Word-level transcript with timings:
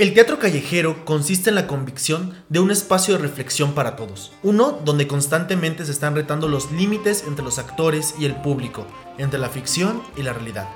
El 0.00 0.14
teatro 0.14 0.38
callejero 0.38 1.04
consiste 1.04 1.50
en 1.50 1.56
la 1.56 1.66
convicción 1.66 2.34
de 2.48 2.58
un 2.58 2.70
espacio 2.70 3.12
de 3.12 3.20
reflexión 3.20 3.74
para 3.74 3.96
todos, 3.96 4.32
uno 4.42 4.80
donde 4.82 5.06
constantemente 5.06 5.84
se 5.84 5.92
están 5.92 6.14
retando 6.14 6.48
los 6.48 6.72
límites 6.72 7.22
entre 7.26 7.44
los 7.44 7.58
actores 7.58 8.14
y 8.18 8.24
el 8.24 8.34
público, 8.36 8.86
entre 9.18 9.38
la 9.38 9.50
ficción 9.50 10.02
y 10.16 10.22
la 10.22 10.32
realidad. 10.32 10.70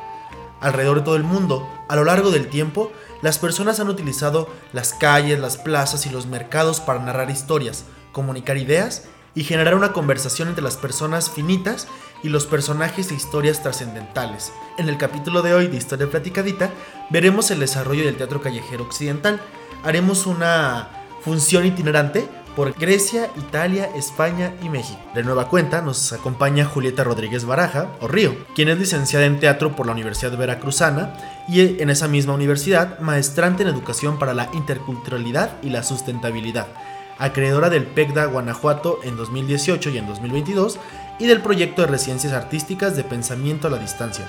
Alrededor 0.60 0.98
de 0.98 1.04
todo 1.04 1.16
el 1.16 1.22
mundo, 1.22 1.66
a 1.88 1.96
lo 1.96 2.04
largo 2.04 2.30
del 2.30 2.48
tiempo, 2.48 2.92
las 3.22 3.38
personas 3.38 3.80
han 3.80 3.88
utilizado 3.88 4.46
las 4.74 4.92
calles, 4.92 5.40
las 5.40 5.56
plazas 5.56 6.04
y 6.04 6.10
los 6.10 6.26
mercados 6.26 6.80
para 6.80 7.02
narrar 7.02 7.30
historias, 7.30 7.86
comunicar 8.12 8.58
ideas 8.58 9.04
y 9.34 9.44
generar 9.44 9.74
una 9.74 9.92
conversación 9.92 10.48
entre 10.48 10.64
las 10.64 10.76
personas 10.76 11.30
finitas 11.30 11.88
y 12.22 12.28
los 12.28 12.46
personajes 12.46 13.10
e 13.10 13.14
historias 13.14 13.62
trascendentales. 13.62 14.52
En 14.78 14.88
el 14.88 14.96
capítulo 14.96 15.42
de 15.42 15.54
hoy 15.54 15.66
de 15.66 15.76
Historia 15.76 16.08
Platicadita 16.08 16.70
veremos 17.10 17.50
el 17.50 17.60
desarrollo 17.60 18.04
del 18.04 18.16
teatro 18.16 18.40
callejero 18.40 18.84
occidental. 18.84 19.40
Haremos 19.82 20.26
una 20.26 20.88
función 21.22 21.66
itinerante 21.66 22.28
por 22.54 22.72
Grecia, 22.78 23.30
Italia, 23.36 23.90
España 23.96 24.54
y 24.62 24.68
México. 24.68 25.00
De 25.14 25.24
nueva 25.24 25.48
cuenta 25.48 25.82
nos 25.82 26.12
acompaña 26.12 26.64
Julieta 26.64 27.02
Rodríguez 27.02 27.44
Baraja, 27.44 27.88
o 28.00 28.06
Río, 28.06 28.36
quien 28.54 28.68
es 28.68 28.78
licenciada 28.78 29.26
en 29.26 29.40
teatro 29.40 29.74
por 29.74 29.86
la 29.86 29.92
Universidad 29.92 30.36
Veracruzana 30.36 31.14
y 31.48 31.82
en 31.82 31.90
esa 31.90 32.06
misma 32.06 32.34
universidad 32.34 33.00
maestrante 33.00 33.64
en 33.64 33.70
educación 33.70 34.18
para 34.18 34.34
la 34.34 34.48
interculturalidad 34.52 35.50
y 35.62 35.70
la 35.70 35.82
sustentabilidad 35.82 36.68
acreedora 37.18 37.70
del 37.70 37.86
PECDA 37.86 38.26
Guanajuato 38.26 39.00
en 39.02 39.16
2018 39.16 39.90
y 39.90 39.98
en 39.98 40.06
2022 40.06 40.78
y 41.18 41.26
del 41.26 41.40
proyecto 41.40 41.82
de 41.82 41.88
residencias 41.88 42.32
artísticas 42.32 42.96
de 42.96 43.04
pensamiento 43.04 43.68
a 43.68 43.70
la 43.70 43.78
distancia. 43.78 44.26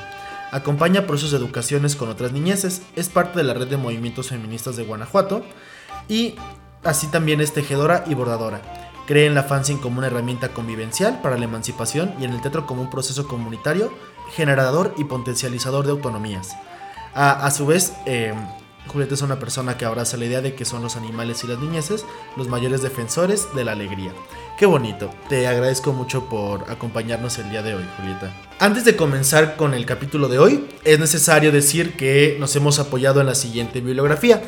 Acompaña 0.51 1.07
procesos 1.07 1.31
de 1.31 1.37
educaciones 1.37 1.95
con 1.95 2.09
otras 2.09 2.31
niñeces, 2.31 2.81
es 2.95 3.09
parte 3.09 3.37
de 3.37 3.43
la 3.43 3.53
red 3.53 3.67
de 3.67 3.77
movimientos 3.77 4.29
feministas 4.29 4.75
de 4.75 4.85
Guanajuato 4.85 5.43
y 6.07 6.35
así 6.83 7.07
también 7.07 7.41
es 7.41 7.53
tejedora 7.53 8.03
y 8.07 8.13
bordadora. 8.13 8.61
Cree 9.07 9.25
en 9.25 9.35
la 9.35 9.43
fanzine 9.43 9.81
como 9.81 9.99
una 9.99 10.07
herramienta 10.07 10.49
convivencial 10.49 11.21
para 11.21 11.37
la 11.37 11.45
emancipación 11.45 12.13
y 12.19 12.25
en 12.25 12.31
el 12.31 12.41
teatro 12.41 12.65
como 12.65 12.81
un 12.81 12.89
proceso 12.89 13.27
comunitario, 13.27 13.91
generador 14.33 14.93
y 14.97 15.03
potencializador 15.03 15.85
de 15.85 15.91
autonomías. 15.91 16.55
A, 17.13 17.49
su 17.51 17.65
vez, 17.65 17.93
eh, 18.05 18.33
Julieta 18.87 19.13
es 19.15 19.21
una 19.21 19.39
persona 19.39 19.77
que 19.77 19.85
abraza 19.85 20.17
la 20.17 20.25
idea 20.25 20.41
de 20.41 20.55
que 20.55 20.65
son 20.65 20.81
los 20.81 20.95
animales 20.95 21.43
y 21.43 21.47
las 21.47 21.59
niñeces 21.59 22.05
los 22.37 22.47
mayores 22.47 22.81
defensores 22.81 23.47
de 23.55 23.63
la 23.65 23.73
alegría. 23.73 24.11
Qué 24.57 24.65
bonito, 24.65 25.09
te 25.27 25.47
agradezco 25.47 25.91
mucho 25.91 26.29
por 26.29 26.69
acompañarnos 26.71 27.37
el 27.39 27.49
día 27.49 27.61
de 27.61 27.75
hoy, 27.75 27.83
Julieta. 27.97 28.33
Antes 28.59 28.85
de 28.85 28.95
comenzar 28.95 29.57
con 29.57 29.73
el 29.73 29.85
capítulo 29.85 30.29
de 30.29 30.39
hoy, 30.39 30.65
es 30.85 30.97
necesario 30.97 31.51
decir 31.51 31.97
que 31.97 32.37
nos 32.39 32.55
hemos 32.55 32.79
apoyado 32.79 33.19
en 33.19 33.27
la 33.27 33.35
siguiente 33.35 33.81
bibliografía. 33.81 34.41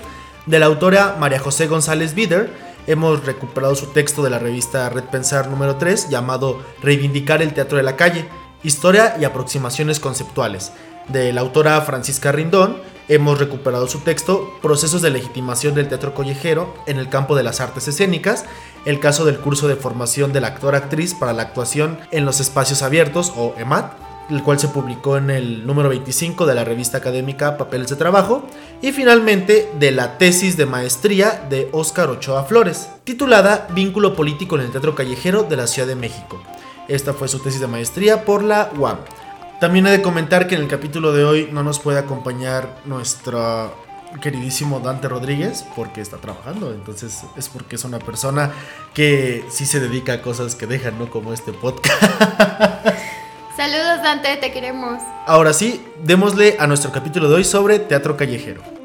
De 0.45 0.59
la 0.59 0.67
autora 0.67 1.17
María 1.19 1.39
José 1.39 1.67
González 1.67 2.13
Bider, 2.13 2.49
hemos 2.87 3.25
recuperado 3.25 3.75
su 3.75 3.87
texto 3.87 4.23
de 4.23 4.29
la 4.29 4.39
revista 4.39 4.89
Red 4.89 5.05
Pensar 5.05 5.49
número 5.49 5.75
3 5.75 6.09
llamado 6.09 6.61
Reivindicar 6.81 7.41
el 7.41 7.53
Teatro 7.53 7.77
de 7.77 7.83
la 7.83 7.97
Calle, 7.97 8.29
Historia 8.63 9.17
y 9.19 9.25
Aproximaciones 9.25 9.99
Conceptuales, 9.99 10.71
de 11.09 11.33
la 11.33 11.41
autora 11.41 11.79
Francisca 11.81 12.31
Rindón, 12.31 12.77
hemos 13.07 13.39
recuperado 13.39 13.87
su 13.87 13.99
texto, 13.99 14.53
Procesos 14.61 15.01
de 15.01 15.09
legitimación 15.09 15.75
del 15.75 15.87
teatro 15.87 16.13
collejero 16.13 16.73
en 16.85 16.97
el 16.97 17.09
campo 17.09 17.35
de 17.35 17.43
las 17.43 17.61
artes 17.61 17.87
escénicas, 17.87 18.45
el 18.85 18.99
caso 18.99 19.25
del 19.25 19.39
curso 19.39 19.67
de 19.67 19.75
formación 19.75 20.33
del 20.33 20.45
actor-actriz 20.45 21.13
para 21.13 21.33
la 21.33 21.43
actuación 21.43 21.99
en 22.11 22.25
los 22.25 22.39
espacios 22.39 22.81
abiertos 22.81 23.33
o 23.35 23.53
EMAT, 23.57 23.93
el 24.29 24.43
cual 24.43 24.59
se 24.59 24.67
publicó 24.67 25.17
en 25.17 25.29
el 25.29 25.65
número 25.65 25.89
25 25.89 26.45
de 26.45 26.55
la 26.55 26.63
revista 26.63 26.97
académica 26.97 27.57
Papeles 27.57 27.89
de 27.89 27.95
Trabajo, 27.95 28.43
y 28.81 28.91
finalmente 28.91 29.69
de 29.79 29.91
la 29.91 30.17
tesis 30.17 30.57
de 30.57 30.65
maestría 30.65 31.45
de 31.49 31.69
Óscar 31.71 32.09
Ochoa 32.09 32.43
Flores, 32.43 32.89
titulada 33.03 33.67
Vínculo 33.73 34.15
político 34.15 34.55
en 34.55 34.63
el 34.63 34.71
teatro 34.71 34.95
callejero 34.95 35.43
de 35.43 35.55
la 35.55 35.67
Ciudad 35.67 35.87
de 35.87 35.95
México. 35.95 36.41
Esta 36.87 37.13
fue 37.13 37.27
su 37.27 37.39
tesis 37.39 37.59
de 37.61 37.67
maestría 37.67 38.23
por 38.25 38.43
la 38.43 38.71
UAM. 38.77 38.97
También 39.59 39.87
he 39.87 39.91
de 39.91 40.03
comentar 40.03 40.47
que 40.47 40.53
en 40.53 40.61
el 40.61 40.67
capítulo 40.67 41.13
de 41.13 41.23
hoy 41.23 41.49
no 41.51 41.63
nos 41.63 41.79
puede 41.79 41.97
acompañar 41.97 42.75
nuestro 42.85 43.73
queridísimo 44.21 44.79
Dante 44.79 45.07
Rodríguez 45.07 45.65
porque 45.75 45.99
está 45.99 46.17
trabajando, 46.17 46.71
entonces 46.71 47.23
es 47.35 47.49
porque 47.49 47.75
es 47.75 47.83
una 47.83 47.97
persona 47.97 48.51
que 48.93 49.43
sí 49.49 49.65
se 49.65 49.79
dedica 49.79 50.13
a 50.13 50.21
cosas 50.21 50.53
que 50.53 50.67
dejan, 50.67 50.99
¿no? 50.99 51.09
Como 51.09 51.33
este 51.33 51.53
podcast. 51.53 52.01
Saludos 53.57 54.03
Dante, 54.03 54.37
te 54.37 54.51
queremos. 54.51 55.01
Ahora 55.25 55.53
sí, 55.53 55.83
démosle 56.03 56.55
a 56.59 56.67
nuestro 56.67 56.91
capítulo 56.91 57.27
de 57.27 57.35
hoy 57.37 57.43
sobre 57.43 57.79
teatro 57.79 58.15
callejero. 58.15 58.76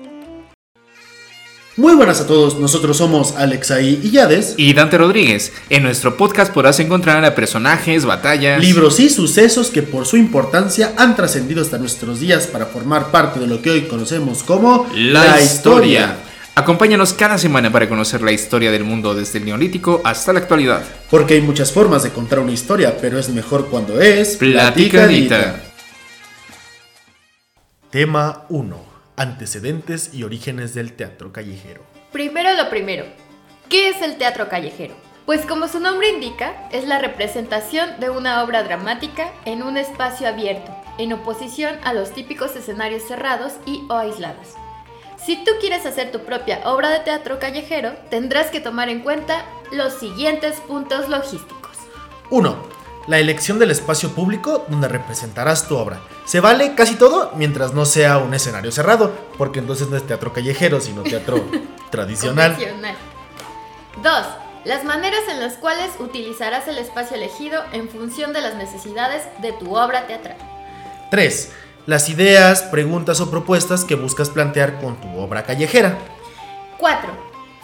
Muy 1.77 1.95
buenas 1.95 2.21
a 2.21 2.27
todos, 2.27 2.59
nosotros 2.59 2.99
somos 2.99 3.35
Alexaí 3.35 3.99
y 4.03 4.11
Yades 4.11 4.53
y 4.59 4.75
Dante 4.75 4.99
Rodríguez. 4.99 5.55
En 5.71 5.83
nuestro 5.83 6.19
podcast 6.19 6.53
podrás 6.53 6.79
encontrar 6.81 7.25
a 7.25 7.35
personajes, 7.35 8.05
batallas, 8.05 8.61
libros 8.61 9.01
y 9.01 9.09
sucesos 9.09 9.71
que 9.71 9.83
por 9.83 10.05
su 10.05 10.19
importancia 10.19 10.93
han 10.99 11.17
trascendido 11.17 11.63
hasta 11.63 11.79
nuestros 11.79 12.21
días 12.21 12.47
para 12.47 12.67
formar 12.67 13.11
parte 13.11 13.41
de 13.41 13.47
lo 13.47 13.63
que 13.63 13.71
hoy 13.71 13.83
conocemos 13.83 14.43
como 14.43 14.87
la, 14.95 15.41
historia. 15.41 16.17
Acompáñanos 16.55 17.15
cada 17.15 17.39
semana 17.39 17.73
para 17.73 17.89
conocer 17.89 18.21
la 18.21 18.33
historia 18.33 18.71
del 18.71 18.85
mundo 18.85 19.15
desde 19.15 19.39
el 19.39 19.47
neolítico 19.47 20.03
hasta 20.05 20.35
la 20.35 20.41
actualidad. 20.41 20.83
Porque 21.11 21.35
hay 21.35 21.41
muchas 21.41 21.73
formas 21.73 22.03
de 22.03 22.11
contar 22.11 22.41
una 22.41 22.53
historia, 22.53 22.99
pero 23.01 23.19
es 23.19 23.31
mejor 23.31 23.69
cuando 23.71 23.99
es 23.99 24.37
platicadita. 24.37 25.63
Tema 27.91 28.45
1 28.51 28.92
antecedentes 29.23 30.13
y 30.13 30.25
orígenes 30.25 30.75
del 30.75 30.95
teatro 30.95 31.33
callejero. 31.33 31.83
Primero 32.11 32.53
lo 32.55 32.69
primero, 32.69 33.05
¿qué 33.69 33.89
es 33.89 34.03
el 34.03 34.17
teatro 34.17 34.49
callejero? 34.49 34.95
Pues 35.25 35.47
como 35.47 35.69
su 35.69 35.79
nombre 35.79 36.09
indica, 36.09 36.69
es 36.73 36.89
la 36.89 36.99
representación 36.99 38.01
de 38.01 38.11
una 38.11 38.43
obra 38.43 38.65
dramática 38.65 39.31
en 39.45 39.63
un 39.63 39.77
espacio 39.77 40.27
abierto, 40.27 40.75
en 40.99 41.13
oposición 41.13 41.77
a 41.85 41.95
los 41.95 42.13
típicos 42.13 42.57
escenarios 42.57 43.05
cerrados 43.05 43.53
y 43.65 43.85
o 43.89 43.95
aislados. 43.95 44.49
Si 45.25 45.37
tú 45.45 45.53
quieres 45.61 45.87
hacer 45.87 46.11
tu 46.11 46.25
propia 46.25 46.69
obra 46.69 46.91
de 46.91 46.99
teatro 46.99 47.39
callejero, 47.39 47.93
tendrás 48.11 48.51
que 48.51 48.61
tomar 48.61 48.89
en 48.89 49.03
cuenta 49.03 49.45
los 49.71 49.95
siguientes 49.95 50.59
puntos 50.63 51.09
logísticos. 51.09 51.77
1 52.31 52.82
la 53.07 53.19
elección 53.19 53.59
del 53.59 53.71
espacio 53.71 54.11
público 54.11 54.65
donde 54.69 54.89
representarás 54.89 55.69
tu 55.69 55.77
obra. 55.77 56.01
Se 56.25 56.41
vale 56.41 56.75
casi 56.75 56.95
todo 56.95 57.33
mientras 57.37 57.75
no 57.75 57.85
sea 57.85 58.19
un 58.19 58.35
escenario 58.35 58.71
cerrado, 58.73 59.13
porque 59.39 59.59
entonces 59.59 59.89
no 59.89 59.97
es 59.97 60.07
teatro 60.07 60.33
callejero, 60.33 60.81
sino 60.81 61.03
teatro 61.03 61.45
tradicional. 61.91 62.57
2. 64.03 64.27
Las 64.65 64.85
maneras 64.85 65.23
en 65.29 65.41
las 65.41 65.55
cuales 65.55 65.91
utilizarás 65.99 66.69
el 66.69 66.79
espacio 66.79 67.17
elegido 67.17 67.63
en 67.73 67.89
función 67.89 68.33
de 68.33 68.41
las 68.41 68.55
necesidades 68.55 69.23
de 69.41 69.53
tu 69.53 69.77
obra 69.77 70.07
teatral. 70.07 70.37
3. 71.11 71.53
Las 71.87 72.09
ideas, 72.09 72.63
preguntas 72.63 73.21
o 73.21 73.29
propuestas 73.31 73.85
que 73.85 73.97
buscas 73.97 74.31
plantear 74.31 74.81
con 74.81 75.01
tu 75.01 75.19
obra 75.19 75.43
callejera. 75.43 75.99
4. 76.79 77.11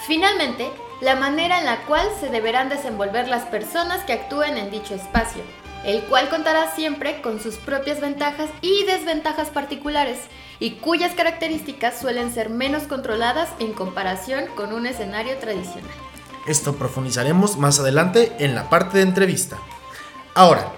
Finalmente, 0.07 0.71
la 1.01 1.15
manera 1.15 1.59
en 1.61 1.67
la 1.67 1.83
cual 1.83 2.07
se 2.21 2.29
deberán 2.29 2.69
desenvolver 2.69 3.29
las 3.29 3.45
personas 3.45 4.03
que 4.05 4.13
actúen 4.13 4.59
en 4.59 4.71
dicho 4.71 4.95
espacio, 4.95 5.43
el 5.85 6.03
cual 6.05 6.29
contará 6.29 6.75
siempre 6.75 7.21
con 7.23 7.41
sus 7.41 7.55
propias 7.57 8.01
ventajas 8.01 8.51
y 8.63 8.85
desventajas 8.85 9.49
particulares, 9.51 10.19
y 10.61 10.73
cuyas 10.73 11.15
características 11.15 12.01
suelen 12.01 12.35
ser 12.35 12.51
menos 12.51 12.85
controladas 12.85 13.49
en 13.61 13.73
comparación 13.73 14.47
con 14.57 14.73
un 14.73 14.87
escenario 14.87 15.37
tradicional. 15.39 15.91
Esto 16.49 16.75
profundizaremos 16.75 17.57
más 17.59 17.79
adelante 17.79 18.33
en 18.41 18.57
la 18.57 18.69
parte 18.69 18.99
de 18.99 19.05
entrevista. 19.05 19.57
Ahora, 20.35 20.73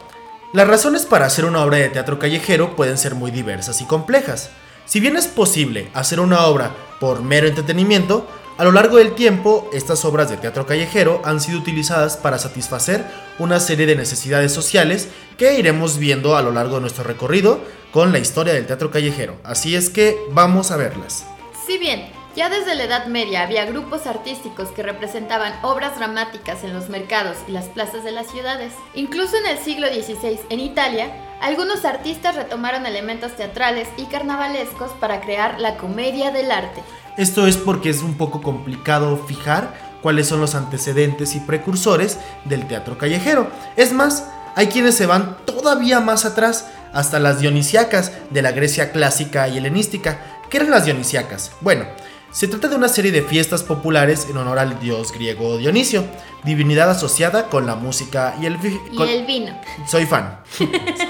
las 0.53 0.67
razones 0.67 1.07
para 1.07 1.27
hacer 1.27 1.45
una 1.45 1.63
obra 1.63 1.79
de 1.79 1.89
teatro 1.89 2.19
callejero 2.19 2.77
pueden 2.77 2.99
ser 2.99 3.15
muy 3.15 3.31
diversas 3.31 3.81
y 3.81 3.85
complejas. 3.85 4.51
Si 4.85 5.01
bien 5.01 5.17
es 5.17 5.29
posible 5.29 5.91
hacer 5.95 6.21
una 6.21 6.45
obra 6.47 6.73
por 6.99 7.23
mero 7.23 7.47
entretenimiento, 7.47 8.27
a 8.61 8.65
lo 8.65 8.73
largo 8.73 8.99
del 8.99 9.15
tiempo, 9.15 9.71
estas 9.73 10.05
obras 10.05 10.29
de 10.29 10.37
teatro 10.37 10.67
callejero 10.67 11.23
han 11.25 11.41
sido 11.41 11.59
utilizadas 11.59 12.19
para 12.19 12.39
satisfacer 12.39 13.07
una 13.39 13.59
serie 13.59 13.87
de 13.87 13.97
necesidades 13.97 14.53
sociales 14.53 15.09
que 15.39 15.59
iremos 15.59 15.97
viendo 15.97 16.37
a 16.37 16.43
lo 16.43 16.53
largo 16.53 16.75
de 16.75 16.83
nuestro 16.83 17.03
recorrido 17.03 17.63
con 17.91 18.13
la 18.13 18.19
historia 18.19 18.53
del 18.53 18.67
teatro 18.67 18.91
callejero. 18.91 19.39
Así 19.45 19.75
es 19.75 19.89
que 19.89 20.19
vamos 20.33 20.73
a 20.73 20.77
verlas. 20.77 21.25
Si 21.67 21.79
bien 21.79 22.13
ya 22.37 22.51
desde 22.51 22.75
la 22.75 22.85
Edad 22.85 23.07
Media 23.07 23.45
había 23.45 23.65
grupos 23.65 24.07
artísticos 24.07 24.69
que 24.73 24.83
representaban 24.83 25.55
obras 25.63 25.97
dramáticas 25.97 26.63
en 26.63 26.75
los 26.75 26.91
mercados 26.91 27.39
y 27.49 27.53
las 27.53 27.65
plazas 27.65 28.05
de 28.05 28.13
las 28.13 28.31
ciudades. 28.31 28.75
Incluso 28.95 29.39
en 29.39 29.47
el 29.47 29.57
siglo 29.57 29.89
XVI, 29.89 30.39
en 30.51 30.61
Italia, 30.61 31.30
algunos 31.41 31.85
artistas 31.85 32.37
retomaron 32.37 32.87
elementos 32.87 33.35
teatrales 33.37 33.89
y 33.97 34.07
carnavalescos 34.07 34.93
para 34.93 35.21
crear 35.21 35.59
la 35.61 35.77
comedia 35.77 36.31
del 36.31 36.51
arte. 36.51 36.83
Esto 37.17 37.47
es 37.47 37.57
porque 37.57 37.91
es 37.91 38.03
un 38.03 38.17
poco 38.17 38.41
complicado 38.43 39.17
fijar 39.27 39.75
cuáles 40.03 40.29
son 40.29 40.41
los 40.41 40.55
antecedentes 40.55 41.35
y 41.35 41.41
precursores 41.41 42.19
del 42.45 42.67
teatro 42.67 42.99
callejero. 42.99 43.49
Es 43.77 43.93
más, 43.93 44.27
hay 44.55 44.69
quienes 44.69 44.97
se 44.97 45.07
van 45.07 45.37
todavía 45.45 46.01
más 46.01 46.25
atrás, 46.25 46.67
hasta 46.93 47.21
las 47.21 47.41
dionisiacas 47.41 48.13
de 48.31 48.43
la 48.43 48.53
Grecia 48.53 48.93
clásica 48.93 49.49
y 49.49 49.59
helenística. 49.59 50.19
¿Qué 50.51 50.57
eran 50.57 50.71
las 50.71 50.85
dionisiacas? 50.85 51.53
Bueno, 51.61 51.85
Se 52.33 52.47
trata 52.47 52.69
de 52.69 52.77
una 52.77 52.89
serie 52.89 53.11
de 53.11 53.23
fiestas 53.23 53.65
populares 53.65 54.29
en 54.31 54.37
honor 54.37 54.61
al 54.61 54.79
dios 54.79 55.11
griego 55.11 55.59
Dionisio, 55.59 56.05
divinidad 56.45 56.89
asociada 56.89 57.49
con 57.49 57.67
la 57.67 57.75
música 57.75 58.37
y 58.41 58.47
el, 58.47 58.57
y 58.93 59.03
el 59.03 59.27
vino. 59.27 59.61
Soy 59.89 60.07
fan, 60.07 60.39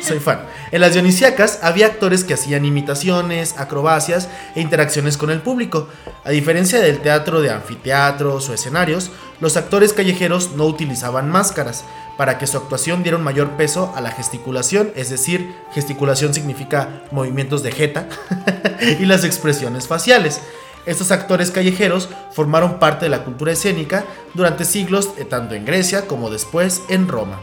soy 0.01 0.19
fan. 0.19 0.41
En 0.73 0.81
las 0.81 0.95
dionisíacas 0.95 1.59
había 1.63 1.87
actores 1.87 2.25
que 2.25 2.33
hacían 2.33 2.65
imitaciones, 2.65 3.55
acrobacias 3.59 4.31
e 4.55 4.63
interacciones 4.63 5.19
con 5.19 5.31
el 5.31 5.43
público. 5.43 5.89
A 6.25 6.31
diferencia 6.31 6.81
del 6.81 7.01
teatro 7.01 7.43
de 7.43 7.51
anfiteatros 7.51 8.49
o 8.49 8.55
escenarios, 8.55 9.11
los 9.41 9.59
actores 9.59 9.93
callejeros 9.93 10.53
no 10.53 10.65
utilizaban 10.65 11.29
máscaras 11.29 11.85
para 12.17 12.39
que 12.39 12.47
su 12.47 12.57
actuación 12.57 13.03
diera 13.03 13.19
un 13.19 13.25
mayor 13.25 13.59
peso 13.59 13.93
a 13.95 14.01
la 14.01 14.11
gesticulación, 14.11 14.91
es 14.97 15.11
decir, 15.11 15.55
gesticulación 15.75 16.33
significa 16.33 17.03
movimientos 17.11 17.63
de 17.63 17.73
jeta 17.73 18.09
y 18.99 19.05
las 19.05 19.25
expresiones 19.25 19.87
faciales. 19.87 20.41
Estos 20.87 21.11
actores 21.11 21.51
callejeros 21.51 22.09
formaron 22.33 22.79
parte 22.79 23.05
de 23.07 23.11
la 23.11 23.25
cultura 23.25 23.53
escénica 23.53 24.05
durante 24.35 24.65
siglos, 24.65 25.11
eh, 25.19 25.25
tanto 25.25 25.55
en 25.55 25.65
Grecia 25.65 26.07
como 26.07 26.31
después 26.31 26.83
en 26.89 27.09
Roma. 27.09 27.39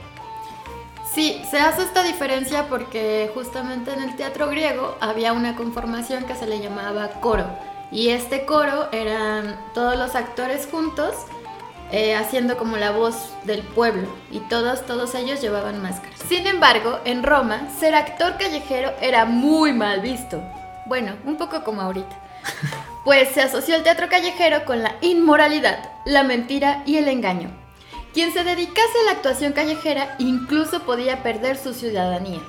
Sí, 1.14 1.42
se 1.50 1.60
hace 1.60 1.84
esta 1.84 2.04
diferencia 2.04 2.68
porque 2.70 3.32
justamente 3.34 3.92
en 3.92 4.02
el 4.02 4.16
teatro 4.16 4.48
griego 4.50 4.98
había 5.00 5.34
una 5.34 5.56
conformación 5.56 6.26
que 6.26 6.36
se 6.36 6.46
le 6.46 6.60
llamaba 6.60 7.10
coro. 7.22 7.46
Y 7.92 8.10
este 8.10 8.46
coro 8.46 8.90
eran 8.92 9.60
todos 9.74 9.98
los 9.98 10.14
actores 10.16 10.68
juntos 10.70 11.16
eh, 11.92 12.16
haciendo 12.16 12.58
como 12.58 12.76
la 12.76 12.92
voz 12.92 13.16
del 13.46 13.62
pueblo 13.62 14.10
y 14.30 14.42
todos, 14.42 14.86
todos 14.86 15.16
ellos 15.16 15.42
llevaban 15.42 15.82
máscaras. 15.82 16.20
Sin 16.28 16.46
embargo, 16.46 17.00
en 17.06 17.24
Roma, 17.24 17.62
ser 17.80 17.96
actor 17.96 18.38
callejero 18.38 18.92
era 19.02 19.26
muy 19.26 19.72
mal 19.72 20.02
visto. 20.02 20.42
Bueno, 20.86 21.14
un 21.26 21.38
poco 21.38 21.64
como 21.64 21.82
ahorita 21.82 22.16
pues 23.08 23.30
se 23.30 23.42
asoció 23.42 23.78
el 23.78 23.84
teatro 23.84 24.10
callejero 24.10 24.66
con 24.66 24.84
la 24.84 24.98
inmoralidad, 25.00 25.92
la 26.04 26.24
mentira 26.24 26.84
y 26.86 26.98
el 26.98 27.08
engaño. 27.08 27.50
Quien 28.14 28.34
se 28.34 28.44
dedicase 28.44 29.00
a 29.02 29.06
la 29.06 29.12
actuación 29.12 29.54
callejera 29.54 30.18
incluso 30.20 30.82
podía 30.82 31.24
perder 31.24 31.56
su 31.56 31.74
ciudadanía. 31.74 32.42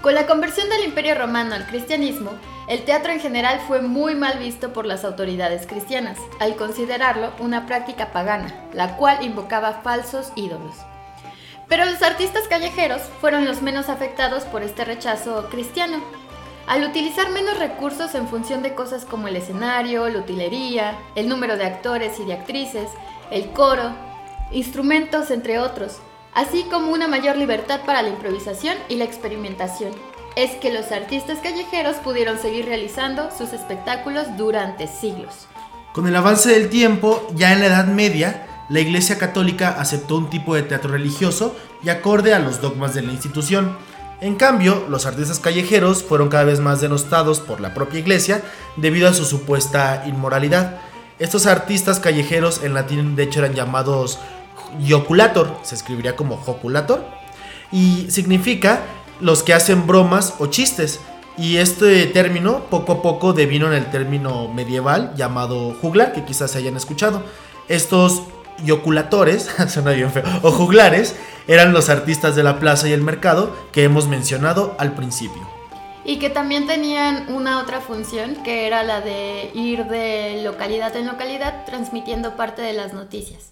Con 0.00 0.14
la 0.14 0.26
conversión 0.26 0.70
del 0.70 0.84
Imperio 0.84 1.14
Romano 1.14 1.54
al 1.54 1.66
cristianismo, 1.66 2.30
el 2.70 2.86
teatro 2.86 3.12
en 3.12 3.20
general 3.20 3.60
fue 3.68 3.82
muy 3.82 4.14
mal 4.14 4.38
visto 4.38 4.72
por 4.72 4.86
las 4.86 5.04
autoridades 5.04 5.66
cristianas, 5.66 6.16
al 6.40 6.56
considerarlo 6.56 7.34
una 7.38 7.66
práctica 7.66 8.12
pagana, 8.12 8.54
la 8.72 8.96
cual 8.96 9.22
invocaba 9.26 9.82
falsos 9.82 10.32
ídolos. 10.36 10.74
Pero 11.68 11.84
los 11.84 12.00
artistas 12.00 12.48
callejeros 12.48 13.02
fueron 13.20 13.44
los 13.44 13.60
menos 13.60 13.90
afectados 13.90 14.44
por 14.44 14.62
este 14.62 14.86
rechazo 14.86 15.50
cristiano, 15.50 16.02
al 16.66 16.82
utilizar 16.84 17.30
menos 17.30 17.58
recursos 17.58 18.14
en 18.14 18.28
función 18.28 18.62
de 18.62 18.74
cosas 18.74 19.04
como 19.04 19.28
el 19.28 19.36
escenario, 19.36 20.08
la 20.08 20.18
utilería, 20.18 20.98
el 21.14 21.28
número 21.28 21.56
de 21.56 21.64
actores 21.64 22.18
y 22.18 22.24
de 22.24 22.34
actrices, 22.34 22.88
el 23.30 23.50
coro, 23.52 23.92
instrumentos, 24.50 25.30
entre 25.30 25.58
otros, 25.58 25.98
así 26.34 26.64
como 26.64 26.92
una 26.92 27.08
mayor 27.08 27.36
libertad 27.36 27.80
para 27.86 28.02
la 28.02 28.08
improvisación 28.08 28.76
y 28.88 28.96
la 28.96 29.04
experimentación, 29.04 29.92
es 30.34 30.50
que 30.56 30.72
los 30.72 30.92
artistas 30.92 31.38
callejeros 31.38 31.96
pudieron 31.96 32.38
seguir 32.38 32.66
realizando 32.66 33.30
sus 33.36 33.52
espectáculos 33.52 34.36
durante 34.36 34.86
siglos. 34.86 35.46
Con 35.92 36.06
el 36.06 36.16
avance 36.16 36.50
del 36.50 36.68
tiempo, 36.68 37.26
ya 37.34 37.52
en 37.52 37.60
la 37.60 37.66
Edad 37.66 37.86
Media, 37.86 38.46
la 38.68 38.80
Iglesia 38.80 39.16
Católica 39.16 39.70
aceptó 39.78 40.16
un 40.16 40.28
tipo 40.28 40.54
de 40.54 40.62
teatro 40.62 40.90
religioso 40.90 41.56
y 41.82 41.88
acorde 41.88 42.34
a 42.34 42.38
los 42.38 42.60
dogmas 42.60 42.94
de 42.94 43.02
la 43.02 43.12
institución, 43.12 43.78
en 44.20 44.36
cambio, 44.36 44.86
los 44.88 45.04
artistas 45.04 45.38
callejeros 45.38 46.02
fueron 46.02 46.28
cada 46.28 46.44
vez 46.44 46.60
más 46.60 46.80
denostados 46.80 47.40
por 47.40 47.60
la 47.60 47.74
propia 47.74 48.00
iglesia 48.00 48.42
debido 48.76 49.08
a 49.08 49.14
su 49.14 49.24
supuesta 49.24 50.04
inmoralidad. 50.06 50.78
Estos 51.18 51.46
artistas 51.46 52.00
callejeros 52.00 52.62
en 52.62 52.74
latín 52.74 53.16
de 53.16 53.24
hecho 53.24 53.40
eran 53.40 53.54
llamados 53.54 54.18
joculator, 54.88 55.58
se 55.62 55.74
escribiría 55.74 56.16
como 56.16 56.36
joculator, 56.36 57.04
y 57.70 58.10
significa 58.10 58.80
los 59.20 59.42
que 59.42 59.54
hacen 59.54 59.86
bromas 59.86 60.34
o 60.38 60.46
chistes. 60.46 61.00
Y 61.38 61.58
este 61.58 62.06
término 62.06 62.64
poco 62.70 62.92
a 62.92 63.02
poco 63.02 63.34
devino 63.34 63.66
en 63.66 63.74
el 63.74 63.90
término 63.90 64.48
medieval 64.48 65.12
llamado 65.16 65.76
juglar, 65.82 66.14
que 66.14 66.24
quizás 66.24 66.52
se 66.52 66.58
hayan 66.58 66.76
escuchado. 66.76 67.22
Estos 67.68 68.22
y 68.64 68.70
oculatores, 68.70 69.50
suena 69.68 69.92
bien 69.92 70.10
feo, 70.10 70.24
o 70.42 70.50
juglares, 70.52 71.16
eran 71.48 71.72
los 71.72 71.88
artistas 71.88 72.36
de 72.36 72.42
la 72.42 72.58
plaza 72.58 72.88
y 72.88 72.92
el 72.92 73.02
mercado 73.02 73.56
que 73.72 73.84
hemos 73.84 74.08
mencionado 74.08 74.74
al 74.78 74.94
principio. 74.94 75.48
Y 76.04 76.18
que 76.18 76.30
también 76.30 76.66
tenían 76.66 77.32
una 77.32 77.60
otra 77.60 77.80
función, 77.80 78.36
que 78.44 78.66
era 78.66 78.84
la 78.84 79.00
de 79.00 79.50
ir 79.54 79.86
de 79.86 80.42
localidad 80.44 80.94
en 80.96 81.06
localidad 81.06 81.64
transmitiendo 81.66 82.36
parte 82.36 82.62
de 82.62 82.72
las 82.72 82.92
noticias. 82.92 83.50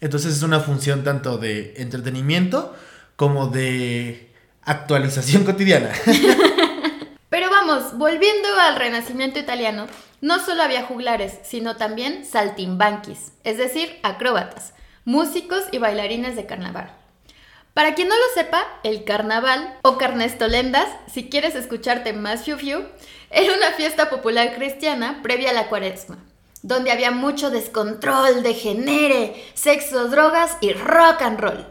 Entonces 0.00 0.36
es 0.36 0.42
una 0.42 0.60
función 0.60 1.02
tanto 1.02 1.38
de 1.38 1.74
entretenimiento 1.78 2.74
como 3.16 3.48
de 3.48 4.30
actualización 4.62 5.44
cotidiana. 5.46 5.90
Pero 7.28 7.50
vamos, 7.50 7.98
volviendo 7.98 8.48
al 8.60 8.76
Renacimiento 8.76 9.40
italiano, 9.40 9.86
no 10.24 10.42
solo 10.42 10.62
había 10.62 10.86
juglares, 10.86 11.38
sino 11.42 11.76
también 11.76 12.24
saltimbanquis, 12.24 13.32
es 13.44 13.58
decir, 13.58 14.00
acróbatas, 14.02 14.72
músicos 15.04 15.64
y 15.70 15.76
bailarines 15.76 16.34
de 16.34 16.46
carnaval. 16.46 16.90
Para 17.74 17.94
quien 17.94 18.08
no 18.08 18.14
lo 18.16 18.22
sepa, 18.34 18.64
el 18.84 19.04
carnaval 19.04 19.78
o 19.82 19.98
carnestolendas, 19.98 20.88
si 21.12 21.28
quieres 21.28 21.54
escucharte 21.54 22.14
más 22.14 22.44
fiu 22.44 22.56
fiu, 22.56 22.86
era 23.28 23.52
una 23.54 23.72
fiesta 23.72 24.08
popular 24.08 24.54
cristiana 24.54 25.20
previa 25.22 25.50
a 25.50 25.52
la 25.52 25.68
cuaresma, 25.68 26.16
donde 26.62 26.90
había 26.90 27.10
mucho 27.10 27.50
descontrol, 27.50 28.42
degenere, 28.42 29.44
sexo, 29.52 30.08
drogas 30.08 30.56
y 30.62 30.72
rock 30.72 31.20
and 31.20 31.38
roll. 31.38 31.66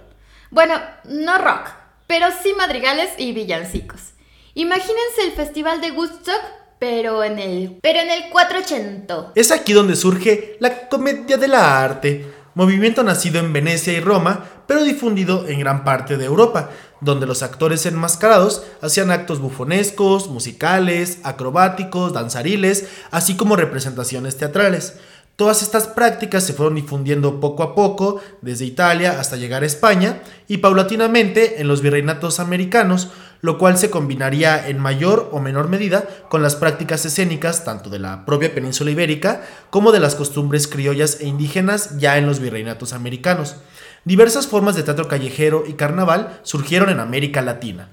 Bueno, 0.51 0.79
no 1.05 1.39
rock, 1.39 1.71
pero 2.05 2.27
sí 2.43 2.53
madrigales 2.53 3.15
y 3.17 3.31
villancicos. 3.31 4.11
Imagínense 4.53 5.23
el 5.23 5.31
festival 5.31 5.81
de 5.81 5.89
Woodstock 5.89 6.62
pero 6.79 7.23
en 7.23 7.39
el 7.39 7.79
pero 7.81 7.99
en 7.99 8.09
el 8.09 8.29
480. 8.29 9.31
Es 9.35 9.51
aquí 9.51 9.73
donde 9.73 9.95
surge 9.95 10.57
la 10.59 10.87
comedia 10.89 11.37
del 11.37 11.53
arte, 11.53 12.25
movimiento 12.55 13.03
nacido 13.03 13.39
en 13.39 13.53
Venecia 13.53 13.93
y 13.93 13.99
Roma, 13.99 14.45
pero 14.67 14.83
difundido 14.83 15.47
en 15.47 15.59
gran 15.59 15.83
parte 15.83 16.17
de 16.17 16.25
Europa, 16.25 16.69
donde 17.01 17.25
los 17.25 17.43
actores 17.43 17.85
enmascarados 17.85 18.63
hacían 18.81 19.11
actos 19.11 19.39
bufonescos, 19.39 20.29
musicales, 20.29 21.19
acrobáticos, 21.23 22.13
danzariles, 22.13 22.87
así 23.11 23.35
como 23.35 23.55
representaciones 23.55 24.37
teatrales. 24.37 24.95
Todas 25.35 25.63
estas 25.63 25.87
prácticas 25.87 26.45
se 26.45 26.53
fueron 26.53 26.75
difundiendo 26.75 27.39
poco 27.39 27.63
a 27.63 27.73
poco 27.73 28.21
desde 28.41 28.65
Italia 28.65 29.19
hasta 29.19 29.35
llegar 29.35 29.63
a 29.63 29.65
España 29.65 30.21
y 30.47 30.57
paulatinamente 30.57 31.59
en 31.59 31.67
los 31.67 31.81
virreinatos 31.81 32.39
americanos, 32.39 33.09
lo 33.43 33.57
cual 33.57 33.77
se 33.77 33.89
combinaría 33.89 34.69
en 34.69 34.79
mayor 34.79 35.27
o 35.33 35.41
menor 35.41 35.67
medida 35.67 36.07
con 36.29 36.41
las 36.41 36.55
prácticas 36.55 37.05
escénicas 37.05 37.65
tanto 37.65 37.89
de 37.89 37.99
la 37.99 38.25
propia 38.25 38.55
península 38.55 38.89
ibérica 38.89 39.43
como 39.69 39.91
de 39.91 39.99
las 39.99 40.15
costumbres 40.15 40.65
criollas 40.65 41.19
e 41.19 41.27
indígenas 41.27 41.99
ya 41.99 42.17
en 42.17 42.25
los 42.25 42.39
virreinatos 42.39 42.93
americanos. 42.93 43.57
Diversas 44.05 44.47
formas 44.47 44.77
de 44.77 44.83
teatro 44.83 45.09
callejero 45.09 45.65
y 45.67 45.73
carnaval 45.73 46.39
surgieron 46.43 46.89
en 46.89 47.01
América 47.01 47.41
Latina. 47.41 47.89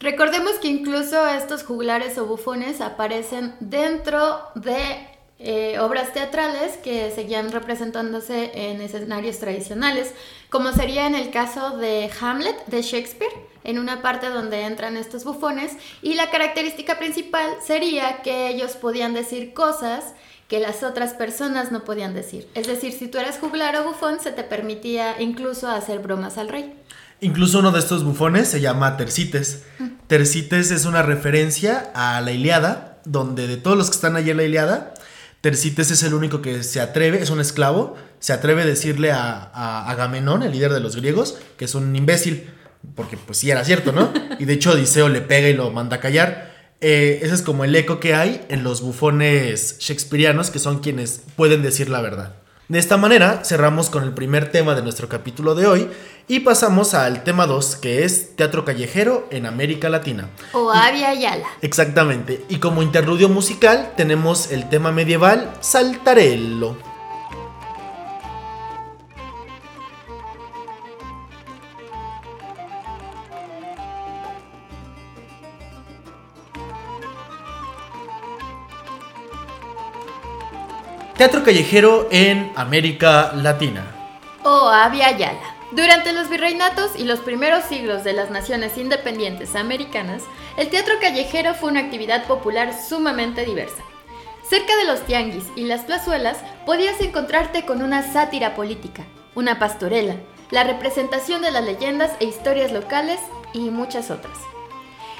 Recordemos 0.00 0.54
que 0.54 0.66
incluso 0.66 1.24
estos 1.24 1.62
juglares 1.62 2.18
o 2.18 2.26
bufones 2.26 2.80
aparecen 2.80 3.54
dentro 3.60 4.40
de 4.56 5.06
eh, 5.42 5.78
obras 5.78 6.12
teatrales 6.12 6.76
que 6.76 7.10
seguían 7.14 7.50
representándose 7.50 8.50
en 8.52 8.82
escenarios 8.82 9.38
tradicionales, 9.38 10.12
como 10.50 10.72
sería 10.72 11.06
en 11.06 11.14
el 11.14 11.30
caso 11.30 11.78
de 11.78 12.10
Hamlet 12.20 12.66
de 12.66 12.82
Shakespeare, 12.82 13.32
en 13.64 13.78
una 13.78 14.02
parte 14.02 14.28
donde 14.28 14.66
entran 14.66 14.98
estos 14.98 15.24
bufones, 15.24 15.72
y 16.02 16.12
la 16.12 16.30
característica 16.30 16.98
principal 16.98 17.48
sería 17.66 18.20
que 18.20 18.48
ellos 18.48 18.72
podían 18.72 19.14
decir 19.14 19.54
cosas 19.54 20.12
que 20.46 20.60
las 20.60 20.82
otras 20.82 21.14
personas 21.14 21.72
no 21.72 21.84
podían 21.84 22.12
decir. 22.12 22.46
Es 22.54 22.66
decir, 22.66 22.92
si 22.92 23.08
tú 23.08 23.16
eras 23.16 23.38
juglar 23.38 23.76
o 23.76 23.84
bufón, 23.84 24.20
se 24.20 24.32
te 24.32 24.42
permitía 24.42 25.22
incluso 25.22 25.68
hacer 25.68 26.00
bromas 26.00 26.36
al 26.36 26.48
rey. 26.48 26.74
Incluso 27.22 27.60
uno 27.60 27.70
de 27.70 27.78
estos 27.78 28.04
bufones 28.04 28.48
se 28.48 28.60
llama 28.60 28.98
Tercites. 28.98 29.62
Tercites 30.06 30.70
es 30.70 30.84
una 30.84 31.02
referencia 31.02 31.90
a 31.94 32.20
la 32.20 32.32
Iliada, 32.32 32.98
donde 33.04 33.46
de 33.46 33.56
todos 33.56 33.78
los 33.78 33.88
que 33.88 33.94
están 33.94 34.16
allí 34.16 34.30
en 34.30 34.36
la 34.38 34.42
Iliada, 34.42 34.94
Tercites 35.40 35.90
es 35.90 36.02
el 36.02 36.12
único 36.12 36.42
que 36.42 36.62
se 36.62 36.80
atreve, 36.80 37.22
es 37.22 37.30
un 37.30 37.40
esclavo, 37.40 37.96
se 38.18 38.34
atreve 38.34 38.62
a 38.62 38.66
decirle 38.66 39.10
a, 39.10 39.88
Agamenón, 39.90 40.42
el 40.42 40.52
líder 40.52 40.72
de 40.72 40.80
los 40.80 40.96
griegos, 40.96 41.38
que 41.56 41.64
es 41.64 41.74
un 41.74 41.96
imbécil, 41.96 42.50
porque 42.94 43.16
pues 43.16 43.38
sí 43.38 43.50
era 43.50 43.64
cierto, 43.64 43.92
¿no? 43.92 44.12
Y 44.38 44.44
de 44.44 44.52
hecho 44.52 44.72
Odiseo 44.72 45.08
le 45.08 45.22
pega 45.22 45.48
y 45.48 45.54
lo 45.54 45.70
manda 45.70 45.96
a 45.96 46.00
callar. 46.00 46.50
Eh, 46.82 47.20
ese 47.22 47.34
es 47.34 47.42
como 47.42 47.64
el 47.64 47.74
eco 47.74 48.00
que 48.00 48.14
hay 48.14 48.44
en 48.48 48.64
los 48.64 48.82
bufones 48.82 49.78
shakespearianos, 49.78 50.50
que 50.50 50.58
son 50.58 50.80
quienes 50.80 51.22
pueden 51.36 51.62
decir 51.62 51.88
la 51.88 52.02
verdad. 52.02 52.34
De 52.70 52.78
esta 52.78 52.96
manera 52.96 53.42
cerramos 53.44 53.90
con 53.90 54.04
el 54.04 54.14
primer 54.14 54.52
tema 54.52 54.76
de 54.76 54.82
nuestro 54.82 55.08
capítulo 55.08 55.56
de 55.56 55.66
hoy 55.66 55.88
y 56.28 56.38
pasamos 56.38 56.94
al 56.94 57.24
tema 57.24 57.48
2 57.48 57.74
que 57.74 58.04
es 58.04 58.36
teatro 58.36 58.64
callejero 58.64 59.26
en 59.32 59.46
América 59.46 59.88
Latina. 59.88 60.28
O 60.52 60.70
Avia 60.70 61.12
Yala. 61.14 61.48
Exactamente. 61.62 62.44
Y 62.48 62.58
como 62.58 62.82
interludio 62.82 63.28
musical 63.28 63.94
tenemos 63.96 64.52
el 64.52 64.68
tema 64.68 64.92
medieval 64.92 65.52
Saltarello. 65.58 66.89
Teatro 81.20 81.44
callejero 81.44 82.08
en 82.10 82.50
América 82.56 83.32
Latina. 83.34 83.84
O 84.42 84.70
Avia 84.70 85.14
Yala. 85.18 85.54
Durante 85.70 86.14
los 86.14 86.30
virreinatos 86.30 86.92
y 86.96 87.04
los 87.04 87.20
primeros 87.20 87.64
siglos 87.64 88.04
de 88.04 88.14
las 88.14 88.30
naciones 88.30 88.78
independientes 88.78 89.54
americanas, 89.54 90.22
el 90.56 90.70
teatro 90.70 90.94
callejero 90.98 91.52
fue 91.52 91.72
una 91.72 91.80
actividad 91.80 92.26
popular 92.26 92.72
sumamente 92.72 93.44
diversa. 93.44 93.82
Cerca 94.48 94.74
de 94.76 94.86
los 94.86 95.02
tianguis 95.02 95.44
y 95.56 95.64
las 95.64 95.82
plazuelas 95.82 96.38
podías 96.64 96.98
encontrarte 97.02 97.66
con 97.66 97.82
una 97.82 98.02
sátira 98.14 98.54
política, 98.54 99.04
una 99.34 99.58
pastorela, 99.58 100.16
la 100.50 100.64
representación 100.64 101.42
de 101.42 101.50
las 101.50 101.64
leyendas 101.66 102.12
e 102.20 102.24
historias 102.24 102.72
locales 102.72 103.20
y 103.52 103.68
muchas 103.68 104.10
otras. 104.10 104.38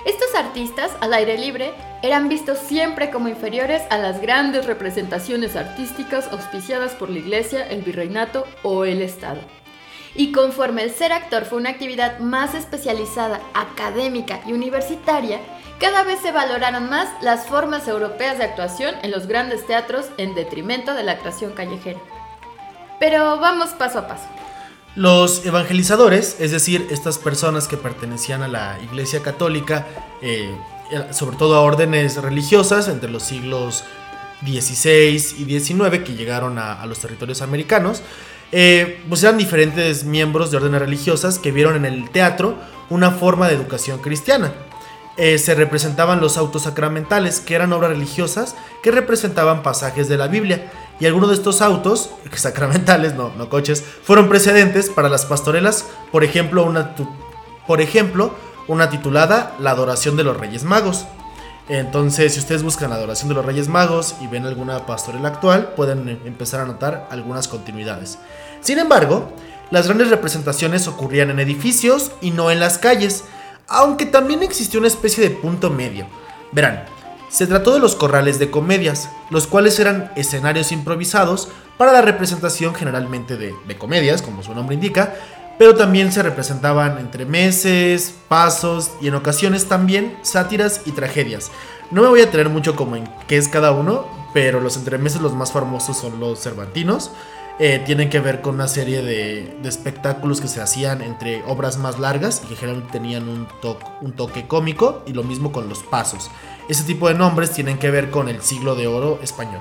Estos 0.07 0.35
artistas, 0.35 0.93
al 1.01 1.13
aire 1.13 1.37
libre, 1.37 1.73
eran 2.03 2.29
vistos 2.29 2.59
siempre 2.59 3.11
como 3.11 3.29
inferiores 3.29 3.83
a 3.91 3.99
las 3.99 4.21
grandes 4.23 4.65
representaciones 4.65 5.57
artísticas 5.57 6.29
auspiciadas 6.33 6.93
por 6.93 7.11
la 7.11 7.19
iglesia, 7.19 7.67
el 7.69 7.83
virreinato 7.83 8.47
o 8.63 8.87
el 8.87 9.03
Estado. 9.03 9.41
Y 10.15 10.33
conforme 10.33 10.83
el 10.83 10.91
ser 10.91 11.13
actor 11.13 11.45
fue 11.45 11.59
una 11.59 11.71
actividad 11.71 12.19
más 12.19 12.55
especializada, 12.55 13.41
académica 13.53 14.41
y 14.47 14.53
universitaria, 14.53 15.39
cada 15.79 16.03
vez 16.03 16.21
se 16.21 16.33
valoraron 16.33 16.89
más 16.89 17.09
las 17.23 17.47
formas 17.47 17.87
europeas 17.87 18.39
de 18.39 18.45
actuación 18.45 18.95
en 19.03 19.11
los 19.11 19.27
grandes 19.27 19.67
teatros 19.67 20.07
en 20.17 20.35
detrimento 20.35 20.95
de 20.95 21.05
la 21.05 21.13
actuación 21.13 21.53
callejera. 21.53 22.01
Pero 22.99 23.39
vamos 23.39 23.71
paso 23.71 24.01
a 24.01 24.09
paso. 24.09 24.40
Los 24.97 25.47
evangelizadores, 25.47 26.37
es 26.41 26.51
decir, 26.51 26.89
estas 26.91 27.19
personas 27.19 27.69
que 27.69 27.77
pertenecían 27.77 28.43
a 28.43 28.49
la 28.49 28.79
Iglesia 28.83 29.23
Católica, 29.23 29.87
eh, 30.21 30.53
sobre 31.13 31.37
todo 31.37 31.55
a 31.55 31.61
órdenes 31.61 32.17
religiosas 32.17 32.89
entre 32.89 33.09
los 33.09 33.23
siglos 33.23 33.85
XVI 34.43 35.15
y 35.39 35.61
XIX 35.61 35.99
que 36.05 36.15
llegaron 36.15 36.59
a, 36.59 36.85
los 36.87 36.99
territorios 36.99 37.41
americanos, 37.41 38.03
eh, 38.51 39.01
pues 39.09 39.23
eran 39.23 39.39
diferentes 39.39 40.05
miembros 40.05 40.51
de 40.51 40.57
órdenes 40.57 40.81
religiosas 40.81 41.39
que 41.39 41.53
vieron 41.53 41.77
en 41.77 41.85
el 41.85 42.11
teatro 42.11 42.57
una 42.89 43.13
forma 43.13 43.47
de 43.47 43.55
educación 43.55 44.01
cristiana. 44.01 44.53
Eh, 45.17 45.39
se 45.39 45.55
representaban 45.55 46.21
los 46.21 46.37
autos 46.37 46.63
sacramentales, 46.63 47.39
que 47.39 47.55
eran 47.55 47.73
obras 47.73 47.93
religiosas 47.93 48.57
que 48.83 48.91
representaban 48.91 49.63
pasajes 49.63 50.09
de 50.09 50.17
la 50.17 50.27
Biblia 50.27 50.73
y 51.01 51.07
algunos 51.07 51.31
de 51.31 51.35
estos 51.35 51.63
autos, 51.63 52.11
sacramentales, 52.35 53.15
no, 53.15 53.33
no 53.37 53.49
coches, 53.49 53.83
fueron 54.05 54.29
precedentes 54.29 54.91
para 54.91 55.09
las 55.09 55.25
pastorelas, 55.25 55.87
por 56.13 56.23
ejemplo, 56.23 56.63
una, 56.63 56.95
por 57.67 57.81
ejemplo, 57.81 58.35
una 58.69 58.91
titulada 58.91 59.57
La 59.59 59.71
adoración 59.71 60.17
de 60.17 60.25
los 60.25 60.37
Reyes 60.37 60.63
Magos. 60.63 61.07
Entonces, 61.69 62.35
si 62.35 62.41
ustedes 62.41 62.63
buscan 62.63 62.91
la 62.91 62.97
adoración 62.97 63.29
de 63.29 63.35
los 63.35 63.45
Reyes 63.45 63.69
Magos 63.69 64.17
y 64.21 64.27
ven 64.27 64.45
alguna 64.45 64.87
pastorela 64.87 65.29
actual, 65.29 65.73
pueden 65.75 66.09
em, 66.09 66.19
empezar 66.27 66.61
a 66.61 66.67
notar 66.67 67.09
algunas 67.11 67.49
continuidades. 67.49 68.19
Sin 68.61 68.79
embargo, 68.79 69.33
las 69.71 69.87
grandes 69.87 70.11
representaciones 70.11 70.87
ocurrían 70.89 71.31
en 71.31 71.41
edificios 71.41 72.11
y 72.21 72.33
no 72.33 72.51
en 72.51 72.61
las 72.61 72.77
calles, 72.77 73.25
aunque 73.69 74.05
también 74.05 74.43
existió 74.43 74.81
una 74.81 74.89
especie 74.89 75.23
de 75.23 75.31
punto 75.31 75.71
medio. 75.71 76.07
Verán, 76.53 76.85
se 77.31 77.47
trató 77.47 77.73
de 77.73 77.79
los 77.79 77.95
corrales 77.95 78.39
de 78.39 78.51
comedias, 78.51 79.09
los 79.31 79.47
cuales 79.47 79.79
eran 79.79 80.13
escenarios 80.17 80.73
improvisados 80.73 81.49
para 81.79 81.93
la 81.93 82.03
representación 82.03 82.75
generalmente 82.75 83.37
de, 83.37 83.55
comedias, 83.79 84.21
como 84.21 84.43
su 84.43 84.53
nombre 84.53 84.75
indica, 84.75 85.15
pero 85.59 85.77
también 85.77 86.13
se 86.13 86.23
representaban 86.23 86.99
entre 86.99 87.25
meses, 87.25 88.15
pasos 88.29 88.91
y 89.01 89.09
en 89.09 89.15
ocasiones 89.15 89.67
también 89.67 90.19
sátiras 90.23 90.83
y 90.85 90.93
tragedias. 90.93 91.51
No 91.91 92.03
me 92.03 92.09
voy 92.09 92.21
a 92.21 92.31
tener 92.31 92.49
mucho 92.49 92.77
como 92.77 92.97
en 92.97 93.09
qué 93.29 93.37
es 93.37 93.49
cada 93.49 93.71
uno, 93.71 94.07
pero 94.35 94.61
los 94.61 94.77
entremeses 94.77 95.21
los 95.21 95.33
más 95.33 95.53
famosos 95.53 95.97
son 95.97 96.19
los 96.19 96.41
cervantinos. 96.41 97.13
Eh, 97.59 97.83
tienen 97.85 98.09
que 98.09 98.21
ver 98.21 98.41
con 98.41 98.55
una 98.55 98.69
serie 98.69 99.03
de, 99.03 99.55
espectáculos 99.65 100.41
que 100.41 100.49
se 100.49 100.63
hacían 100.63 101.03
entre 101.03 101.43
obras 101.45 101.77
más 101.77 101.99
largas 101.99 102.41
y 102.45 102.49
que 102.49 102.57
generalmente 102.57 102.93
tenían 102.93 103.29
un, 103.29 103.47
un 104.01 104.13
toque 104.13 104.47
cómico 104.49 105.03
y 105.07 105.13
lo 105.13 105.25
mismo 105.25 105.53
con 105.53 105.69
los 105.69 105.83
pasos. 105.83 106.31
Ese 106.69 106.85
tipo 106.85 107.09
de 107.09 107.15
nombres 107.15 107.53
tienen 107.53 107.79
que 107.79 107.91
ver 107.91 108.11
con 108.11 108.29
el 108.29 108.43
siglo 108.43 108.75
de 108.75 108.87
oro 108.87 109.19
español. 109.23 109.61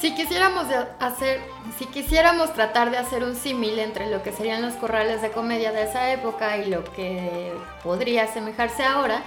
Si 0.00 0.14
quisiéramos 0.14 0.66
hacer, 1.00 1.40
si 1.78 1.86
quisiéramos 1.86 2.52
tratar 2.52 2.90
de 2.90 2.98
hacer 2.98 3.24
un 3.24 3.34
símil 3.34 3.78
entre 3.78 4.10
lo 4.10 4.22
que 4.22 4.32
serían 4.32 4.60
los 4.60 4.74
corrales 4.74 5.22
de 5.22 5.30
comedia 5.30 5.72
de 5.72 5.84
esa 5.84 6.12
época 6.12 6.58
y 6.58 6.66
lo 6.66 6.84
que 6.92 7.52
podría 7.82 8.24
asemejarse 8.24 8.84
ahora, 8.84 9.22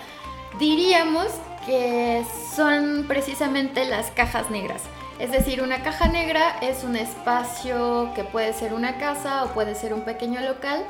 diríamos 0.60 1.27
que 1.65 2.24
son 2.56 3.06
precisamente 3.08 3.86
las 3.86 4.12
cajas 4.12 4.51
negras. 4.51 4.84
Es 5.20 5.32
decir, 5.32 5.63
una 5.63 5.82
caja 5.82 6.10
negra 6.10 6.58
es 6.62 6.84
un 6.84 6.96
espacio 6.96 8.12
que 8.13 8.24
puede 8.24 8.53
ser 8.53 8.74
una 8.74 9.00
casa 9.00 9.46
o 9.46 9.53
puede 9.53 9.74
ser 9.74 9.96
un 9.96 10.01
pequeño 10.01 10.41
local 10.41 10.86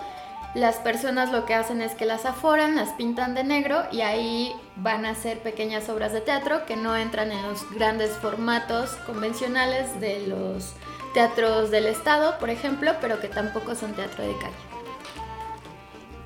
las 0.58 0.78
personas 0.78 1.32
lo 1.32 1.46
que 1.46 1.54
hacen 1.54 1.82
es 1.82 1.94
que 1.94 2.06
las 2.06 2.26
aforan, 2.26 2.76
las 2.76 2.90
pintan 2.90 3.36
de 3.36 3.44
negro 3.44 3.84
y 3.92 4.02
ahí 4.02 4.56
van 4.78 5.06
a 5.06 5.12
hacer 5.12 5.40
pequeñas 5.40 5.90
obras 5.90 6.14
de 6.14 6.22
teatro 6.22 6.66
que 6.66 6.76
no 6.76 6.96
entran 6.96 7.32
en 7.32 7.42
los 7.42 7.70
grandes 7.72 8.12
formatos 8.18 8.92
convencionales 9.06 10.00
de 10.00 10.28
los 10.28 10.74
teatros 11.14 11.72
del 11.72 11.88
Estado, 11.88 12.38
por 12.40 12.50
ejemplo, 12.50 12.94
pero 13.02 13.20
que 13.20 13.28
tampoco 13.28 13.76
son 13.76 13.94
teatro 13.94 14.24
de 14.24 14.38
calle. 14.38 14.56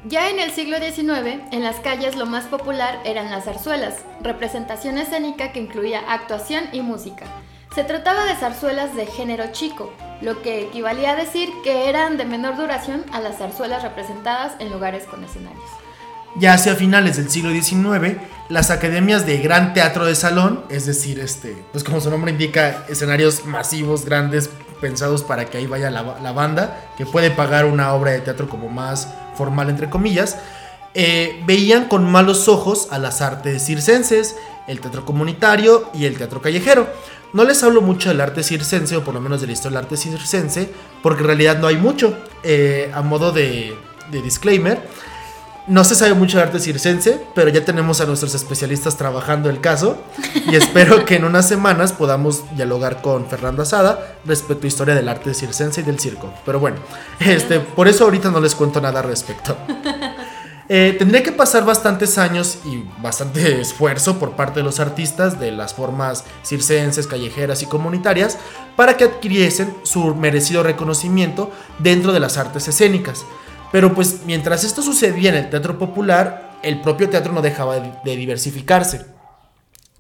Ya 0.06 0.30
en 0.30 0.40
el 0.40 0.52
siglo 0.52 0.78
XIX, 0.78 1.42
en 1.52 1.64
las 1.64 1.80
calles 1.80 2.16
lo 2.16 2.26
más 2.26 2.46
popular 2.46 3.00
eran 3.06 3.30
las 3.30 3.46
zarzuelas, 3.46 4.04
representación 4.22 4.98
escénica 4.98 5.52
que 5.52 5.60
incluía 5.60 6.12
actuación 6.12 6.66
y 6.72 6.82
música. 6.82 7.26
Se 7.76 7.84
trataba 7.84 8.26
de 8.26 8.36
zarzuelas 8.36 8.96
de 8.96 9.06
género 9.06 9.52
chico, 9.52 9.94
lo 10.22 10.42
que 10.42 10.64
equivalía 10.64 11.12
a 11.12 11.16
decir 11.16 11.50
que 11.64 11.88
eran 11.88 12.18
de 12.18 12.26
menor 12.26 12.58
duración 12.58 13.06
a 13.14 13.22
las 13.22 13.38
zarzuelas 13.38 13.84
representadas 13.84 14.54
en 14.60 14.72
lugares 14.72 15.06
con 15.06 15.24
escenarios. 15.24 15.81
Ya 16.36 16.54
hacia 16.54 16.76
finales 16.76 17.18
del 17.18 17.30
siglo 17.30 17.52
XIX, 17.52 18.18
las 18.50 18.72
academias 18.72 19.26
de 19.26 19.38
gran 19.38 19.74
teatro 19.74 20.06
de 20.06 20.16
salón, 20.16 20.64
es 20.70 20.86
decir, 20.86 21.20
este, 21.20 21.56
pues 21.72 21.84
como 21.84 22.00
su 22.00 22.10
nombre 22.10 22.32
indica, 22.32 22.86
escenarios 22.90 23.46
masivos, 23.46 24.06
grandes, 24.06 24.50
pensados 24.80 25.24
para 25.24 25.46
que 25.46 25.58
ahí 25.58 25.68
vaya 25.68 25.92
la, 25.92 26.32
banda, 26.32 26.92
que 26.98 27.06
puede 27.06 27.32
pagar 27.32 27.66
una 27.66 27.94
obra 27.94 28.12
de 28.12 28.22
teatro 28.22 28.50
como 28.50 28.70
más 28.70 29.08
formal, 29.36 29.70
entre 29.70 29.90
comillas, 29.90 30.38
eh, 30.94 31.42
veían 31.46 31.88
con 31.88 32.10
malos 32.10 32.48
ojos 32.48 32.88
a 32.92 32.98
las 32.98 33.22
artes 33.22 33.66
circenses, 33.66 34.36
el 34.68 34.80
teatro 34.82 35.06
comunitario 35.06 35.90
y 35.94 36.06
el 36.06 36.18
teatro 36.18 36.42
callejero, 36.42 36.88
no 37.34 37.46
les 37.46 37.64
hablo 37.64 37.82
mucho 37.82 38.10
del 38.10 38.20
arte 38.20 38.44
circense, 38.44 38.98
o 38.98 39.04
por 39.04 39.14
lo 39.14 39.22
menos 39.22 39.40
de 39.40 39.48
la 39.48 39.54
historia 39.54 39.78
del 39.78 39.86
arte 39.86 39.96
circense, 39.96 40.70
porque 41.02 41.22
en 41.22 41.28
realidad 41.28 41.60
no 41.60 41.68
hay 41.68 41.78
mucho. 41.78 42.18
Eh, 42.44 42.92
a 42.94 43.02
modo 43.02 43.32
de, 43.32 43.74
disclaimer, 44.12 44.86
no 45.68 45.84
se 45.84 45.96
sabe 45.96 46.14
mucho 46.14 46.38
del 46.38 46.48
arte 46.48 46.60
circense, 46.60 47.22
pero 47.36 47.50
ya 47.50 47.64
tenemos 47.64 48.02
a 48.02 48.06
nuestros 48.06 48.34
especialistas 48.34 48.98
trabajando 48.98 49.50
el 49.50 49.62
caso 49.62 49.98
y 50.50 50.56
espero 50.56 51.06
que 51.06 51.16
en 51.16 51.26
unas 51.26 51.48
semanas 51.48 51.94
podamos 51.94 52.44
dialogar 52.56 53.02
con 53.02 53.28
Fernando 53.28 53.62
Asada 53.62 54.16
respecto 54.26 54.66
a 54.66 54.68
historia 54.68 54.96
del 54.96 55.08
arte 55.08 55.34
circense 55.34 55.82
y 55.82 55.84
del 55.84 56.00
circo. 56.00 56.34
Pero 56.46 56.60
bueno, 56.60 56.78
este, 57.20 57.60
por 57.60 57.88
eso 57.88 58.06
ahorita 58.06 58.32
no 58.32 58.40
les 58.40 58.56
cuento 58.56 58.82
nada 58.82 59.00
al 59.02 59.08
respecto. 59.08 59.56
Eh, 60.74 60.96
tendría 60.98 61.22
que 61.22 61.34
pasar 61.34 61.66
bastantes 61.66 62.18
años 62.18 62.60
y 62.64 62.86
bastante 63.02 63.60
esfuerzo 63.60 64.18
por 64.18 64.38
parte 64.38 64.62
de 64.62 64.64
los 64.64 64.80
artistas 64.80 65.38
de 65.38 65.52
las 65.52 65.74
formas 65.74 66.24
circenses, 66.44 67.08
callejeras 67.08 67.62
y 67.62 67.66
comunitarias 67.66 68.38
para 68.78 68.96
que 68.96 69.04
adquiriesen 69.04 69.76
su 69.84 70.16
merecido 70.16 70.64
reconocimiento 70.64 71.52
dentro 71.80 72.14
de 72.14 72.22
las 72.22 72.38
artes 72.38 72.70
escénicas. 72.70 73.26
Pero 73.72 73.94
pues 73.94 74.22
mientras 74.26 74.64
esto 74.64 74.82
sucedía 74.82 75.30
en 75.30 75.36
el 75.36 75.50
teatro 75.50 75.78
popular, 75.78 76.60
el 76.64 76.82
propio 76.82 77.10
teatro 77.10 77.34
no 77.34 77.42
dejaba 77.42 77.80
de 77.80 78.16
diversificarse. 78.16 79.06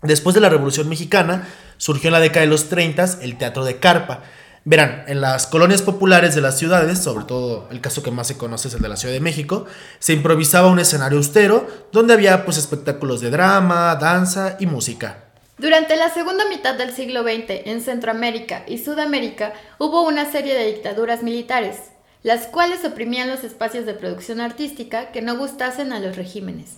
Después 0.01 0.33
de 0.33 0.41
la 0.41 0.49
Revolución 0.49 0.89
Mexicana, 0.89 1.47
surgió 1.77 2.09
en 2.09 2.13
la 2.13 2.19
década 2.19 2.41
de 2.41 2.51
los 2.51 2.69
30 2.69 3.19
el 3.21 3.37
teatro 3.37 3.63
de 3.63 3.77
carpa, 3.77 4.21
Verán, 4.63 5.05
en 5.07 5.21
las 5.21 5.47
colonias 5.47 5.81
populares 5.81 6.35
de 6.35 6.41
las 6.41 6.59
ciudades, 6.59 6.99
sobre 6.99 7.25
todo 7.25 7.67
el 7.71 7.81
caso 7.81 8.03
que 8.03 8.11
más 8.11 8.27
se 8.27 8.37
conoce 8.37 8.67
es 8.67 8.75
el 8.75 8.81
de 8.81 8.89
la 8.89 8.95
Ciudad 8.95 9.13
de 9.13 9.19
México, 9.19 9.65
se 9.97 10.13
improvisaba 10.13 10.67
un 10.67 10.77
escenario 10.77 11.17
austero 11.17 11.65
donde 11.91 12.13
había 12.13 12.45
pues 12.45 12.57
espectáculos 12.57 13.21
de 13.21 13.31
drama, 13.31 13.95
danza 13.95 14.57
y 14.59 14.67
música. 14.67 15.23
Durante 15.57 15.95
la 15.95 16.13
segunda 16.13 16.47
mitad 16.47 16.75
del 16.75 16.93
siglo 16.93 17.23
XX, 17.23 17.65
en 17.65 17.81
Centroamérica 17.81 18.63
y 18.67 18.77
Sudamérica, 18.77 19.53
hubo 19.79 20.03
una 20.03 20.31
serie 20.31 20.53
de 20.53 20.67
dictaduras 20.67 21.23
militares, 21.23 21.77
las 22.23 22.47
cuales 22.47 22.85
oprimían 22.85 23.29
los 23.29 23.43
espacios 23.43 23.85
de 23.85 23.93
producción 23.93 24.41
artística 24.41 25.11
que 25.11 25.21
no 25.21 25.37
gustasen 25.37 25.91
a 25.93 25.99
los 25.99 26.15
regímenes. 26.15 26.77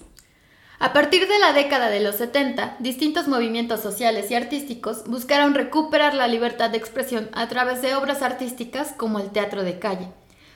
A 0.79 0.91
partir 0.91 1.27
de 1.27 1.39
la 1.39 1.53
década 1.53 1.89
de 1.89 2.01
los 2.01 2.15
70, 2.15 2.77
distintos 2.79 3.27
movimientos 3.27 3.79
sociales 3.79 4.29
y 4.31 4.35
artísticos 4.35 5.05
buscaron 5.05 5.53
recuperar 5.53 6.13
la 6.13 6.27
libertad 6.27 6.69
de 6.69 6.77
expresión 6.77 7.29
a 7.33 7.47
través 7.47 7.81
de 7.81 7.95
obras 7.95 8.21
artísticas 8.21 8.93
como 8.97 9.19
el 9.19 9.29
teatro 9.29 9.63
de 9.63 9.79
calle. 9.79 10.09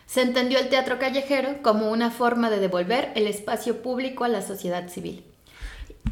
Se 0.06 0.22
entendió 0.22 0.60
el 0.60 0.70
teatro 0.70 1.00
callejero 1.00 1.62
como 1.62 1.91
una 1.91 2.12
forma 2.12 2.50
de 2.50 2.60
devolver 2.60 3.12
el 3.15 3.27
espacio 3.27 3.82
público 3.82 4.24
a 4.24 4.29
la 4.29 4.41
sociedad 4.41 4.89
civil. 4.89 5.24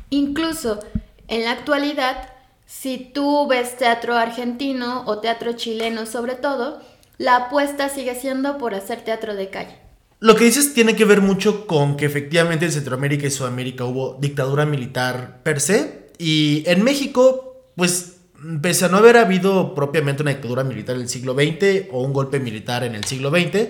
Incluso 0.10 0.80
en 1.28 1.44
la 1.44 1.52
actualidad, 1.52 2.30
si 2.66 2.98
tú 2.98 3.48
ves 3.48 3.78
teatro 3.78 4.16
argentino 4.16 5.04
o 5.08 5.20
teatro 5.20 5.54
chileno 5.54 6.06
sobre 6.06 6.36
todo, 6.36 6.82
la 7.18 7.36
apuesta 7.36 7.90
sigue 7.90 8.16
siendo 8.16 8.58
por 8.58 8.76
hacer 8.76 9.02
teatro 9.02 9.36
de 9.36 9.50
calle. 9.50 9.80
Lo 10.20 10.36
que 10.36 10.46
dices 10.46 10.74
tiene 10.74 10.96
que 10.96 11.06
ver 11.06 11.22
mucho 11.22 11.68
con 11.68 11.98
que 11.98 12.06
efectivamente 12.06 12.66
en 12.66 12.72
Centroamérica 12.72 13.28
y 13.28 13.32
Sudamérica 13.32 13.86
hubo 13.86 14.18
dictadura 14.20 14.66
militar 14.66 15.42
per 15.44 15.60
se. 15.62 16.10
Y 16.18 16.64
en 16.68 16.84
México, 16.84 17.70
pues, 17.76 18.18
pese 18.62 18.86
a 18.86 18.90
no 18.90 18.98
haber 18.98 19.18
habido 19.18 19.76
propiamente 19.76 20.24
una 20.24 20.32
dictadura 20.32 20.64
militar 20.64 20.96
en 20.96 21.02
el 21.02 21.10
siglo 21.10 21.34
XX 21.34 21.90
o 21.92 22.02
un 22.02 22.14
golpe 22.14 22.40
militar 22.40 22.84
en 22.84 22.96
el 22.96 23.04
siglo 23.04 23.30
XX, 23.30 23.70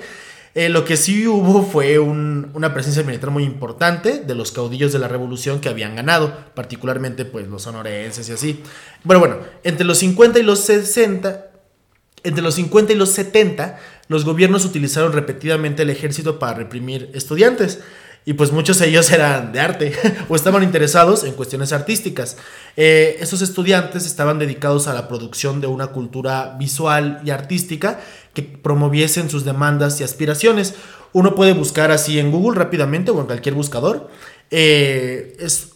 eh, 0.54 0.70
lo 0.70 0.86
que 0.86 0.96
sí 0.96 1.28
hubo 1.28 1.64
fue 1.64 2.00
una 2.00 2.74
presencia 2.74 3.04
militar 3.04 3.30
muy 3.30 3.44
importante 3.44 4.20
de 4.20 4.36
los 4.36 4.54
caudillos 4.54 4.94
de 4.94 5.00
la 5.00 5.10
revolución 5.10 5.60
que 5.60 5.68
habían 5.68 5.98
ganado, 5.98 6.34
particularmente 6.54 7.26
pues 7.26 7.48
los 7.48 7.64
sonorenses 7.64 8.30
y 8.30 8.32
así. 8.32 8.64
Bueno, 9.04 9.20
bueno, 9.20 9.40
entre 9.66 9.86
los 9.86 9.98
50 9.98 10.40
y 10.40 10.44
los 10.44 10.62
60, 10.62 11.48
entre 12.26 12.44
los 12.44 12.56
50 12.56 12.94
y 12.94 12.96
los 12.96 13.10
70, 13.10 13.80
los 14.08 14.26
gobiernos 14.26 14.66
utilizaron 14.66 15.14
repetidamente 15.14 15.84
el 15.84 15.90
ejército 15.90 16.40
para 16.40 16.56
reprimir 16.56 17.10
estudiantes. 17.14 17.80
Y 18.28 18.34
pues 18.34 18.52
muchos 18.52 18.80
de 18.80 18.88
ellos 18.88 19.12
eran 19.12 19.54
de 19.54 19.60
arte 19.60 19.94
o 20.30 20.36
estaban 20.36 20.64
interesados 20.64 21.24
en 21.24 21.34
cuestiones 21.34 21.72
artísticas. 21.72 22.38
Eh, 22.76 23.18
esos 23.20 23.44
estudiantes 23.44 24.06
estaban 24.08 24.40
dedicados 24.40 24.88
a 24.88 24.94
la 24.96 25.08
producción 25.08 25.62
de 25.62 25.68
una 25.68 25.88
cultura 25.88 26.56
visual 26.58 27.22
y 27.24 27.30
artística 27.30 28.00
que 28.34 28.42
promoviesen 28.42 29.30
sus 29.30 29.46
demandas 29.46 30.02
y 30.02 30.04
aspiraciones. 30.04 30.74
Uno 31.14 31.36
puede 31.36 31.54
buscar 31.54 31.92
así 31.92 32.20
en 32.20 32.32
Google 32.32 32.60
rápidamente 32.60 33.12
o 33.12 33.20
en 33.22 33.28
cualquier 33.28 33.54
buscador. 33.54 34.10
Eh, 34.50 35.38
es 35.40 35.74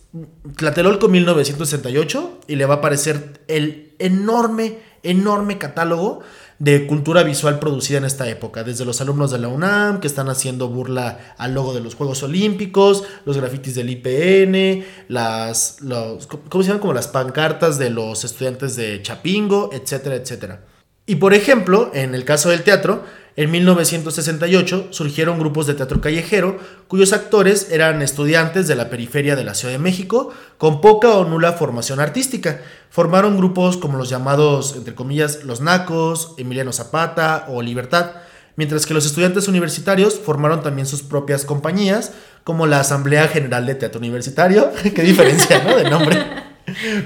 Tlatelolco 0.55 1.07
1968 1.07 2.39
y 2.47 2.55
le 2.55 2.65
va 2.65 2.75
a 2.75 2.77
aparecer 2.77 3.41
el 3.47 3.93
enorme, 3.99 4.79
enorme 5.03 5.59
catálogo 5.59 6.21
de 6.59 6.87
cultura 6.87 7.23
visual 7.23 7.57
producida 7.57 7.97
en 7.97 8.05
esta 8.05 8.27
época, 8.27 8.63
desde 8.63 8.83
los 8.83 8.99
alumnos 8.99 9.31
de 9.31 9.39
la 9.39 9.47
UNAM 9.47 10.01
que 10.01 10.07
están 10.07 10.27
haciendo 10.27 10.67
burla 10.67 11.33
al 11.37 11.53
logo 11.53 11.73
de 11.73 11.79
los 11.79 11.95
Juegos 11.95 12.21
Olímpicos, 12.21 13.05
los 13.25 13.37
grafitis 13.37 13.75
del 13.75 13.89
IPN, 13.89 14.85
las, 15.07 15.79
los, 15.81 16.27
¿cómo 16.27 16.63
se 16.63 16.67
llaman? 16.67 16.81
Como 16.81 16.93
las 16.93 17.07
pancartas 17.07 17.79
de 17.79 17.89
los 17.89 18.25
estudiantes 18.25 18.75
de 18.75 19.01
Chapingo, 19.01 19.69
etcétera, 19.71 20.15
etcétera. 20.15 20.65
Y 21.05 21.15
por 21.15 21.33
ejemplo, 21.33 21.91
en 21.93 22.13
el 22.13 22.25
caso 22.25 22.49
del 22.49 22.63
teatro, 22.63 23.03
en 23.35 23.51
1968 23.51 24.87
surgieron 24.91 25.39
grupos 25.39 25.67
de 25.67 25.73
teatro 25.73 26.01
callejero 26.01 26.57
cuyos 26.87 27.13
actores 27.13 27.71
eran 27.71 28.01
estudiantes 28.01 28.67
de 28.67 28.75
la 28.75 28.89
periferia 28.89 29.35
de 29.35 29.43
la 29.43 29.53
Ciudad 29.53 29.73
de 29.73 29.79
México 29.79 30.33
con 30.57 30.81
poca 30.81 31.09
o 31.09 31.25
nula 31.25 31.53
formación 31.53 31.99
artística. 31.99 32.61
Formaron 32.89 33.37
grupos 33.37 33.77
como 33.77 33.97
los 33.97 34.09
llamados, 34.09 34.75
entre 34.75 34.95
comillas, 34.95 35.43
Los 35.43 35.61
Nacos, 35.61 36.33
Emiliano 36.37 36.73
Zapata 36.73 37.45
o 37.47 37.61
Libertad, 37.61 38.11
mientras 38.55 38.85
que 38.85 38.93
los 38.93 39.05
estudiantes 39.05 39.47
universitarios 39.47 40.19
formaron 40.19 40.61
también 40.61 40.87
sus 40.87 41.03
propias 41.03 41.45
compañías, 41.45 42.11
como 42.43 42.65
la 42.65 42.79
Asamblea 42.79 43.27
General 43.27 43.65
de 43.65 43.75
Teatro 43.75 43.99
Universitario, 43.99 44.71
qué 44.95 45.01
diferencia, 45.03 45.63
¿no? 45.63 45.77
De 45.77 45.89
nombre. 45.89 46.17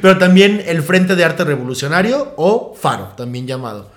Pero 0.01 0.17
también 0.17 0.63
el 0.65 0.81
Frente 0.81 1.15
de 1.15 1.23
Arte 1.23 1.43
Revolucionario 1.43 2.33
o 2.37 2.75
FARO, 2.79 3.13
también 3.15 3.45
llamado. 3.45 3.91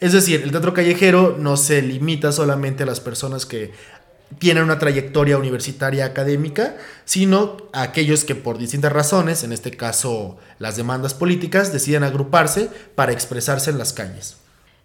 Es 0.00 0.14
decir, 0.14 0.40
el 0.42 0.50
teatro 0.50 0.72
callejero 0.72 1.36
no 1.38 1.58
se 1.58 1.82
limita 1.82 2.32
solamente 2.32 2.84
a 2.84 2.86
las 2.86 3.00
personas 3.00 3.44
que 3.44 3.72
tienen 4.38 4.64
una 4.64 4.78
trayectoria 4.78 5.36
universitaria 5.36 6.06
académica, 6.06 6.76
sino 7.04 7.58
a 7.74 7.82
aquellos 7.82 8.24
que 8.24 8.34
por 8.34 8.56
distintas 8.56 8.92
razones, 8.92 9.44
en 9.44 9.52
este 9.52 9.72
caso 9.76 10.38
las 10.58 10.76
demandas 10.76 11.12
políticas, 11.12 11.72
deciden 11.72 12.04
agruparse 12.04 12.70
para 12.94 13.12
expresarse 13.12 13.70
en 13.70 13.78
las 13.78 13.92
calles. 13.92 14.38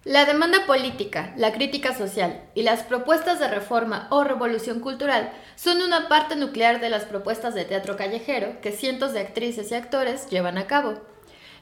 La 0.03 0.25
demanda 0.25 0.65
política, 0.67 1.33
la 1.37 1.53
crítica 1.53 1.97
social 1.97 2.43
y 2.53 2.63
las 2.63 2.83
propuestas 2.83 3.39
de 3.39 3.47
reforma 3.47 4.07
o 4.11 4.25
revolución 4.25 4.81
cultural 4.81 5.31
son 5.55 5.81
una 5.81 6.09
parte 6.09 6.35
nuclear 6.35 6.81
de 6.81 6.89
las 6.89 7.05
propuestas 7.05 7.55
de 7.55 7.63
teatro 7.63 7.95
callejero 7.95 8.59
que 8.61 8.73
cientos 8.73 9.13
de 9.13 9.21
actrices 9.21 9.71
y 9.71 9.75
actores 9.75 10.29
llevan 10.29 10.57
a 10.57 10.67
cabo. 10.67 10.99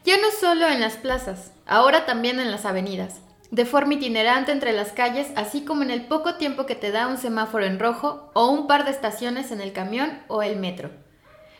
Ya 0.06 0.17
no 0.17 0.28
solo 0.38 0.67
en 0.67 0.82
las 0.82 0.97
plazas, 0.97 1.51
ahora 1.65 2.06
también 2.06 2.41
en 2.41 2.51
las 2.51 2.65
avenidas, 2.65 3.21
de 3.54 3.66
forma 3.66 3.94
itinerante 3.94 4.52
entre 4.52 4.74
las 4.74 4.94
calles, 4.94 5.28
así 5.36 5.63
como 5.63 5.84
en 5.84 5.92
el 5.92 6.08
poco 6.08 6.38
tiempo 6.38 6.66
que 6.66 6.74
te 6.74 6.92
da 6.92 7.06
un 7.06 7.20
semáforo 7.20 7.66
en 7.66 7.78
rojo 7.78 8.32
o 8.34 8.50
un 8.50 8.66
par 8.66 8.84
de 8.84 8.89
estaciones 8.89 9.52
en 9.52 9.62
el 9.62 9.74
camión 9.74 10.10
o 10.28 10.42
el 10.42 10.56
metro. 10.56 10.89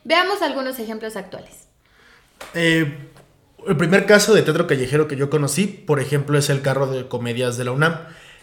Veamos 0.04 0.42
algunos 0.42 0.80
ejemplos 0.80 1.16
actuales. 1.16 1.68
Eh, 2.56 2.98
el 3.68 3.78
primer 3.78 4.08
caso 4.08 4.34
de 4.34 4.42
teatro 4.42 4.66
callejero 4.66 5.08
que 5.08 5.18
yo 5.18 5.30
conocí, 5.30 5.68
por 5.68 6.00
ejemplo, 6.00 6.40
es 6.40 6.50
el 6.50 6.64
carro 6.64 6.88
de 6.88 7.08
comedias 7.08 7.58
de 7.58 7.66
la 7.66 7.72
UNAM. 7.74 8.00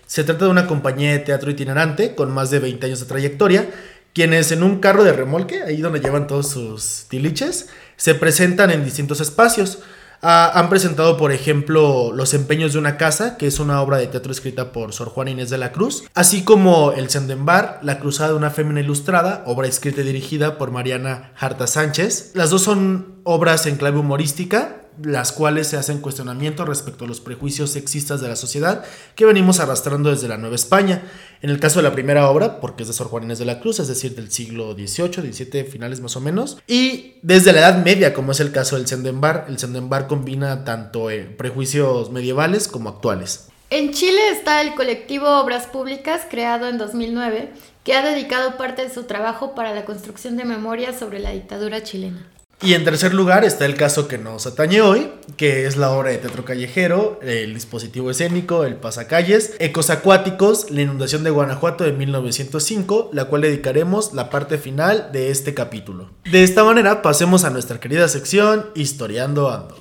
Se 0.06 0.22
trata 0.22 0.44
de 0.44 0.52
una 0.52 0.68
compañía 0.68 1.10
de 1.10 1.18
teatro 1.18 1.50
itinerante 1.50 2.14
con 2.14 2.30
más 2.32 2.52
de 2.52 2.60
20 2.60 2.86
años 2.86 3.00
de 3.00 3.06
trayectoria, 3.06 3.68
quienes 4.14 4.52
en 4.52 4.62
un 4.62 4.78
carro 4.78 5.02
de 5.02 5.12
remolque, 5.12 5.64
ahí 5.64 5.78
donde 5.78 5.98
llevan 5.98 6.28
todos 6.28 6.50
sus 6.50 7.06
tiliches, 7.08 7.68
se 7.96 8.14
presentan 8.14 8.70
en 8.70 8.84
distintos 8.84 9.20
espacios. 9.20 9.80
Ah, 10.22 10.52
han 10.54 10.68
presentado, 10.68 11.16
por 11.16 11.32
ejemplo, 11.32 12.12
Los 12.12 12.34
empeños 12.34 12.74
de 12.74 12.78
una 12.78 12.96
casa, 12.98 13.38
que 13.38 13.46
es 13.46 13.58
una 13.58 13.80
obra 13.80 13.96
de 13.96 14.06
teatro 14.06 14.32
escrita 14.32 14.72
por 14.72 14.92
Sor 14.92 15.08
Juan 15.08 15.28
Inés 15.28 15.48
de 15.48 15.56
la 15.56 15.72
Cruz, 15.72 16.04
así 16.14 16.44
como 16.44 16.92
El 16.92 17.08
Sendembar, 17.08 17.80
La 17.82 17.98
cruzada 17.98 18.30
de 18.30 18.36
una 18.36 18.50
fémina 18.50 18.80
ilustrada, 18.80 19.42
obra 19.46 19.66
escrita 19.66 20.02
y 20.02 20.04
dirigida 20.04 20.58
por 20.58 20.70
Mariana 20.70 21.32
Harta 21.38 21.66
Sánchez. 21.66 22.32
Las 22.34 22.50
dos 22.50 22.62
son 22.62 23.20
obras 23.24 23.64
en 23.66 23.76
clave 23.76 23.98
humorística, 23.98 24.82
las 25.02 25.32
cuales 25.32 25.66
se 25.66 25.76
hacen 25.76 26.00
cuestionamiento 26.00 26.64
respecto 26.64 27.04
a 27.04 27.08
los 27.08 27.20
prejuicios 27.20 27.70
sexistas 27.70 28.20
de 28.20 28.28
la 28.28 28.36
sociedad 28.36 28.84
que 29.14 29.24
venimos 29.24 29.60
arrastrando 29.60 30.10
desde 30.10 30.28
la 30.28 30.36
Nueva 30.36 30.56
España. 30.56 31.02
En 31.42 31.50
el 31.50 31.60
caso 31.60 31.78
de 31.78 31.84
la 31.84 31.92
primera 31.92 32.28
obra, 32.28 32.60
porque 32.60 32.82
es 32.82 32.88
de 32.88 32.94
Sor 32.94 33.08
Juan 33.08 33.24
Inés 33.24 33.38
de 33.38 33.46
la 33.46 33.60
Cruz, 33.60 33.80
es 33.80 33.88
decir, 33.88 34.14
del 34.14 34.30
siglo 34.30 34.74
XVIII, 34.74 35.32
XVII, 35.32 35.64
finales 35.64 36.00
más 36.00 36.16
o 36.16 36.20
menos, 36.20 36.58
y 36.66 37.14
desde 37.22 37.52
la 37.52 37.60
Edad 37.60 37.84
Media, 37.84 38.12
como 38.12 38.32
es 38.32 38.40
el 38.40 38.52
caso 38.52 38.76
del 38.76 38.86
Sendembar, 38.86 39.46
el 39.48 39.58
Sendembar 39.58 40.06
combina 40.06 40.64
tanto 40.64 41.10
eh, 41.10 41.22
prejuicios 41.22 42.10
medievales 42.10 42.68
como 42.68 42.90
actuales. 42.90 43.48
En 43.70 43.92
Chile 43.92 44.30
está 44.32 44.60
el 44.62 44.74
colectivo 44.74 45.28
Obras 45.28 45.68
Públicas, 45.68 46.26
creado 46.28 46.68
en 46.68 46.76
2009, 46.76 47.52
que 47.84 47.94
ha 47.94 48.02
dedicado 48.02 48.56
parte 48.56 48.82
de 48.82 48.92
su 48.92 49.04
trabajo 49.04 49.54
para 49.54 49.72
la 49.72 49.84
construcción 49.84 50.36
de 50.36 50.44
memoria 50.44 50.92
sobre 50.92 51.20
la 51.20 51.30
dictadura 51.30 51.82
chilena. 51.82 52.26
Y 52.62 52.74
en 52.74 52.84
tercer 52.84 53.14
lugar 53.14 53.42
está 53.44 53.64
el 53.64 53.74
caso 53.74 54.06
que 54.06 54.18
nos 54.18 54.46
atañe 54.46 54.82
hoy, 54.82 55.10
que 55.38 55.66
es 55.66 55.78
la 55.78 55.92
obra 55.92 56.10
de 56.10 56.18
teatro 56.18 56.44
callejero, 56.44 57.18
el 57.22 57.54
dispositivo 57.54 58.10
escénico, 58.10 58.64
el 58.64 58.76
pasacalles, 58.76 59.54
Ecos 59.58 59.88
Acuáticos, 59.88 60.70
la 60.70 60.82
inundación 60.82 61.24
de 61.24 61.30
Guanajuato 61.30 61.84
de 61.84 61.92
1905, 61.92 63.10
la 63.14 63.24
cual 63.24 63.42
dedicaremos 63.42 64.12
la 64.12 64.28
parte 64.28 64.58
final 64.58 65.08
de 65.10 65.30
este 65.30 65.54
capítulo. 65.54 66.10
De 66.30 66.42
esta 66.42 66.62
manera 66.62 67.00
pasemos 67.00 67.44
a 67.44 67.50
nuestra 67.50 67.80
querida 67.80 68.08
sección 68.08 68.66
Historiando 68.74 69.50
Ando. 69.50 69.79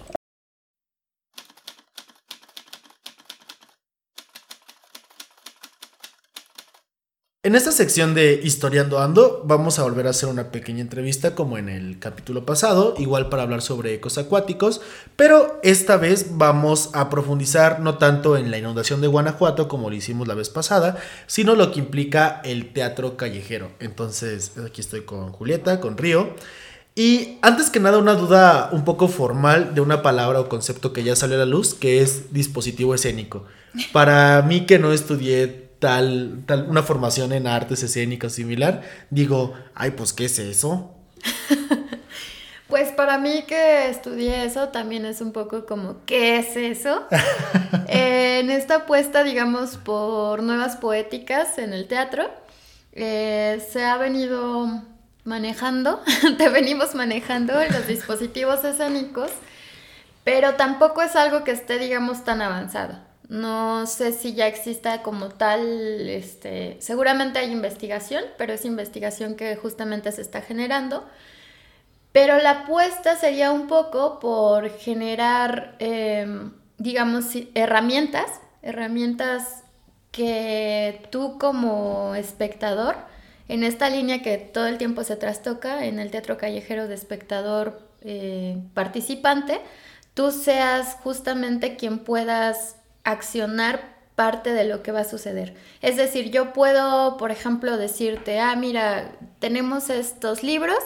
En 7.50 7.56
esta 7.56 7.72
sección 7.72 8.14
de 8.14 8.40
Historiando 8.44 9.00
Ando 9.00 9.42
vamos 9.44 9.80
a 9.80 9.84
volver 9.84 10.06
a 10.06 10.12
hacer 10.12 10.30
una 10.30 10.52
pequeña 10.52 10.82
entrevista 10.82 11.34
como 11.34 11.58
en 11.58 11.68
el 11.68 11.98
capítulo 11.98 12.46
pasado, 12.46 12.94
igual 13.00 13.28
para 13.30 13.42
hablar 13.42 13.64
sobre 13.64 13.96
ecos 13.96 14.20
acuáticos, 14.20 14.82
pero 15.16 15.60
esta 15.64 15.98
vez 15.98 16.38
vamos 16.38 16.92
a 16.94 17.10
profundizar 17.10 17.80
no 17.80 17.98
tanto 17.98 18.38
en 18.38 18.52
la 18.52 18.60
inundación 18.60 19.02
de 19.02 19.08
Guanajuato 19.08 19.68
como 19.68 19.90
lo 19.90 19.96
hicimos 19.96 20.28
la 20.28 20.36
vez 20.36 20.50
pasada, 20.50 20.98
sino 21.26 21.56
lo 21.56 21.72
que 21.72 21.80
implica 21.80 22.40
el 22.46 22.72
teatro 22.72 23.18
callejero. 23.18 23.72
Entonces, 23.80 24.52
aquí 24.64 24.82
estoy 24.82 25.02
con 25.02 25.32
Julieta, 25.32 25.80
con 25.80 25.98
Río. 25.98 26.36
Y 26.94 27.40
antes 27.42 27.72
que 27.72 27.80
nada, 27.80 27.98
una 27.98 28.14
duda 28.14 28.70
un 28.74 28.86
poco 28.86 29.08
formal 29.08 29.74
de 29.74 29.82
una 29.82 30.04
palabra 30.04 30.40
o 30.40 30.50
concepto 30.50 30.94
que 30.94 31.04
ya 31.04 31.16
salió 31.16 31.38
a 31.38 31.40
la 31.40 31.46
luz, 31.48 31.74
que 31.74 32.04
es 32.04 32.32
dispositivo 32.32 32.94
escénico. 32.94 33.46
Para 33.92 34.40
mí 34.44 34.68
que 34.68 34.78
no 34.78 34.92
estudié 34.92 35.69
tal, 35.80 36.44
tal, 36.46 36.70
una 36.70 36.84
formación 36.84 37.34
en 37.34 37.48
artes 37.48 37.84
escénicas 37.84 38.34
similar, 38.34 38.82
digo, 39.10 39.54
ay, 39.76 39.92
pues, 39.92 40.13
¿qué 40.13 40.26
es 40.26 40.39
eso? 40.39 40.96
Pues 42.70 42.92
para 42.92 43.18
mí 43.18 43.46
que 43.48 43.89
estudié 43.89 44.46
eso 44.46 44.70
también 44.70 45.04
es 45.04 45.22
un 45.22 45.32
poco 45.32 45.65
como, 45.65 46.06
¿qué 46.06 46.38
es 46.38 46.56
eso? 46.56 47.08
en 47.88 48.52
esta 48.52 48.76
apuesta, 48.76 49.24
digamos, 49.24 49.78
por 49.78 50.44
nuevas 50.44 50.78
poéticas 50.78 51.58
en 51.58 51.74
el 51.74 51.88
teatro, 51.88 52.30
eh, 52.94 53.60
se 53.72 53.86
ha 53.86 53.98
venido 53.98 54.84
manejando, 55.24 56.04
te 56.38 56.50
venimos 56.50 56.94
manejando 56.94 57.54
los 57.72 57.88
dispositivos 57.88 58.63
escénicos, 58.63 59.32
pero 60.24 60.54
tampoco 60.54 61.02
es 61.02 61.15
algo 61.15 61.44
que 61.44 61.52
esté, 61.52 61.80
digamos, 61.80 62.24
tan 62.24 62.39
avanzado. 62.44 63.09
No 63.30 63.86
sé 63.86 64.12
si 64.12 64.34
ya 64.34 64.48
exista 64.48 65.04
como 65.04 65.30
tal, 65.30 66.10
este, 66.10 66.78
seguramente 66.82 67.38
hay 67.38 67.52
investigación, 67.52 68.24
pero 68.39 68.54
es 68.54 68.65
investigación 68.65 69.36
que 69.36 69.56
justamente 69.56 70.12
se 70.12 70.22
está 70.22 70.42
generando. 70.42 71.08
Pero 72.12 72.39
la 72.39 72.63
apuesta 72.63 73.15
sería 73.15 73.52
un 73.52 73.68
poco 73.68 74.20
por 74.20 74.72
generar, 74.72 75.76
em, 75.80 76.54
digamos, 76.80 77.26
herramientas, 77.54 78.26
herramientas 78.63 79.63
que 80.12 81.08
tú 81.12 81.38
como 81.38 82.15
espectador, 82.15 82.96
en 83.48 83.63
esta 83.63 83.89
línea 83.92 84.24
que 84.24 84.38
todo 84.38 84.65
el 84.68 84.78
tiempo 84.80 85.04
se 85.04 85.15
trastoca, 85.18 85.86
en 85.86 86.00
el 86.00 86.10
teatro 86.12 86.38
callejero 86.38 86.88
de 86.88 86.96
espectador 86.96 87.82
eh, 88.02 88.58
participante, 88.74 89.62
tú 90.15 90.32
seas 90.32 90.98
justamente 91.04 91.76
quien 91.78 92.00
puedas 92.00 92.79
accionar 93.04 93.98
parte 94.16 94.54
de 94.54 94.66
lo 94.66 94.84
que 94.84 94.92
va 94.92 95.02
a 95.02 95.06
suceder. 95.06 95.56
Es 95.82 95.96
decir, 95.96 96.30
yo 96.30 96.52
puedo, 96.52 97.18
por 97.18 97.32
ejemplo, 97.32 97.78
decirte, 97.78 98.40
ah, 98.40 98.56
mira, 98.56 99.12
tenemos 99.40 99.90
estos 99.90 100.44
libros, 100.44 100.78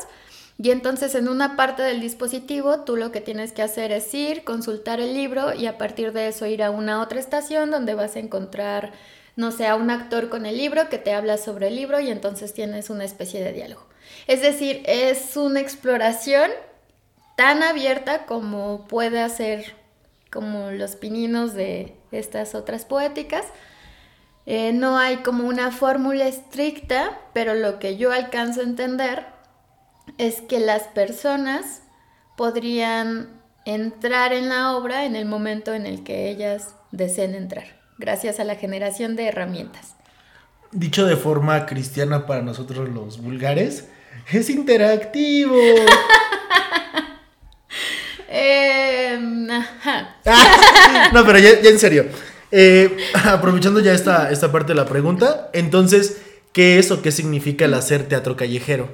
y 0.62 0.72
entonces 0.72 1.16
en 1.16 1.28
una 1.28 1.56
parte 1.56 1.82
del 1.82 2.00
dispositivo 2.00 2.82
tú 2.82 2.96
lo 2.96 3.12
que 3.12 3.22
tienes 3.22 3.52
que 3.52 3.64
hacer 3.64 3.92
es 3.92 4.14
ir, 4.14 4.44
consultar 4.44 5.00
el 5.00 5.14
libro 5.14 5.54
y 5.54 5.66
a 5.66 5.78
partir 5.78 6.14
de 6.14 6.28
eso 6.28 6.46
ir 6.46 6.62
a 6.62 6.70
una 6.70 7.02
otra 7.02 7.20
estación 7.20 7.72
donde 7.72 7.96
vas 7.96 8.16
a 8.16 8.20
encontrar, 8.20 8.94
no 9.36 9.52
sé, 9.52 9.66
a 9.68 9.76
un 9.76 9.90
actor 9.90 10.30
con 10.30 10.46
el 10.46 10.58
libro 10.58 10.90
que 10.90 11.00
te 11.00 11.14
habla 11.14 11.38
sobre 11.38 11.70
el 11.70 11.76
libro 11.76 12.00
y 12.00 12.10
entonces 12.10 12.54
tienes 12.54 12.90
una 12.90 13.04
especie 13.04 13.44
de 13.44 13.52
diálogo. 13.52 13.86
Es 14.28 14.42
decir, 14.42 14.84
es 14.86 15.36
una 15.38 15.60
exploración 15.60 16.52
tan 17.36 17.64
abierta 17.64 18.26
como 18.28 18.86
puede 18.88 19.22
hacer 19.22 19.76
como 20.34 20.72
los 20.72 20.96
pininos 20.96 21.54
de 21.54 21.96
estas 22.12 22.56
otras 22.56 22.86
poéticas. 22.86 23.46
Eh, 24.46 24.74
no 24.74 24.98
hay 24.98 25.18
como 25.18 25.48
una 25.48 25.72
fórmula 25.72 26.28
estricta, 26.28 27.22
pero 27.34 27.54
lo 27.54 27.78
que 27.80 27.96
yo 27.96 28.12
alcanzo 28.12 28.62
a 28.62 28.64
entender 28.64 29.26
es 30.18 30.42
que 30.42 30.60
las 30.60 30.84
personas 30.84 31.84
podrían 32.36 33.30
entrar 33.66 34.34
en 34.34 34.50
la 34.50 34.76
obra 34.76 35.06
en 35.06 35.16
el 35.16 35.26
momento 35.26 35.74
en 35.74 35.86
el 35.86 36.04
que 36.04 36.30
ellas 36.30 36.76
deseen 36.92 37.36
entrar, 37.36 37.80
gracias 37.98 38.40
a 38.40 38.44
la 38.44 38.56
generación 38.56 39.16
de 39.16 39.28
herramientas. 39.28 39.96
Dicho 40.72 41.06
de 41.06 41.16
forma 41.16 41.66
cristiana 41.68 42.26
para 42.26 42.42
nosotros 42.42 42.90
los 42.90 43.22
vulgares, 43.22 43.88
es 44.32 44.50
interactivo. 44.50 45.56
Em, 50.26 51.14
no, 51.14 51.26
pero 51.26 51.40
ya, 51.40 51.50
en 51.50 51.80
serio. 51.80 52.06
Eh, 52.52 52.98
aprovechando 53.26 53.80
ya 53.80 53.94
esta, 53.94 54.32
esta 54.32 54.52
parte 54.52 54.70
de 54.70 54.76
la 54.76 54.86
pregunta, 54.86 55.50
entonces, 55.54 56.22
¿qué 56.52 56.80
es 56.80 56.92
o 56.92 57.02
qué 57.02 57.12
significa 57.12 57.66
el 57.66 57.74
hacer 57.74 58.08
teatro 58.08 58.36
callejero? 58.36 58.90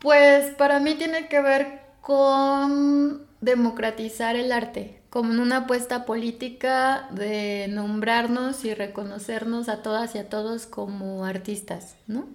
Pues 0.00 0.50
para 0.56 0.80
mí 0.80 0.94
tiene 0.96 1.28
que 1.28 1.40
ver 1.40 1.80
con 2.00 3.22
democratizar 3.40 4.36
el 4.36 4.52
arte, 4.52 5.00
como 5.08 5.40
una 5.40 5.58
apuesta 5.58 6.04
política 6.04 7.08
de 7.10 7.68
nombrarnos 7.68 8.64
y 8.64 8.74
reconocernos 8.74 9.68
a 9.68 9.82
todas 9.82 10.14
y 10.14 10.18
a 10.18 10.28
todos 10.28 10.66
como 10.66 11.24
artistas, 11.24 11.96
¿no? 12.06 12.26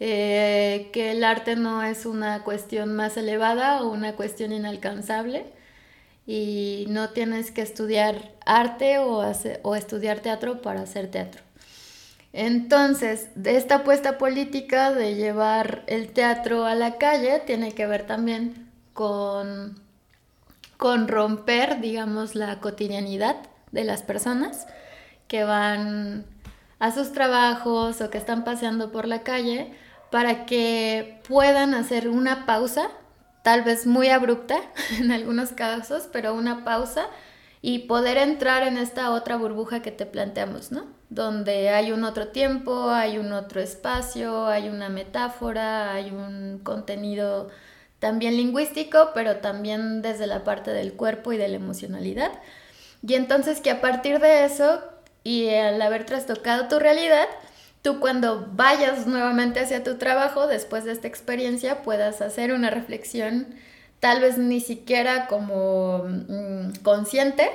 Eh, 0.00 0.90
que 0.92 1.10
el 1.10 1.24
arte 1.24 1.56
no 1.56 1.82
es 1.82 2.06
una 2.06 2.44
cuestión 2.44 2.94
más 2.94 3.16
elevada 3.16 3.82
o 3.82 3.88
una 3.88 4.14
cuestión 4.14 4.52
inalcanzable 4.52 5.46
y 6.28 6.84
no 6.90 7.08
tienes 7.08 7.50
que 7.50 7.62
estudiar 7.62 8.32
arte 8.44 8.98
o, 8.98 9.24
o 9.62 9.74
estudiar 9.74 10.20
teatro 10.20 10.60
para 10.60 10.82
hacer 10.82 11.10
teatro. 11.10 11.40
Entonces, 12.34 13.30
esta 13.44 13.76
apuesta 13.76 14.18
política 14.18 14.92
de 14.92 15.14
llevar 15.14 15.84
el 15.86 16.12
teatro 16.12 16.66
a 16.66 16.74
la 16.74 16.98
calle 16.98 17.40
tiene 17.46 17.72
que 17.72 17.86
ver 17.86 18.06
también 18.06 18.70
con, 18.92 19.80
con 20.76 21.08
romper, 21.08 21.80
digamos, 21.80 22.34
la 22.34 22.60
cotidianidad 22.60 23.36
de 23.72 23.84
las 23.84 24.02
personas 24.02 24.66
que 25.28 25.44
van 25.44 26.26
a 26.78 26.92
sus 26.92 27.12
trabajos 27.12 28.02
o 28.02 28.10
que 28.10 28.18
están 28.18 28.44
paseando 28.44 28.92
por 28.92 29.08
la 29.08 29.22
calle 29.22 29.72
para 30.10 30.44
que 30.44 31.22
puedan 31.26 31.72
hacer 31.72 32.10
una 32.10 32.44
pausa, 32.44 32.90
tal 33.42 33.62
vez 33.62 33.86
muy 33.86 34.08
abrupta 34.08 34.60
en 34.98 35.12
algunos 35.12 35.50
casos, 35.52 36.08
pero 36.12 36.34
una 36.34 36.64
pausa 36.64 37.06
y 37.60 37.80
poder 37.80 38.18
entrar 38.18 38.62
en 38.62 38.78
esta 38.78 39.10
otra 39.10 39.36
burbuja 39.36 39.82
que 39.82 39.90
te 39.90 40.06
planteamos, 40.06 40.70
¿no? 40.70 40.86
Donde 41.10 41.70
hay 41.70 41.90
un 41.90 42.04
otro 42.04 42.28
tiempo, 42.28 42.90
hay 42.90 43.18
un 43.18 43.32
otro 43.32 43.60
espacio, 43.60 44.46
hay 44.46 44.68
una 44.68 44.88
metáfora, 44.88 45.92
hay 45.92 46.10
un 46.10 46.60
contenido 46.62 47.48
también 47.98 48.36
lingüístico, 48.36 49.10
pero 49.14 49.38
también 49.38 50.02
desde 50.02 50.26
la 50.26 50.44
parte 50.44 50.70
del 50.72 50.92
cuerpo 50.92 51.32
y 51.32 51.36
de 51.36 51.48
la 51.48 51.56
emocionalidad. 51.56 52.30
Y 53.06 53.14
entonces 53.14 53.60
que 53.60 53.70
a 53.70 53.80
partir 53.80 54.20
de 54.20 54.44
eso 54.44 54.80
y 55.24 55.48
al 55.50 55.80
haber 55.82 56.04
trastocado 56.06 56.68
tu 56.68 56.78
realidad, 56.78 57.26
tú 57.82 58.00
cuando 58.00 58.48
vayas 58.52 59.06
nuevamente 59.06 59.60
hacia 59.60 59.84
tu 59.84 59.96
trabajo, 59.96 60.46
después 60.46 60.84
de 60.84 60.92
esta 60.92 61.08
experiencia, 61.08 61.82
puedas 61.82 62.20
hacer 62.20 62.52
una 62.52 62.70
reflexión 62.70 63.46
tal 64.00 64.20
vez 64.20 64.38
ni 64.38 64.60
siquiera 64.60 65.26
como 65.26 66.04
mm, 66.04 66.82
consciente, 66.82 67.50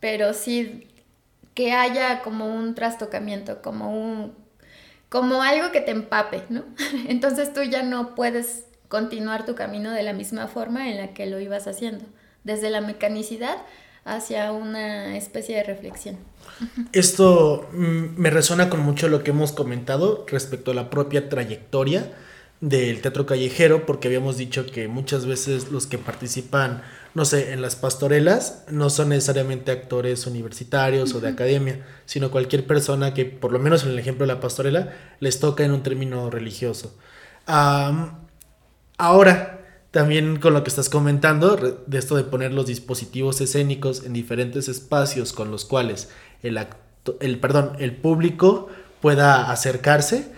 pero 0.00 0.32
sí 0.34 0.88
que 1.54 1.72
haya 1.72 2.22
como 2.22 2.46
un 2.46 2.74
trastocamiento, 2.74 3.62
como 3.62 3.90
un 3.90 4.44
como 5.08 5.42
algo 5.42 5.70
que 5.70 5.80
te 5.80 5.92
empape, 5.92 6.42
¿no? 6.48 6.64
Entonces 7.08 7.52
tú 7.52 7.62
ya 7.62 7.82
no 7.84 8.16
puedes 8.16 8.64
continuar 8.88 9.46
tu 9.46 9.54
camino 9.54 9.92
de 9.92 10.02
la 10.02 10.12
misma 10.12 10.48
forma 10.48 10.90
en 10.90 10.98
la 10.98 11.14
que 11.14 11.26
lo 11.26 11.38
ibas 11.38 11.68
haciendo, 11.68 12.04
desde 12.42 12.70
la 12.70 12.80
mecanicidad 12.80 13.56
hacia 14.04 14.52
una 14.52 15.16
especie 15.16 15.56
de 15.56 15.64
reflexión. 15.64 16.16
Esto 16.92 17.68
mm, 17.72 18.20
me 18.20 18.30
resuena 18.30 18.70
con 18.70 18.80
mucho 18.80 19.08
lo 19.08 19.22
que 19.24 19.30
hemos 19.30 19.52
comentado 19.52 20.24
respecto 20.28 20.70
a 20.70 20.74
la 20.74 20.90
propia 20.90 21.28
trayectoria 21.28 22.12
del 22.60 23.02
teatro 23.02 23.26
callejero, 23.26 23.84
porque 23.84 24.08
habíamos 24.08 24.36
dicho 24.36 24.66
que 24.66 24.88
muchas 24.88 25.26
veces 25.26 25.70
los 25.70 25.86
que 25.86 25.98
participan, 25.98 26.82
no 27.12 27.24
sé, 27.24 27.52
en 27.52 27.60
las 27.60 27.76
pastorelas, 27.76 28.64
no 28.70 28.88
son 28.90 29.10
necesariamente 29.10 29.70
actores 29.70 30.26
universitarios 30.26 31.14
o 31.14 31.20
de 31.20 31.28
academia, 31.28 31.84
sino 32.06 32.30
cualquier 32.30 32.66
persona 32.66 33.12
que, 33.12 33.26
por 33.26 33.52
lo 33.52 33.58
menos 33.58 33.84
en 33.84 33.90
el 33.90 33.98
ejemplo 33.98 34.26
de 34.26 34.32
la 34.32 34.40
pastorela, 34.40 34.94
les 35.20 35.40
toca 35.40 35.64
en 35.64 35.72
un 35.72 35.82
término 35.82 36.30
religioso. 36.30 36.96
ahora, 38.96 39.63
también 39.94 40.40
con 40.40 40.54
lo 40.54 40.64
que 40.64 40.70
estás 40.70 40.88
comentando, 40.88 41.56
de 41.56 41.98
esto 41.98 42.16
de 42.16 42.24
poner 42.24 42.52
los 42.52 42.66
dispositivos 42.66 43.40
escénicos 43.40 44.04
en 44.04 44.12
diferentes 44.12 44.68
espacios 44.68 45.32
con 45.32 45.52
los 45.52 45.64
cuales 45.64 46.10
el, 46.42 46.58
el, 47.20 47.38
perdón, 47.38 47.76
el 47.78 47.94
público 47.96 48.68
pueda 49.00 49.52
acercarse, 49.52 50.32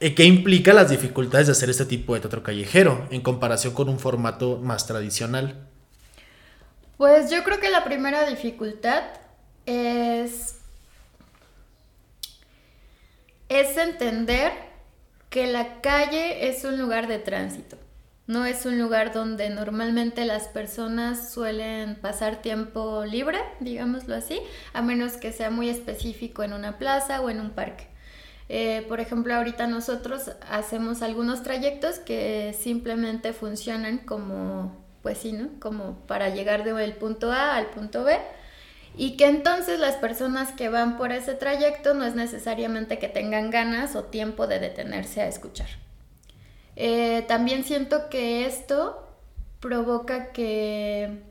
eh, 0.00 0.14
¿Qué 0.16 0.24
implica 0.24 0.72
las 0.72 0.90
dificultades 0.90 1.46
de 1.46 1.52
hacer 1.52 1.70
este 1.70 1.84
tipo 1.84 2.14
de 2.14 2.20
teatro 2.20 2.42
callejero 2.42 3.06
en 3.10 3.20
comparación 3.20 3.74
con 3.74 3.88
un 3.88 4.00
formato 4.00 4.58
más 4.58 4.86
tradicional? 4.86 5.68
Pues 6.96 7.30
yo 7.30 7.44
creo 7.44 7.60
que 7.60 7.70
la 7.70 7.84
primera 7.84 8.26
dificultad 8.26 9.04
es, 9.66 10.56
es 13.48 13.76
entender 13.76 14.52
que 15.30 15.46
la 15.46 15.80
calle 15.82 16.48
es 16.48 16.64
un 16.64 16.78
lugar 16.78 17.06
de 17.06 17.18
tránsito. 17.20 17.76
No 18.32 18.46
es 18.46 18.64
un 18.64 18.78
lugar 18.78 19.12
donde 19.12 19.50
normalmente 19.50 20.24
las 20.24 20.48
personas 20.48 21.30
suelen 21.34 21.96
pasar 21.96 22.40
tiempo 22.40 23.04
libre, 23.04 23.38
digámoslo 23.60 24.14
así, 24.14 24.40
a 24.72 24.80
menos 24.80 25.18
que 25.18 25.32
sea 25.32 25.50
muy 25.50 25.68
específico 25.68 26.42
en 26.42 26.54
una 26.54 26.78
plaza 26.78 27.20
o 27.20 27.28
en 27.28 27.40
un 27.40 27.50
parque. 27.50 27.88
Eh, 28.48 28.86
por 28.88 29.00
ejemplo, 29.00 29.34
ahorita 29.34 29.66
nosotros 29.66 30.30
hacemos 30.48 31.02
algunos 31.02 31.42
trayectos 31.42 31.98
que 31.98 32.56
simplemente 32.58 33.34
funcionan 33.34 33.98
como, 33.98 34.82
pues 35.02 35.18
sí, 35.18 35.34
¿no? 35.34 35.50
Como 35.60 35.98
para 36.06 36.30
llegar 36.30 36.64
del 36.64 36.94
punto 36.94 37.32
A 37.32 37.54
al 37.54 37.66
punto 37.66 38.02
B. 38.02 38.18
Y 38.96 39.18
que 39.18 39.26
entonces 39.26 39.78
las 39.78 39.96
personas 39.96 40.52
que 40.52 40.70
van 40.70 40.96
por 40.96 41.12
ese 41.12 41.34
trayecto 41.34 41.92
no 41.92 42.06
es 42.06 42.14
necesariamente 42.14 42.98
que 42.98 43.08
tengan 43.08 43.50
ganas 43.50 43.94
o 43.94 44.04
tiempo 44.04 44.46
de 44.46 44.58
detenerse 44.58 45.20
a 45.20 45.28
escuchar. 45.28 45.68
Eh, 46.76 47.24
también 47.28 47.64
siento 47.64 48.08
que 48.08 48.46
esto 48.46 49.06
provoca 49.60 50.32
que, 50.32 51.22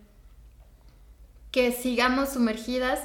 que 1.52 1.72
sigamos 1.72 2.30
sumergidas 2.30 3.00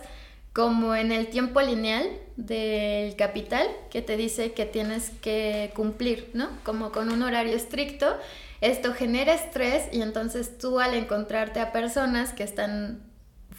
como 0.52 0.94
en 0.94 1.12
el 1.12 1.28
tiempo 1.28 1.60
lineal 1.60 2.08
del 2.36 3.14
capital 3.16 3.66
que 3.90 4.00
te 4.00 4.16
dice 4.16 4.52
que 4.52 4.64
tienes 4.64 5.10
que 5.20 5.70
cumplir, 5.74 6.30
¿no? 6.32 6.48
Como 6.64 6.92
con 6.92 7.10
un 7.10 7.22
horario 7.22 7.54
estricto. 7.54 8.16
Esto 8.62 8.94
genera 8.94 9.34
estrés 9.34 9.84
y 9.92 10.00
entonces 10.00 10.56
tú 10.56 10.80
al 10.80 10.94
encontrarte 10.94 11.60
a 11.60 11.72
personas 11.72 12.32
que 12.32 12.42
están 12.42 13.02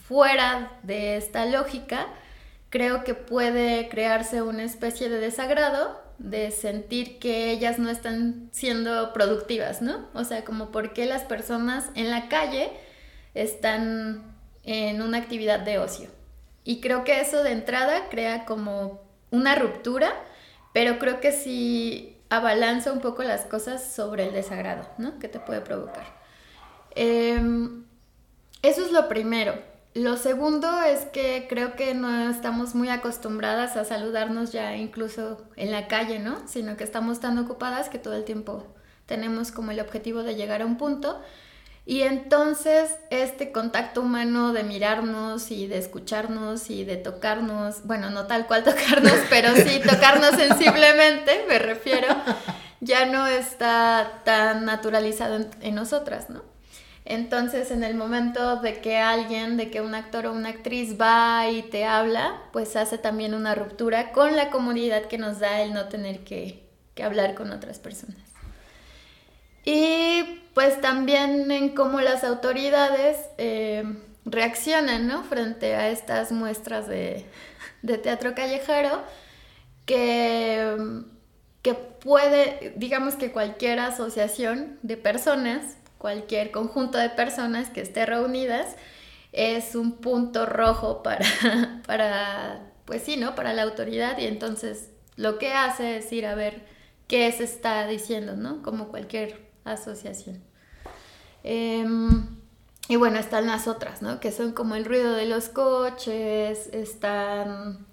fuera 0.08 0.72
de 0.84 1.18
esta 1.18 1.46
lógica, 1.46 2.08
creo 2.70 3.04
que 3.04 3.14
puede 3.14 3.90
crearse 3.90 4.42
una 4.42 4.64
especie 4.64 5.10
de 5.10 5.20
desagrado 5.20 6.07
de 6.20 6.52
sentir 6.52 7.20
que 7.20 7.52
ellas 7.52 7.80
no 7.80 7.90
están 7.90 8.50
siendo 8.52 9.14
productivas, 9.14 9.82
¿no? 9.82 10.08
O 10.14 10.24
sea, 10.24 10.44
como 10.44 10.72
por 10.72 10.94
qué 10.94 11.06
las 11.06 11.24
personas 11.24 11.90
en 11.96 12.10
la 12.10 12.28
calle 12.28 12.72
están 13.34 14.36
en 14.64 15.02
una 15.02 15.20
actividad 15.20 15.60
de 15.60 15.80
ocio. 15.80 16.10
Y 16.64 16.82
creo 16.82 17.04
que 17.04 17.22
eso 17.22 17.44
de 17.44 17.52
entrada 17.52 18.10
crea 18.10 18.46
como 18.46 19.02
una 19.32 19.56
ruptura, 19.56 20.12
pero 20.74 21.00
creo 21.00 21.22
que 21.22 21.32
sí 21.32 22.18
abalanza 22.30 22.92
un 22.92 23.00
poco 23.00 23.24
las 23.24 23.46
cosas 23.46 23.84
sobre 23.94 24.28
el 24.28 24.34
desagrado, 24.34 24.88
¿no? 24.98 25.20
Que 25.20 25.28
te 25.28 25.40
puede 25.40 25.62
provocar. 25.62 26.06
Em, 26.96 27.86
eso 28.62 28.84
es 28.84 28.92
lo 28.92 29.08
primero. 29.08 29.54
Lo 29.98 30.16
segundo 30.16 30.84
es 30.84 31.06
que 31.06 31.48
creo 31.50 31.76
que 31.76 31.96
no 31.96 32.30
estamos 32.30 32.76
muy 32.76 32.90
acostumbradas 32.90 33.78
a 33.78 33.84
saludarnos 33.84 34.52
ya 34.52 34.76
incluso 34.76 35.42
en 35.56 35.72
la 35.72 35.88
calle, 35.88 36.20
¿no? 36.20 36.48
Sino 36.48 36.78
que 36.78 36.84
estamos 36.84 37.20
tan 37.20 37.40
ocupadas 37.40 37.90
que 37.90 37.98
todo 37.98 38.14
el 38.14 38.24
tiempo 38.24 38.68
tenemos 39.08 39.52
como 39.52 39.72
el 39.72 39.80
objetivo 39.80 40.22
de 40.22 40.36
llegar 40.36 40.62
a 40.62 40.68
un 40.68 40.78
punto 40.78 41.20
y 41.88 42.02
entonces 42.04 42.96
este 43.10 43.52
contacto 43.52 44.02
humano 44.02 44.54
de 44.54 44.64
mirarnos 44.64 45.50
y 45.50 45.66
de 45.66 45.80
escucharnos 45.80 46.70
y 46.70 46.84
de 46.84 46.98
tocarnos, 46.98 47.84
bueno, 47.86 48.12
no 48.12 48.28
tal 48.28 48.46
cual 48.46 48.64
tocarnos, 48.66 49.18
pero 49.32 49.56
sí 49.56 49.82
tocarnos 49.84 50.32
sensiblemente, 50.36 51.44
me 51.50 51.58
refiero, 51.58 52.08
ya 52.82 53.08
no 53.08 53.26
está 53.26 54.22
tan 54.26 54.64
naturalizado 54.64 55.44
en, 55.62 55.74
nosotras, 55.74 56.30
¿no? 56.30 56.44
Entonces, 57.10 57.72
en 57.72 57.86
el 57.86 57.96
momento 57.96 58.58
de 58.58 58.82
que 58.82 58.98
alguien, 58.98 59.56
de 59.56 59.72
que 59.72 59.80
un 59.80 59.96
actor 59.96 60.26
o 60.26 60.34
una 60.34 60.50
actriz 60.50 61.00
va 61.00 61.50
y 61.50 61.62
te 61.64 61.86
habla, 61.86 62.42
pues 62.52 62.76
hace 62.76 62.98
también 62.98 63.34
una 63.34 63.56
ruptura 63.56 64.12
con 64.12 64.36
la 64.36 64.50
comodidad 64.50 65.06
que 65.06 65.18
nos 65.18 65.40
da 65.40 65.62
el 65.62 65.74
no 65.74 65.88
tener 65.88 66.26
que, 66.26 66.68
que 66.96 67.04
hablar 67.04 67.34
con 67.34 67.54
otras 67.54 67.80
personas. 67.80 68.28
Y 69.64 70.42
pues 70.54 70.82
también 70.82 71.50
en 71.50 71.70
cómo 71.70 72.02
las 72.02 72.26
autoridades 72.26 73.18
eh, 73.38 73.86
reaccionan, 74.26 75.08
¿no? 75.08 75.24
Frente 75.24 75.76
a 75.76 75.90
estas 75.90 76.34
muestras 76.34 76.90
de, 76.90 77.26
teatro 78.04 78.36
callejero, 78.36 79.02
que, 79.86 80.76
que 81.62 81.74
puede, 81.74 82.74
digamos 82.76 83.16
que 83.16 83.32
cualquier 83.32 83.80
asociación 83.80 84.78
de 84.82 84.98
personas, 84.98 85.78
cualquier 85.98 86.52
conjunto 86.52 86.98
de 86.98 87.10
personas 87.10 87.70
que 87.70 87.82
esté 87.82 88.06
reunidas, 88.06 88.76
es 89.32 89.76
un 89.76 89.94
punto 89.98 90.46
rojo 90.46 91.04
para, 91.04 91.26
para, 91.88 92.72
pues 92.86 93.04
sí, 93.04 93.18
¿no? 93.18 93.36
Para 93.36 93.54
la 93.54 93.64
autoridad 93.64 94.18
y 94.18 94.26
entonces 94.26 94.90
lo 95.16 95.38
que 95.38 95.54
hace 95.54 95.98
es 95.98 96.12
ir 96.14 96.26
a 96.26 96.36
ver 96.36 96.66
qué 97.08 97.32
se 97.32 97.44
está 97.44 97.88
diciendo, 97.88 98.36
¿no? 98.36 98.62
Como 98.62 98.90
cualquier 98.90 99.48
asociación. 99.66 100.44
Em, 101.44 102.28
y 102.90 102.96
bueno, 102.96 103.20
están 103.20 103.48
las 103.48 103.68
otras, 103.68 104.02
¿no? 104.02 104.20
Que 104.20 104.32
son 104.32 104.54
como 104.54 104.76
el 104.76 104.86
ruido 104.86 105.14
de 105.14 105.26
los 105.26 105.50
coches, 105.50 106.70
están... 106.74 107.86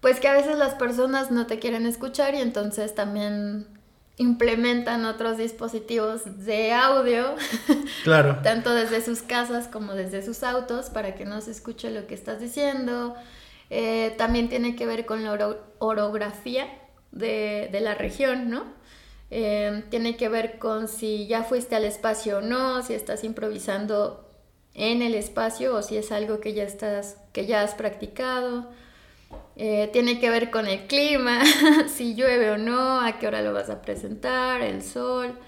Pues 0.00 0.20
que 0.20 0.28
a 0.28 0.32
veces 0.32 0.56
las 0.58 0.74
personas 0.74 1.30
no 1.30 1.46
te 1.46 1.58
quieren 1.58 1.86
escuchar 1.86 2.34
y 2.34 2.40
entonces 2.40 2.94
también 2.94 3.66
implementan 4.18 5.04
otros 5.04 5.36
dispositivos 5.38 6.44
de 6.46 6.72
audio, 6.72 7.34
claro. 8.04 8.38
tanto 8.42 8.72
desde 8.74 9.02
sus 9.02 9.22
casas 9.22 9.68
como 9.68 9.94
desde 9.94 10.22
sus 10.22 10.42
autos, 10.42 10.90
para 10.90 11.14
que 11.14 11.24
no 11.24 11.40
se 11.40 11.50
escuche 11.50 11.90
lo 11.90 12.06
que 12.06 12.14
estás 12.14 12.40
diciendo. 12.40 13.14
Eh, 13.68 14.14
también 14.16 14.48
tiene 14.48 14.76
que 14.76 14.86
ver 14.86 15.06
con 15.06 15.24
la 15.24 15.56
orografía 15.78 16.66
de, 17.12 17.68
de 17.70 17.80
la 17.80 17.94
región, 17.94 18.48
¿no? 18.50 18.64
Em, 19.30 19.82
tiene 19.90 20.16
que 20.16 20.28
ver 20.28 20.58
con 20.58 20.86
si 20.88 21.26
ya 21.26 21.42
fuiste 21.42 21.74
al 21.74 21.84
espacio 21.84 22.38
o 22.38 22.40
no, 22.40 22.82
si 22.82 22.94
estás 22.94 23.24
improvisando 23.24 24.24
en 24.74 25.02
el 25.02 25.14
espacio 25.14 25.74
o 25.74 25.82
si 25.82 25.96
es 25.96 26.12
algo 26.12 26.38
que 26.38 26.54
ya 26.54 26.62
estás, 26.62 27.16
que 27.32 27.46
ya 27.46 27.62
has 27.62 27.74
practicado. 27.74 28.70
Eh, 29.56 29.88
tiene 29.92 30.20
que 30.20 30.30
ver 30.30 30.50
con 30.50 30.66
el 30.66 30.86
clima, 30.86 31.42
si 31.88 32.14
llueve 32.14 32.50
o 32.50 32.58
no, 32.58 33.00
a 33.00 33.18
qué 33.18 33.26
hora 33.26 33.42
lo 33.42 33.52
vas 33.52 33.70
a 33.70 33.82
presentar, 33.82 34.60
el 34.62 34.82
sol. 34.82 35.38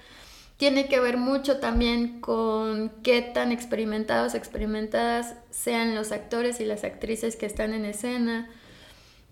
Tiene 0.56 0.88
que 0.88 0.98
ver 0.98 1.18
mucho 1.18 1.58
también 1.58 2.20
con 2.20 2.90
qué 3.02 3.22
tan 3.22 3.52
experimentados, 3.52 4.34
experimentadas 4.34 5.34
sean 5.50 5.94
los 5.94 6.10
actores 6.10 6.60
y 6.60 6.64
las 6.64 6.84
actrices 6.84 7.36
que 7.36 7.46
están 7.46 7.74
en 7.74 7.84
escena 7.84 8.48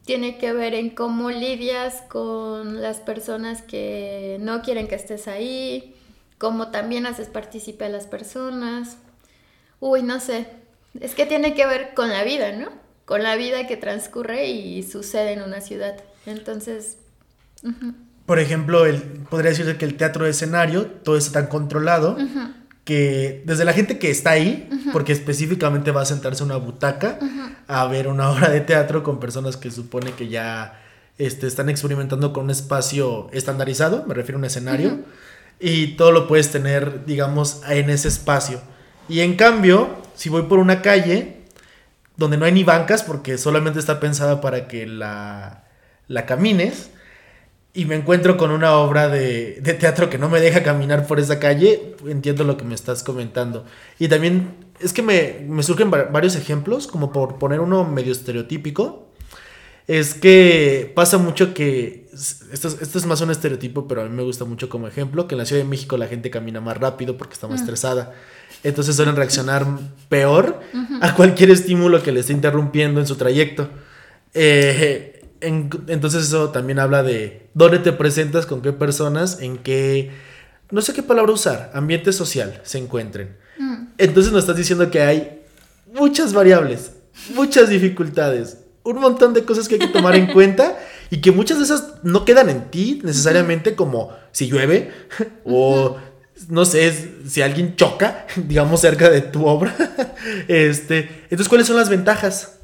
tiene 0.06 0.38
que 0.38 0.52
ver 0.52 0.72
en 0.74 0.90
cómo 0.90 1.30
lidias 1.30 2.02
con 2.08 2.80
las 2.80 2.98
personas 2.98 3.60
que 3.60 4.38
no 4.40 4.62
quieren 4.62 4.86
que 4.86 4.94
estés 4.94 5.26
ahí, 5.26 5.96
cómo 6.38 6.70
también 6.70 7.06
haces 7.06 7.28
participar 7.28 7.88
a 7.88 7.90
las 7.90 8.06
personas. 8.06 8.98
Uy, 9.80 10.04
no 10.04 10.20
sé, 10.20 10.46
es 11.00 11.16
que 11.16 11.26
tiene 11.26 11.54
que 11.54 11.66
ver 11.66 11.92
con 11.94 12.08
la 12.10 12.22
vida, 12.22 12.52
¿no? 12.52 12.86
Con 13.07 13.23
la 13.23 13.37
vida 13.37 13.66
que 13.66 13.79
transcurre 13.79 14.49
y 14.49 14.83
sucede 14.83 15.33
en 15.33 15.42
una 15.42 15.62
ciudad. 15.62 15.97
Entonces... 16.27 16.99
Por 18.27 18.40
ejemplo, 18.40 18.85
el, 18.85 19.01
podría 19.31 19.51
decirse 19.51 19.79
que 19.79 19.85
el 19.85 19.97
teatro 19.97 20.25
de 20.25 20.33
escenario, 20.33 20.87
todo 20.87 21.16
está 21.16 21.40
tan 21.40 21.47
controlado 21.47 22.19
que 22.85 23.42
desde 23.47 23.64
la 23.64 23.73
gente 23.73 23.99
que 23.99 24.11
está 24.11 24.31
ahí, 24.31 24.69
porque 24.92 25.12
específicamente 25.12 25.90
va 25.92 26.03
a 26.03 26.05
sentarse 26.05 26.42
a 26.42 26.47
una 26.47 26.57
butaca 26.57 27.19
a 27.66 27.87
ver 27.87 28.09
una 28.09 28.31
obra 28.33 28.51
de 28.51 28.61
teatro 28.61 29.03
con 29.03 29.19
personas 29.19 29.57
que 29.57 29.71
supone 29.71 30.12
que 30.12 30.29
ya 30.29 30.81
este, 31.19 31.47
están 31.47 31.69
experimentando 31.69 32.33
con 32.33 32.45
un 32.45 32.51
espacio 32.51 33.29
estandarizado, 33.33 34.05
me 34.07 34.14
refiero 34.14 34.38
a 34.38 34.40
un 34.40 34.45
escenario, 34.45 35.01
y 35.59 35.97
todo 35.97 36.12
lo 36.12 36.29
puedes 36.29 36.51
tener, 36.51 37.05
digamos, 37.07 37.62
en 37.69 37.90
ese 37.90 38.09
espacio. 38.09 38.61
Y 39.09 39.21
en 39.21 39.37
cambio, 39.37 39.97
si 40.14 40.29
voy 40.29 40.42
por 40.42 40.59
una 40.59 40.83
calle 40.83 41.45
donde 42.16 42.37
no 42.37 42.44
hay 42.44 42.52
ni 42.52 42.64
bancas, 42.64 43.02
porque 43.02 43.38
solamente 43.38 43.79
está 43.79 44.00
pensada 44.00 44.40
para 44.40 44.68
que 44.68 44.87
la, 44.87 45.64
la 46.09 46.26
camines, 46.26 46.90
y 47.76 47.85
me 47.85 47.94
encuentro 47.94 48.38
con 48.38 48.50
una 48.52 48.79
obra 48.79 49.09
de, 49.09 49.61
teatro 49.79 50.09
que 50.09 50.16
no 50.16 50.31
me 50.31 50.40
deja 50.40 50.62
caminar 50.62 51.07
por 51.07 51.20
esa 51.20 51.38
calle, 51.38 51.94
entiendo 52.07 52.42
lo 52.42 52.57
que 52.57 52.64
me 52.64 52.74
estás 52.74 53.02
comentando. 53.02 53.66
Y 53.98 54.09
también 54.09 54.55
es 54.81 54.94
que 54.94 55.02
me, 55.02 55.62
surgen 55.62 55.90
varios 55.90 56.37
ejemplos, 56.37 56.87
como 56.87 57.12
por 57.12 57.38
poner 57.38 57.61
uno 57.61 57.85
medio 57.85 58.12
estereotípico. 58.12 59.11
Es 59.87 60.14
que 60.14 60.90
pasa 60.96 61.18
mucho 61.18 61.52
que, 61.52 62.09
esto, 62.14 62.68
esto, 62.68 62.98
es 62.98 63.05
más 63.05 63.20
un 63.20 63.31
estereotipo, 63.31 63.87
pero 63.87 64.00
a 64.00 64.05
mí 64.05 64.11
me 64.11 64.22
gusta 64.22 64.46
mucho 64.46 64.70
como 64.70 64.88
ejemplo, 64.88 65.29
que 65.29 65.35
en 65.35 65.40
la 65.40 65.44
Ciudad 65.44 65.62
de 65.62 65.68
México 65.68 65.98
la 65.98 66.09
gente 66.09 66.31
camina 66.31 66.62
más 66.62 66.79
rápido 66.79 67.18
porque 67.18 67.35
está 67.35 67.46
más 67.46 67.61
mm. 67.61 67.64
estresada. 67.64 68.14
Entonces 68.66 68.96
suelen 68.96 69.14
reaccionar 69.14 69.64
peor 70.09 70.61
a 71.00 71.14
cualquier 71.14 71.50
estímulo 71.50 72.02
que 72.02 72.11
le 72.11 72.18
esté 72.18 72.33
interrumpiendo 72.33 72.98
en 72.98 73.07
su 73.07 73.14
trayecto. 73.14 73.70
Eh, 74.35 75.24
entonces 75.40 76.24
eso 76.24 76.50
también 76.50 76.81
habla 76.81 77.05
de 77.05 77.48
dónde 77.55 77.79
te 77.79 77.92
presentas, 77.92 78.44
con 78.44 78.62
qué 78.62 78.72
personas, 78.72 79.40
en 79.40 79.59
qué, 79.59 80.11
no 80.72 80.81
sé 80.83 80.94
qué 80.94 81.05
palabra 81.05 81.33
usar, 81.33 81.70
ambiente 81.74 82.12
social 82.12 82.61
se 82.64 82.79
encuentren. 82.79 83.37
Mm. 83.57 83.85
Entonces 83.98 84.33
nos 84.33 84.42
estás 84.42 84.57
diciendo 84.57 84.90
que 84.90 85.00
hay 85.00 85.42
muchas 85.94 86.33
variables, 86.33 86.90
muchas 87.37 87.68
dificultades, 87.68 88.59
un 88.83 88.98
montón 88.98 89.33
de 89.33 89.44
cosas 89.44 89.68
que 89.68 89.76
hay 89.76 89.81
que 89.81 89.88
tomar 89.88 90.16
en 90.16 90.33
cuenta 90.33 90.76
y 91.09 91.20
que 91.20 91.31
muchas 91.31 91.59
de 91.59 91.64
esas 91.64 92.02
no 92.02 92.24
quedan 92.24 92.50
en 92.50 92.68
ti 92.70 93.00
necesariamente 93.05 93.76
como 93.76 94.12
si 94.33 94.48
llueve 94.48 94.90
o 95.44 95.98
no 96.49 96.64
sé, 96.64 97.29
si 97.29 97.42
alguien 97.42 97.77
choca, 97.77 98.27
digamos, 98.37 98.81
cerca 98.81 99.11
de 99.11 99.22
tu 99.22 99.46
obra. 99.46 99.75
Este, 100.49 101.25
entonces, 101.25 101.49
¿cuáles 101.49 101.68
son 101.68 101.77
las 101.77 101.88
ventajas? 101.88 102.59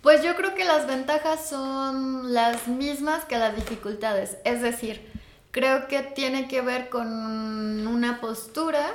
Pues 0.00 0.22
yo 0.22 0.34
creo 0.34 0.54
que 0.54 0.64
las 0.64 0.86
ventajas 0.86 1.46
son 1.46 2.32
las 2.32 2.68
mismas 2.68 3.24
que 3.26 3.36
las 3.36 3.54
dificultades. 3.54 4.38
Es 4.44 4.62
decir, 4.62 5.02
creo 5.50 5.88
que 5.88 6.00
tiene 6.00 6.48
que 6.48 6.62
ver 6.62 6.88
con 6.88 7.86
una 7.86 8.20
postura 8.20 8.86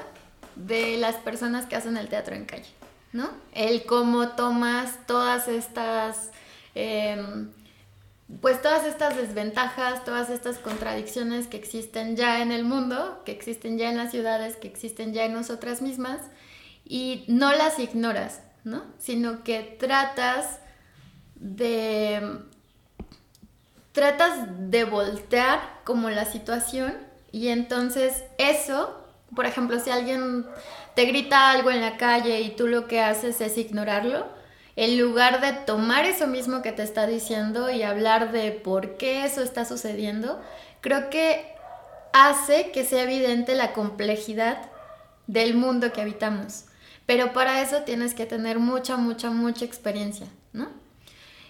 de 0.55 0.97
las 0.97 1.15
personas 1.17 1.65
que 1.67 1.75
hacen 1.75 1.97
el 1.97 2.07
teatro 2.07 2.35
en 2.35 2.45
calle, 2.45 2.71
¿no? 3.11 3.29
El 3.53 3.85
cómo 3.85 4.29
tomas 4.29 5.05
todas 5.05 5.47
estas... 5.47 6.31
Em, 6.73 7.49
pues 8.41 8.61
todas 8.61 8.85
estas 8.85 9.15
desventajas, 9.17 10.03
todas 10.05 10.29
estas 10.29 10.57
contradicciones 10.59 11.47
que 11.47 11.57
existen 11.57 12.15
ya 12.15 12.41
en 12.41 12.51
el 12.51 12.63
mundo, 12.63 13.21
que 13.25 13.31
existen 13.31 13.77
ya 13.77 13.89
en 13.89 13.97
las 13.97 14.11
ciudades, 14.11 14.55
que 14.55 14.67
existen 14.67 15.13
ya 15.13 15.25
en 15.25 15.33
nosotras 15.33 15.81
mismas, 15.81 16.19
y 16.85 17.25
no 17.27 17.51
las 17.51 17.79
ignoras, 17.79 18.41
¿no? 18.63 18.83
Sino 18.99 19.43
que 19.43 19.77
tratas 19.79 20.59
de 21.35 22.39
tratas 23.91 24.47
de 24.71 24.85
voltear 24.85 25.59
como 25.83 26.09
la 26.09 26.25
situación 26.25 26.97
y 27.31 27.49
entonces 27.49 28.23
eso, 28.37 28.99
por 29.35 29.45
ejemplo, 29.45 29.79
si 29.79 29.91
alguien 29.91 30.45
te 30.95 31.05
grita 31.05 31.51
algo 31.51 31.71
en 31.71 31.81
la 31.81 31.97
calle 31.97 32.41
y 32.41 32.55
tú 32.55 32.67
lo 32.67 32.87
que 32.87 33.01
haces 33.01 33.39
es 33.41 33.57
ignorarlo, 33.57 34.27
en 34.75 34.99
lugar 34.99 35.41
de 35.41 35.53
tomar 35.53 36.05
eso 36.05 36.27
mismo 36.27 36.61
que 36.61 36.71
te 36.71 36.83
está 36.83 37.05
diciendo 37.05 37.69
y 37.69 37.83
hablar 37.83 38.31
de 38.31 38.51
por 38.51 38.97
qué 38.97 39.25
eso 39.25 39.41
está 39.41 39.65
sucediendo, 39.65 40.41
creo 40.81 41.09
que 41.09 41.53
hace 42.13 42.71
que 42.71 42.83
sea 42.83 43.03
evidente 43.03 43.55
la 43.55 43.73
complejidad 43.73 44.69
del 45.27 45.55
mundo 45.55 45.91
que 45.91 46.01
habitamos. 46.01 46.65
Pero 47.05 47.33
para 47.33 47.61
eso 47.61 47.81
tienes 47.81 48.13
que 48.13 48.25
tener 48.25 48.59
mucha, 48.59 48.97
mucha, 48.97 49.29
mucha 49.29 49.65
experiencia, 49.65 50.27
¿no? 50.53 50.69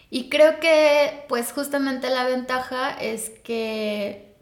Y 0.09 0.29
creo 0.29 0.59
que 0.59 1.25
pues 1.27 1.51
justamente 1.51 2.09
la 2.09 2.25
ventaja 2.25 2.91
es 2.91 3.29
que 3.43 4.35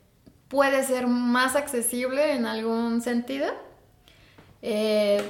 puede 0.48 0.84
ser 0.84 1.08
más 1.08 1.56
accesible 1.56 2.34
en 2.34 2.46
algún 2.46 3.02
sentido. 3.02 3.48
Eh, 4.62 5.22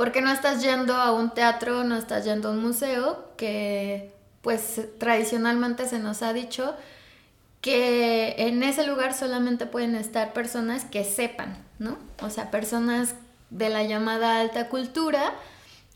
porque 0.00 0.22
no 0.22 0.32
estás 0.32 0.62
yendo 0.62 0.94
a 0.94 1.12
un 1.12 1.34
teatro, 1.34 1.84
no 1.84 1.94
estás 1.94 2.24
yendo 2.24 2.48
a 2.48 2.52
un 2.52 2.62
museo, 2.62 3.28
que 3.36 4.14
pues 4.40 4.80
tradicionalmente 4.96 5.86
se 5.86 5.98
nos 5.98 6.22
ha 6.22 6.32
dicho 6.32 6.74
que 7.60 8.34
en 8.38 8.62
ese 8.62 8.86
lugar 8.86 9.12
solamente 9.12 9.66
pueden 9.66 9.94
estar 9.96 10.32
personas 10.32 10.86
que 10.86 11.04
sepan, 11.04 11.54
¿no? 11.78 11.98
O 12.22 12.30
sea, 12.30 12.50
personas 12.50 13.14
de 13.50 13.68
la 13.68 13.82
llamada 13.82 14.40
alta 14.40 14.70
cultura 14.70 15.34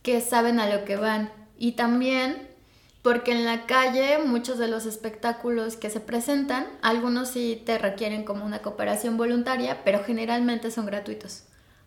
que 0.03 0.21
saben 0.21 0.61
a 0.61 0.69
lo 0.69 0.85
que 0.85 0.97
van. 0.97 1.33
Y 1.57 1.73
también 1.73 2.47
porque 3.01 3.33
en 3.33 3.47
la 3.47 3.65
calle 3.65 4.19
muchos 4.19 4.59
de 4.59 4.69
los 4.69 4.85
espectáculos 4.85 5.77
que 5.77 5.89
se 5.89 6.01
presentan, 6.01 6.67
algunos 6.83 7.29
sí 7.29 7.63
te 7.65 7.79
requieren 7.79 8.25
como 8.25 8.45
una 8.45 8.59
cooperación 8.59 9.17
voluntaria, 9.17 9.83
pero 9.83 10.05
generalmente 10.05 10.71
son 10.71 10.85
gratuitos, 10.85 11.45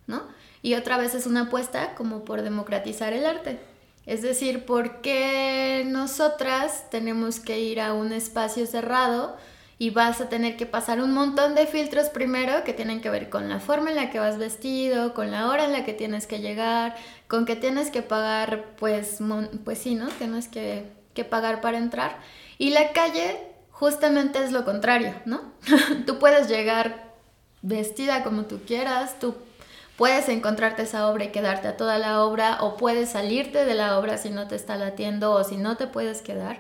¿no? 0.08 0.24
Y 0.68 0.76
otra 0.76 0.98
vez 0.98 1.16
es 1.16 1.26
una 1.26 1.44
apuesta 1.44 1.96
como 1.96 2.26
por 2.26 2.42
democratizar 2.42 3.14
el 3.14 3.26
arte. 3.26 3.58
Es 4.06 4.22
decir, 4.22 4.66
¿por 4.66 5.00
qué 5.00 5.86
nosotras 5.88 6.90
tenemos 6.92 7.40
que 7.40 7.62
ir 7.62 7.80
a 7.80 7.94
un 7.94 8.12
espacio 8.12 8.66
cerrado 8.66 9.38
y 9.78 9.92
vas 9.92 10.20
a 10.20 10.28
tener 10.28 10.58
que 10.58 10.66
pasar 10.66 11.00
un 11.02 11.14
montón 11.14 11.56
de 11.56 11.68
filtros 11.68 12.10
primero 12.10 12.66
que 12.66 12.74
tienen 12.74 13.00
que 13.00 13.10
ver 13.10 13.30
con 13.30 13.48
la 13.48 13.62
forma 13.62 13.92
en 13.92 13.96
la 13.96 14.10
que 14.10 14.20
vas 14.20 14.38
vestido, 14.38 15.14
con 15.14 15.32
la 15.32 15.48
hora 15.48 15.64
en 15.64 15.72
la 15.72 15.86
que 15.86 15.94
tienes 15.94 16.28
que 16.28 16.42
llegar, 16.42 16.98
con 17.30 17.46
que 17.46 17.56
tienes 17.56 17.90
que 17.90 18.02
pagar, 18.02 18.76
pues, 18.78 19.20
pues 19.64 19.78
sí, 19.78 19.96
¿no? 19.96 20.10
Tienes 20.10 20.50
que, 20.50 20.92
que 21.14 21.24
pagar 21.24 21.62
para 21.62 21.78
entrar. 21.78 22.20
Y 22.58 22.72
la 22.72 22.92
calle 22.92 23.38
justamente 23.72 24.44
es 24.44 24.52
lo 24.52 24.66
contrario, 24.66 25.14
¿no? 25.24 25.54
tú 26.06 26.20
puedes 26.20 26.50
llegar 26.50 27.14
vestida 27.62 28.22
como 28.26 28.48
tú 28.48 28.60
quieras, 28.68 29.18
tú 29.18 29.34
Puedes 29.98 30.30
encontrarte 30.30 30.84
esa 30.84 31.10
obra 31.10 31.26
y 31.26 31.32
quedarte 31.32 31.68
a 31.68 31.76
toda 31.76 31.98
la 31.98 32.24
obra 32.24 32.60
o 32.62 32.78
puedes 32.78 33.10
salirte 33.10 33.66
de 33.66 33.74
la 33.74 33.98
obra 33.98 34.20
si 34.20 34.30
no 34.30 34.48
te 34.48 34.56
está 34.56 34.78
latiendo 34.78 35.32
o 35.32 35.44
si 35.44 35.58
no 35.58 35.76
te 35.76 35.88
puedes 35.88 36.22
quedar 36.22 36.60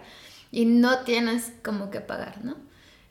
y 0.51 0.65
no 0.65 0.99
tienes 0.99 1.53
como 1.63 1.91
que 1.91 2.01
pagar, 2.01 2.43
¿no? 2.43 2.55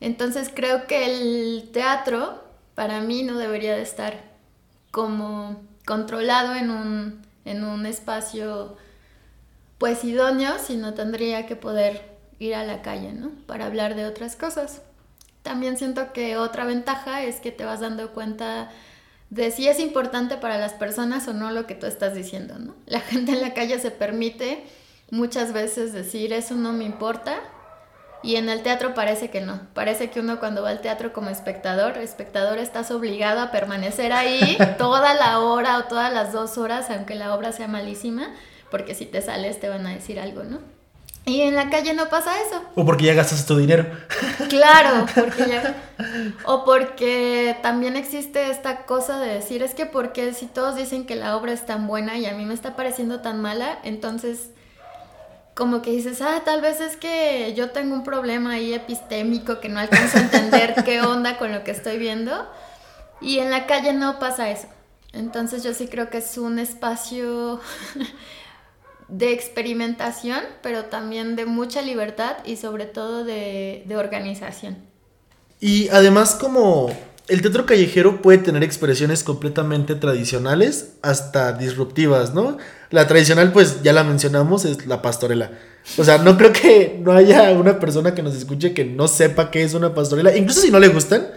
Entonces 0.01 0.51
creo 0.53 0.89
que 0.89 1.07
el 1.07 1.71
teatro 1.73 2.43
para 2.75 3.01
mí 3.01 3.23
no 3.23 3.39
debería 3.39 3.77
de 3.77 3.83
estar 3.83 4.21
como 4.91 5.63
controlado 5.87 6.57
en 6.57 6.71
un, 6.71 7.23
en 7.45 7.63
un 7.63 7.87
espacio 7.87 8.77
pues 9.79 10.03
idóneo, 10.05 10.59
sino 10.59 10.95
tendría 10.95 11.47
que 11.47 11.55
poder 11.55 12.17
ir 12.41 12.57
a 12.57 12.65
la 12.65 12.83
calle, 12.83 13.13
¿no? 13.13 13.31
Para 13.47 13.67
hablar 13.67 13.95
de 13.95 14.07
otras 14.07 14.35
cosas. 14.35 14.83
También 15.43 15.77
siento 15.77 16.13
que 16.13 16.37
otra 16.37 16.65
ventaja 16.65 17.23
es 17.23 17.41
que 17.41 17.53
te 17.53 17.65
vas 17.65 17.79
dando 17.79 18.13
cuenta 18.13 18.71
de 19.31 19.51
si 19.51 19.69
es 19.69 19.81
importante 19.81 20.37
para 20.37 20.59
las 20.59 20.73
personas 20.73 21.27
o 21.29 21.33
no 21.33 21.51
lo 21.51 21.67
que 21.67 21.75
tú 21.75 21.87
estás 21.87 22.15
diciendo, 22.15 22.59
¿no? 22.59 22.75
La 22.87 23.01
gente 23.13 23.33
en 23.33 23.41
la 23.41 23.55
calle 23.55 23.79
se 23.79 23.91
permite 23.91 24.65
muchas 25.11 25.53
veces 25.53 25.93
decir 25.93 26.33
eso 26.33 26.55
no 26.55 26.73
me 26.73 26.85
importa 26.85 27.41
y 28.23 28.37
en 28.37 28.49
el 28.49 28.63
teatro 28.63 28.95
parece 28.95 29.31
que 29.31 29.41
no. 29.41 29.61
Parece 29.73 30.11
que 30.11 30.21
uno 30.21 30.41
cuando 30.41 30.63
va 30.63 30.71
al 30.71 30.81
teatro 30.81 31.13
como 31.13 31.31
espectador, 31.31 31.97
espectador 31.99 32.59
estás 32.59 32.91
obligado 32.91 33.41
a 33.41 33.51
permanecer 33.51 34.13
ahí 34.13 34.59
toda 34.79 35.15
la 35.15 35.41
hora 35.41 35.79
o 35.79 35.85
todas 35.85 36.13
las 36.13 36.33
dos 36.33 36.59
horas, 36.59 36.91
aunque 36.91 37.15
la 37.15 37.35
obra 37.35 37.53
sea 37.53 37.69
malísima, 37.69 38.35
porque 38.71 38.95
si 38.95 39.07
te 39.07 39.23
sales 39.23 39.61
te 39.61 39.69
van 39.69 39.87
a 39.87 39.95
decir 39.95 40.19
algo, 40.19 40.43
¿no? 40.43 40.76
Y 41.27 41.41
en 41.43 41.57
la 41.57 41.71
calle 41.71 41.93
no 41.93 42.09
pasa 42.09 42.41
eso. 42.41 42.63
O 42.77 42.87
porque 42.87 43.05
ya 43.05 43.15
gastas 43.15 43.45
tu 43.47 43.57
dinero. 43.57 43.85
Claro, 44.49 45.07
porque 45.15 45.49
ya... 45.49 45.75
O 46.45 46.65
porque 46.65 47.57
también 47.63 47.97
existe 47.97 48.49
esta 48.49 48.87
cosa 48.87 49.19
de 49.19 49.35
decir, 49.35 49.63
es 49.63 49.75
que 49.75 49.87
porque 49.87 50.33
si 50.33 50.47
todos 50.47 50.77
dicen 50.77 51.05
que 51.05 51.17
la 51.17 51.37
obra 51.37 51.53
es 51.53 51.67
tan 51.67 51.89
buena 51.89 52.17
y 52.17 52.27
a 52.27 52.33
mí 52.33 52.45
me 52.45 52.55
está 52.55 52.77
pareciendo 52.77 53.23
tan 53.23 53.41
mala, 53.41 53.81
entonces 53.83 54.51
como 55.57 55.83
que 55.83 55.91
dices, 55.91 56.23
ah, 56.23 56.43
tal 56.45 56.61
vez 56.61 56.81
es 56.81 56.97
que 56.97 57.55
yo 57.57 57.71
tengo 57.71 57.95
un 57.95 58.05
problema 58.05 58.53
ahí 58.53 58.73
epistémico 58.73 59.59
que 59.59 59.69
no 59.69 59.81
alcanzo 59.81 60.19
a 60.19 60.21
entender 60.21 60.77
qué 60.85 61.01
onda 61.01 61.39
con 61.39 61.51
lo 61.51 61.65
que 61.65 61.73
estoy 61.73 61.99
viendo. 61.99 62.47
Y 63.21 63.39
en 63.41 63.51
la 63.51 63.67
calle 63.67 63.95
no 63.95 64.21
pasa 64.21 64.51
eso. 64.51 64.69
Entonces 65.13 65.65
yo 65.65 65.73
sí 65.73 65.89
creo 65.89 66.11
que 66.11 66.19
es 66.19 66.37
un 66.39 66.59
espacio 66.59 67.59
de 69.09 69.33
experimentación, 69.33 70.41
pero 70.63 70.87
también 70.87 71.37
de 71.37 71.47
mucha 71.47 71.83
libertad 71.83 72.37
y 72.45 72.57
sobre 72.57 72.87
todo 72.87 73.25
de, 73.25 73.85
organización. 73.97 74.77
Y 75.61 75.89
además 75.89 76.35
como 76.35 76.91
el 77.29 77.41
teatro 77.41 77.67
callejero 77.67 78.21
puede 78.21 78.39
tener 78.39 78.63
expresiones 78.63 79.25
completamente 79.25 79.95
tradicionales 79.95 80.95
hasta 81.03 81.53
disruptivas, 81.53 82.35
¿no? 82.35 82.59
La 82.91 83.07
tradicional, 83.07 83.53
pues 83.53 83.83
ya 83.83 83.93
la 83.93 84.05
mencionamos, 84.05 84.65
es 84.65 84.87
la 84.87 85.03
pastorela. 85.03 85.53
O 85.97 86.05
sea, 86.05 86.19
no 86.19 86.37
creo 86.37 86.53
que 86.53 86.99
no 87.01 87.13
haya 87.13 87.51
una 87.53 87.79
persona 87.79 88.15
que 88.15 88.23
nos 88.23 88.35
escuche 88.35 88.75
que 88.75 88.85
no 88.85 89.09
sepa 89.09 89.51
qué 89.51 89.63
es 89.63 89.75
una 89.75 89.95
pastorela, 89.95 90.37
incluso 90.37 90.61
si 90.61 90.71
no 90.71 90.79
le 90.79 90.89
gustan, 90.89 91.29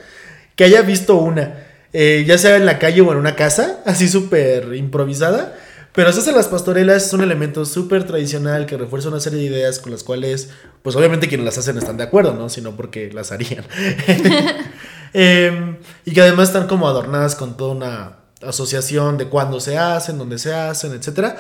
que 0.56 0.64
haya 0.64 0.82
visto 0.82 1.16
una, 1.16 1.66
eh, 1.94 2.24
ya 2.28 2.38
sea 2.38 2.58
en 2.58 2.66
la 2.66 2.78
calle 2.78 3.02
o 3.02 3.12
en 3.12 3.18
una 3.18 3.36
casa, 3.36 3.80
así 3.86 4.10
súper 4.10 4.76
improvisada 4.76 5.56
pero 5.94 6.12
se 6.14 6.20
hacen 6.20 6.36
las 6.36 6.48
pastorelas 6.48 7.08
es 7.08 7.14
un 7.14 7.22
elemento 7.22 7.66
súper 7.66 8.06
tradicional 8.06 8.66
que 8.66 8.78
refuerza 8.78 9.10
una 9.10 9.20
serie 9.20 9.40
de 9.40 9.46
ideas 9.46 9.80
con 9.80 9.92
las 9.92 10.04
cuales, 10.04 10.50
pues 10.84 10.96
obviamente 10.96 11.28
quienes 11.28 11.46
las 11.46 11.58
hacen 11.58 11.78
están 11.78 11.98
de 11.98 12.04
acuerdo, 12.04 12.34
¿no? 12.34 12.50
Sino 12.50 12.76
porque 12.76 13.12
las 13.12 13.32
harían. 13.32 13.66
Em, 15.14 15.78
y 16.06 16.14
que 16.14 16.22
además 16.22 16.50
están 16.50 16.68
como 16.68 16.88
adornadas 16.88 17.36
con 17.36 17.58
toda 17.58 17.74
una 17.74 18.18
asociación 18.48 19.18
de 19.18 19.26
cuándo 19.26 19.60
se 19.60 19.78
hacen, 19.78 20.20
dónde 20.20 20.38
se 20.38 20.54
hacen, 20.54 20.94
etc. 20.94 21.36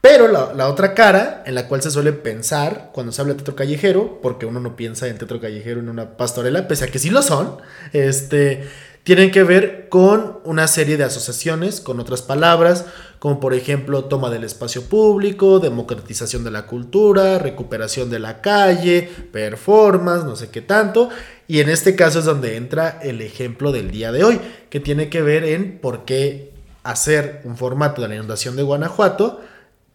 Pero 0.00 0.26
la, 0.26 0.54
la, 0.54 0.68
otra 0.68 0.94
cara, 0.94 1.42
en 1.44 1.54
la 1.54 1.68
cual 1.68 1.82
se 1.82 1.90
suele 1.90 2.14
pensar 2.14 2.90
cuando 2.94 3.12
se 3.12 3.20
habla 3.20 3.34
de 3.34 3.38
teatro 3.38 3.56
callejero, 3.56 4.20
porque 4.22 4.46
uno 4.46 4.58
no 4.58 4.74
piensa 4.74 5.06
en 5.06 5.18
teatro 5.18 5.38
callejero 5.38 5.80
en 5.80 5.90
una 5.90 6.16
pastorela, 6.16 6.66
pese 6.66 6.86
a 6.86 6.88
que 6.88 6.98
sí 6.98 7.10
lo 7.10 7.20
son, 7.20 7.58
este 7.92 8.66
tienen 9.02 9.30
que 9.30 9.42
ver 9.42 9.88
con 9.88 10.40
una 10.44 10.66
serie 10.66 10.96
de 10.96 11.04
asociaciones, 11.04 11.80
con 11.80 12.00
otras 12.00 12.22
palabras, 12.22 12.84
como 13.20 13.38
por 13.38 13.52
ejemplo 13.52 14.06
toma 14.06 14.30
del 14.30 14.44
espacio 14.44 14.82
público, 14.86 15.60
democratización 15.60 16.42
de 16.42 16.50
la 16.50 16.66
cultura, 16.66 17.38
recuperación 17.38 18.08
de 18.08 18.18
la 18.18 18.40
calle, 18.40 19.10
performance, 19.30 20.24
no 20.24 20.36
sé 20.36 20.48
qué 20.48 20.62
tanto. 20.62 21.10
Y 21.46 21.60
en 21.60 21.68
este 21.68 21.94
caso 21.94 22.20
es 22.20 22.24
donde 22.24 22.56
entra 22.56 22.98
el 23.02 23.20
ejemplo 23.20 23.72
del 23.72 23.90
día 23.90 24.10
de 24.10 24.24
hoy, 24.24 24.40
que 24.70 24.80
tiene 24.80 25.10
que 25.10 25.20
ver 25.20 25.44
en 25.44 25.78
por 25.80 26.06
qué 26.06 26.50
hacer 26.82 27.42
un 27.44 27.58
formato 27.58 28.00
de 28.00 28.08
la 28.08 28.14
inundación 28.14 28.56
de 28.56 28.62
Guanajuato, 28.62 29.42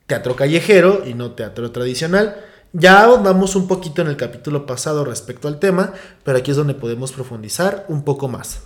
teatro 0.05 0.35
callejero 0.35 1.01
y 1.03 1.15
no 1.15 1.31
teatro 1.31 1.71
tradicional. 1.71 2.39
Ya 2.73 3.01
ahondamos 3.01 3.55
un 3.55 3.67
poquito 3.67 4.03
en 4.03 4.09
el 4.09 4.17
capítulo 4.17 4.67
pasado 4.67 5.03
respecto 5.03 5.47
al 5.47 5.57
tema, 5.57 5.93
pero 6.23 6.38
aquí 6.38 6.51
es 6.51 6.57
donde 6.57 6.75
podemos 6.75 7.11
profundizar 7.11 7.85
un 7.88 8.03
poco 8.03 8.27
más. 8.27 8.61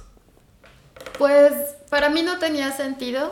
Pues 1.17 1.53
para 1.89 2.09
mí 2.09 2.23
no 2.23 2.39
tenía 2.39 2.75
sentido 2.75 3.31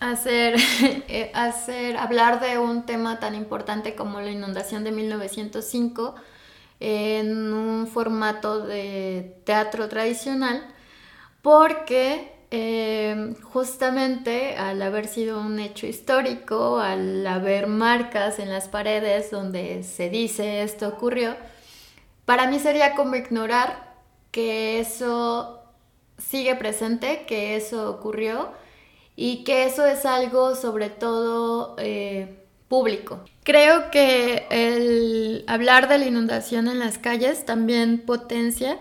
hacer, 0.00 0.56
eh, 1.08 1.30
hacer, 1.34 1.96
hablar 1.96 2.40
de 2.40 2.58
un 2.58 2.86
tema 2.86 3.18
tan 3.18 3.34
importante 3.34 3.94
como 3.94 4.20
la 4.20 4.30
inundación 4.30 4.84
de 4.84 4.92
1905 4.92 6.14
en 6.80 7.52
un 7.52 7.86
formato 7.86 8.60
de 8.64 9.36
teatro 9.44 9.88
tradicional, 9.88 10.64
porque 11.42 12.32
eh, 12.50 13.34
justamente 13.42 14.56
al 14.56 14.80
haber 14.80 15.06
sido 15.06 15.40
un 15.40 15.58
hecho 15.58 15.86
histórico, 15.86 16.78
al 16.78 17.26
haber 17.26 17.66
marcas 17.66 18.38
en 18.38 18.50
las 18.50 18.68
paredes 18.68 19.30
donde 19.30 19.82
se 19.82 20.08
dice 20.08 20.62
esto 20.62 20.88
ocurrió, 20.88 21.36
para 22.24 22.46
mí 22.46 22.58
sería 22.58 22.94
como 22.94 23.16
ignorar 23.16 23.94
que 24.30 24.80
eso 24.80 25.62
sigue 26.18 26.54
presente, 26.56 27.24
que 27.26 27.56
eso 27.56 27.90
ocurrió 27.90 28.52
y 29.20 29.42
que 29.42 29.66
eso 29.66 29.84
es 29.84 30.06
algo 30.06 30.54
sobre 30.54 30.90
todo 30.90 31.74
eh, 31.76 32.38
público. 32.68 33.24
Creo 33.42 33.90
que 33.90 34.46
el 34.48 35.42
hablar 35.48 35.88
de 35.88 35.98
la 35.98 36.06
inundación 36.06 36.68
en 36.68 36.78
las 36.78 36.98
calles 36.98 37.44
también 37.44 37.98
potencia 37.98 38.78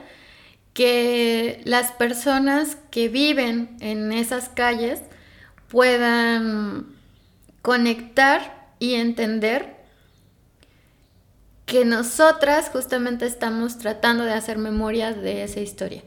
que 0.74 1.60
las 1.64 1.92
personas 1.92 2.78
que 2.92 3.10
viven 3.10 3.78
en 3.80 4.14
esas 4.14 4.48
calles 4.48 5.02
puedan 5.70 6.86
conectar 7.64 8.70
y 8.78 8.94
entender 8.94 9.76
que 11.66 11.84
nosotras 11.84 12.70
justamente 12.72 13.26
estamos 13.26 13.80
tratando 13.80 14.24
de 14.24 14.34
hacer 14.34 14.60
memoria 14.60 15.14
de 15.14 15.42
esa 15.42 15.62
historia. 15.62 16.04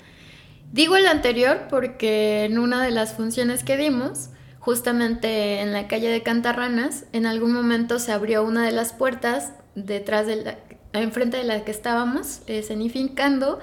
Digo 0.72 0.96
el 0.96 1.06
anterior 1.06 1.66
porque 1.68 2.44
en 2.44 2.58
una 2.58 2.82
de 2.82 2.92
las 2.92 3.14
funciones 3.14 3.64
que 3.64 3.76
dimos, 3.76 4.30
justamente 4.60 5.60
en 5.60 5.72
la 5.72 5.88
calle 5.88 6.08
de 6.08 6.22
Cantarranas, 6.22 7.06
en 7.12 7.26
algún 7.26 7.52
momento 7.52 7.98
se 7.98 8.12
abrió 8.12 8.44
una 8.44 8.64
de 8.64 8.70
las 8.70 8.92
puertas 8.92 9.52
detrás 9.74 10.28
de 10.28 10.36
la, 10.36 10.58
enfrente 10.92 11.38
de 11.38 11.44
la 11.44 11.64
que 11.64 11.72
estábamos, 11.72 12.42
eh, 12.46 12.60
escenificando, 12.60 13.58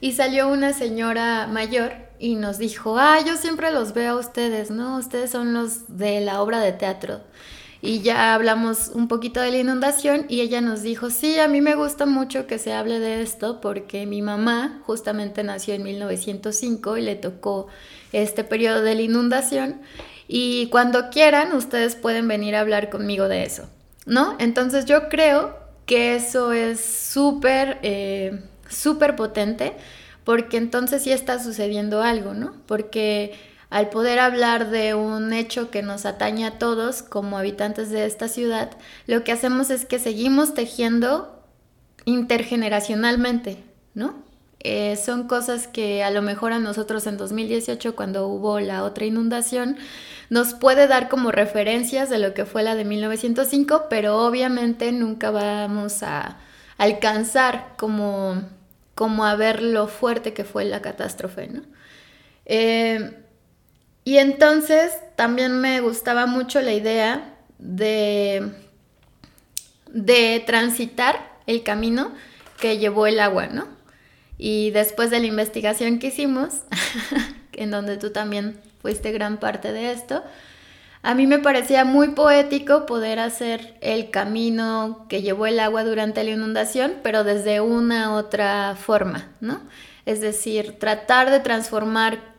y 0.00 0.12
salió 0.12 0.48
una 0.48 0.72
señora 0.72 1.46
mayor 1.46 1.92
y 2.18 2.36
nos 2.36 2.56
dijo, 2.56 2.98
ah, 2.98 3.18
yo 3.26 3.36
siempre 3.36 3.70
los 3.70 3.92
veo 3.92 4.12
a 4.12 4.20
ustedes, 4.20 4.70
¿no? 4.70 4.96
Ustedes 4.96 5.30
son 5.30 5.52
los 5.52 5.96
de 5.98 6.20
la 6.20 6.40
obra 6.40 6.60
de 6.60 6.72
teatro 6.72 7.20
y 7.82 8.00
ya 8.00 8.34
hablamos 8.34 8.90
un 8.94 9.08
poquito 9.08 9.40
de 9.40 9.50
la 9.50 9.58
inundación 9.58 10.26
y 10.28 10.40
ella 10.40 10.60
nos 10.60 10.82
dijo, 10.82 11.10
sí, 11.10 11.38
a 11.38 11.48
mí 11.48 11.60
me 11.60 11.74
gusta 11.74 12.06
mucho 12.06 12.46
que 12.46 12.58
se 12.58 12.72
hable 12.72 12.98
de 13.00 13.22
esto 13.22 13.60
porque 13.60 14.06
mi 14.06 14.22
mamá 14.22 14.80
justamente 14.84 15.42
nació 15.44 15.74
en 15.74 15.82
1905 15.82 16.96
y 16.96 17.02
le 17.02 17.16
tocó 17.16 17.66
este 18.12 18.44
periodo 18.44 18.82
de 18.82 18.94
la 18.94 19.02
inundación 19.02 19.80
y 20.28 20.68
cuando 20.68 21.10
quieran 21.10 21.52
ustedes 21.52 21.96
pueden 21.96 22.26
venir 22.28 22.56
a 22.56 22.60
hablar 22.60 22.90
conmigo 22.90 23.28
de 23.28 23.44
eso, 23.44 23.68
¿no? 24.06 24.36
Entonces 24.38 24.86
yo 24.86 25.08
creo 25.08 25.56
que 25.84 26.16
eso 26.16 26.52
es 26.52 26.80
súper, 26.80 27.78
eh, 27.82 28.40
súper 28.68 29.14
potente 29.14 29.74
porque 30.24 30.56
entonces 30.56 31.04
sí 31.04 31.12
está 31.12 31.42
sucediendo 31.42 32.02
algo, 32.02 32.34
¿no? 32.34 32.54
Porque 32.66 33.32
al 33.70 33.90
poder 33.90 34.18
hablar 34.18 34.70
de 34.70 34.94
un 34.94 35.32
hecho 35.32 35.70
que 35.70 35.82
nos 35.82 36.06
atañe 36.06 36.46
a 36.46 36.58
todos 36.58 37.02
como 37.02 37.38
habitantes 37.38 37.90
de 37.90 38.06
esta 38.06 38.28
ciudad, 38.28 38.70
lo 39.06 39.24
que 39.24 39.32
hacemos 39.32 39.70
es 39.70 39.84
que 39.84 39.98
seguimos 39.98 40.54
tejiendo 40.54 41.42
intergeneracionalmente, 42.04 43.58
¿no? 43.94 44.14
Eh, 44.60 44.96
son 44.96 45.28
cosas 45.28 45.68
que 45.68 46.02
a 46.02 46.10
lo 46.10 46.22
mejor 46.22 46.52
a 46.52 46.58
nosotros 46.58 47.06
en 47.06 47.16
2018, 47.16 47.94
cuando 47.94 48.26
hubo 48.26 48.58
la 48.60 48.84
otra 48.84 49.04
inundación, 49.04 49.76
nos 50.30 50.54
puede 50.54 50.86
dar 50.86 51.08
como 51.08 51.30
referencias 51.30 52.10
de 52.10 52.18
lo 52.18 52.34
que 52.34 52.46
fue 52.46 52.62
la 52.62 52.74
de 52.74 52.84
1905, 52.84 53.84
pero 53.90 54.24
obviamente 54.26 54.90
nunca 54.92 55.30
vamos 55.30 56.02
a 56.02 56.38
alcanzar 56.78 57.74
como, 57.76 58.42
como 58.94 59.24
a 59.24 59.36
ver 59.36 59.62
lo 59.62 59.88
fuerte 59.88 60.32
que 60.32 60.44
fue 60.44 60.64
la 60.64 60.82
catástrofe, 60.82 61.48
¿no? 61.48 61.62
Eh, 62.44 63.25
y 64.06 64.18
entonces 64.18 64.92
también 65.16 65.60
me 65.60 65.80
gustaba 65.80 66.26
mucho 66.26 66.62
la 66.62 66.72
idea 66.72 67.34
de, 67.58 68.52
de 69.88 70.44
transitar 70.46 71.18
el 71.48 71.64
camino 71.64 72.12
que 72.60 72.78
llevó 72.78 73.08
el 73.08 73.18
agua, 73.18 73.48
¿no? 73.48 73.66
Y 74.38 74.70
después 74.70 75.10
de 75.10 75.18
la 75.18 75.26
investigación 75.26 75.98
que 75.98 76.06
hicimos, 76.06 76.60
en 77.52 77.72
donde 77.72 77.96
tú 77.96 78.12
también 78.12 78.60
fuiste 78.80 79.10
gran 79.10 79.38
parte 79.38 79.72
de 79.72 79.90
esto, 79.90 80.22
a 81.02 81.14
mí 81.14 81.26
me 81.26 81.40
parecía 81.40 81.84
muy 81.84 82.10
poético 82.10 82.86
poder 82.86 83.18
hacer 83.18 83.76
el 83.80 84.12
camino 84.12 85.06
que 85.08 85.22
llevó 85.22 85.46
el 85.46 85.58
agua 85.58 85.82
durante 85.82 86.22
la 86.22 86.30
inundación, 86.30 86.94
pero 87.02 87.24
desde 87.24 87.60
una 87.60 88.14
otra 88.14 88.76
forma, 88.76 89.32
¿no? 89.40 89.62
Es 90.04 90.20
decir, 90.20 90.78
tratar 90.78 91.32
de 91.32 91.40
transformar 91.40 92.35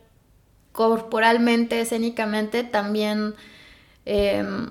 corporalmente, 0.78 1.82
escénicamente, 1.82 2.64
también 2.64 3.34
em, 4.06 4.70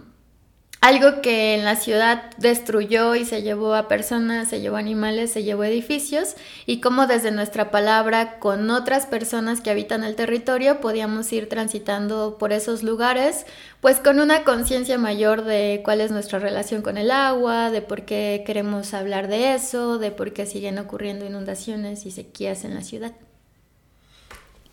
algo 0.80 1.20
que 1.20 1.57
en 1.57 1.64
la 1.64 1.74
ciudad 1.74 2.30
destruyó 2.38 3.16
y 3.16 3.24
se 3.24 3.42
llevó 3.42 3.74
a 3.74 3.88
personas, 3.88 4.48
se 4.48 4.61
llevó 4.61 4.76
animales, 4.76 5.32
se 5.32 5.42
llevó 5.42 5.64
edificios 5.64 6.36
y 6.64 6.80
cómo 6.80 7.09
desde 7.09 7.32
nuestra 7.32 7.72
palabra 7.72 8.38
con 8.38 8.70
otras 8.70 9.07
personas 9.07 9.61
que 9.61 9.70
habitan 9.70 10.04
el 10.04 10.14
territorio 10.14 10.80
podíamos 10.80 11.32
ir 11.32 11.48
transitando 11.48 12.38
por 12.38 12.52
esos 12.52 12.84
lugares, 12.84 13.44
pues 13.80 13.98
con 13.98 14.20
una 14.20 14.44
conciencia 14.44 14.98
mayor 14.98 15.42
de 15.42 15.80
cuál 15.84 16.00
es 16.00 16.12
nuestra 16.12 16.38
relación 16.38 16.82
con 16.82 16.98
el 16.98 17.11
agua, 17.11 17.72
de 17.72 17.82
por 17.82 18.04
qué 18.04 18.44
queremos 18.46 18.94
hablar 18.94 19.26
de 19.26 19.57
eso, 19.57 19.98
de 19.98 20.12
por 20.12 20.32
qué 20.32 20.46
siguen 20.46 20.78
ocurriendo 20.78 21.26
inundaciones 21.26 22.07
y 22.07 22.12
sequías 22.12 22.64
en 22.64 22.74
la 22.76 22.82
ciudad 22.82 23.26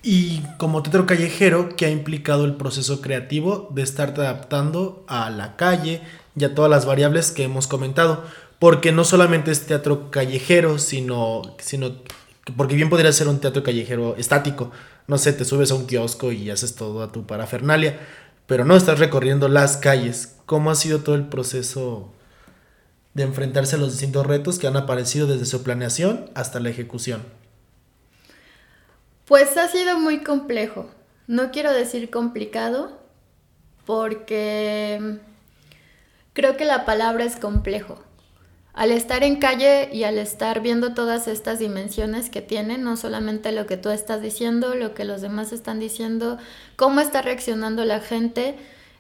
y 0.06 0.42
como 0.58 0.84
teatro 0.84 1.06
callejero 1.06 1.78
que 1.78 1.86
ha 1.86 1.90
implicado 1.90 2.44
el 2.44 2.56
proceso 2.56 3.00
creativo 3.00 3.70
de 3.74 3.84
estarte 3.84 4.20
adaptando 4.20 5.06
a 5.08 5.30
la 5.30 5.56
calle 5.56 6.02
y 6.36 6.44
a 6.44 6.54
todas 6.54 6.70
las 6.70 6.86
variables 6.86 7.32
que 7.32 7.44
hemos 7.44 7.68
comentado. 7.68 8.26
Porque 8.60 8.92
no 8.92 9.06
solamente 9.06 9.52
es 9.52 9.66
teatro 9.66 10.12
callejero, 10.12 10.78
sino, 10.78 11.42
sino 11.58 11.96
porque 12.58 12.76
bien 12.76 12.90
podría 12.90 13.14
ser 13.14 13.30
un 13.30 13.40
teatro 13.40 13.64
callejero 13.64 14.16
estático. 14.18 14.72
No 15.08 15.18
sé, 15.18 15.32
te 15.32 15.46
subes 15.46 15.72
a 15.72 15.76
un 15.76 15.88
kiosco 15.88 16.34
y 16.34 16.50
haces 16.50 16.76
todo 16.76 17.02
a 17.02 17.14
tu 17.14 17.26
parafernalia, 17.26 18.00
pero 18.46 18.66
no 18.66 18.76
estás 18.76 19.00
recorriendo 19.00 19.48
las 19.48 19.78
calles. 19.78 20.36
¿Cómo 20.46 20.70
ha 20.70 20.76
sido 20.76 21.00
todo 21.00 21.16
el 21.16 21.28
proceso 21.28 22.12
de 23.14 23.24
enfrentarse 23.24 23.78
a 23.78 23.80
los 23.80 23.92
distintos 23.92 24.26
retos 24.28 24.60
que 24.60 24.68
han 24.68 24.76
aparecido 24.76 25.28
desde 25.28 25.46
su 25.46 25.64
planeación 25.64 26.30
hasta 26.36 26.60
la 26.60 26.70
ejecución? 26.70 27.22
Pues 29.26 29.56
ha 29.58 29.68
sido 29.70 30.00
muy 30.00 30.20
complejo. 30.20 30.90
No 31.28 31.52
quiero 31.52 31.72
decir 31.72 32.10
complicado 32.10 33.00
porque 33.86 35.20
creo 36.34 36.58
que 36.58 36.66
la 36.66 36.86
palabra 36.86 37.24
es 37.24 37.38
complejo. 37.38 38.04
Al 38.74 38.92
estar 38.92 39.24
en 39.24 39.38
calle 39.38 39.90
y 39.94 40.04
al 40.04 40.18
estar 40.18 40.62
viendo 40.62 40.94
todas 40.94 41.28
estas 41.28 41.60
dimensiones 41.60 42.30
que 42.30 42.42
tiene, 42.42 42.78
no 42.78 42.98
solamente 42.98 43.52
lo 43.52 43.68
que 43.68 43.78
tú 43.78 43.92
estás 43.92 44.22
diciendo, 44.22 44.74
lo 44.74 44.96
que 44.96 45.06
los 45.06 45.22
demás 45.22 45.54
están 45.54 45.80
diciendo, 45.80 46.40
cómo 46.76 47.00
está 47.00 47.22
reaccionando 47.22 47.86
la 47.86 48.00
gente, 48.00 48.56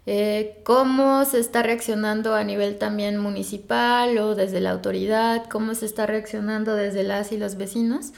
eh, 0.05 0.61
cómo 0.63 1.25
se 1.25 1.39
está 1.39 1.63
reaccionando 1.63 2.35
a 2.35 2.43
nivel 2.43 2.77
también 2.77 3.17
municipal 3.17 4.17
o 4.19 4.35
desde 4.35 4.61
la 4.61 4.71
autoridad, 4.71 5.45
cómo 5.49 5.73
se 5.73 5.87
está 5.87 6.05
reaccionando 6.05 6.75
desde 6.75 7.03
las 7.03 7.31
y 7.31 7.37
los 7.37 7.57
vecinos. 7.57 8.13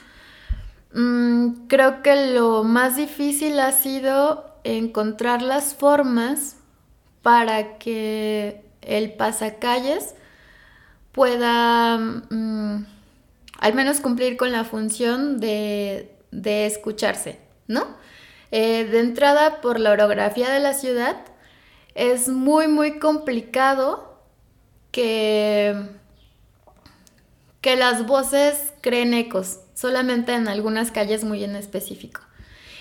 Mm, 0.92 1.66
creo 1.68 2.02
que 2.02 2.32
lo 2.32 2.64
más 2.64 2.96
difícil 2.96 3.58
ha 3.60 3.72
sido 3.72 4.56
encontrar 4.64 5.42
las 5.42 5.74
formas 5.74 6.56
para 7.22 7.78
que 7.78 8.64
el 8.82 9.12
pasacalles 9.14 10.14
pueda 11.12 11.98
mm, 11.98 12.86
al 13.58 13.74
menos 13.74 14.00
cumplir 14.00 14.36
con 14.36 14.52
la 14.52 14.64
función 14.64 15.40
de, 15.40 16.12
escucharse, 16.32 17.40
¿no? 17.66 17.86
Eh, 18.50 18.84
de 18.84 19.00
entrada, 19.00 19.60
por 19.60 19.80
la 19.80 19.92
orografía 19.92 20.50
de 20.50 20.60
la 20.60 20.72
ciudad, 20.74 21.16
es 21.94 22.28
muy, 22.28 22.68
muy 22.68 22.98
complicado 22.98 24.20
que, 24.92 25.74
que 27.60 27.76
las 27.76 28.06
voces 28.06 28.72
creen 28.82 29.14
ecos 29.14 29.60
solamente 29.76 30.32
en 30.32 30.48
algunas 30.48 30.90
calles 30.90 31.22
muy 31.22 31.44
en 31.44 31.54
específico. 31.54 32.22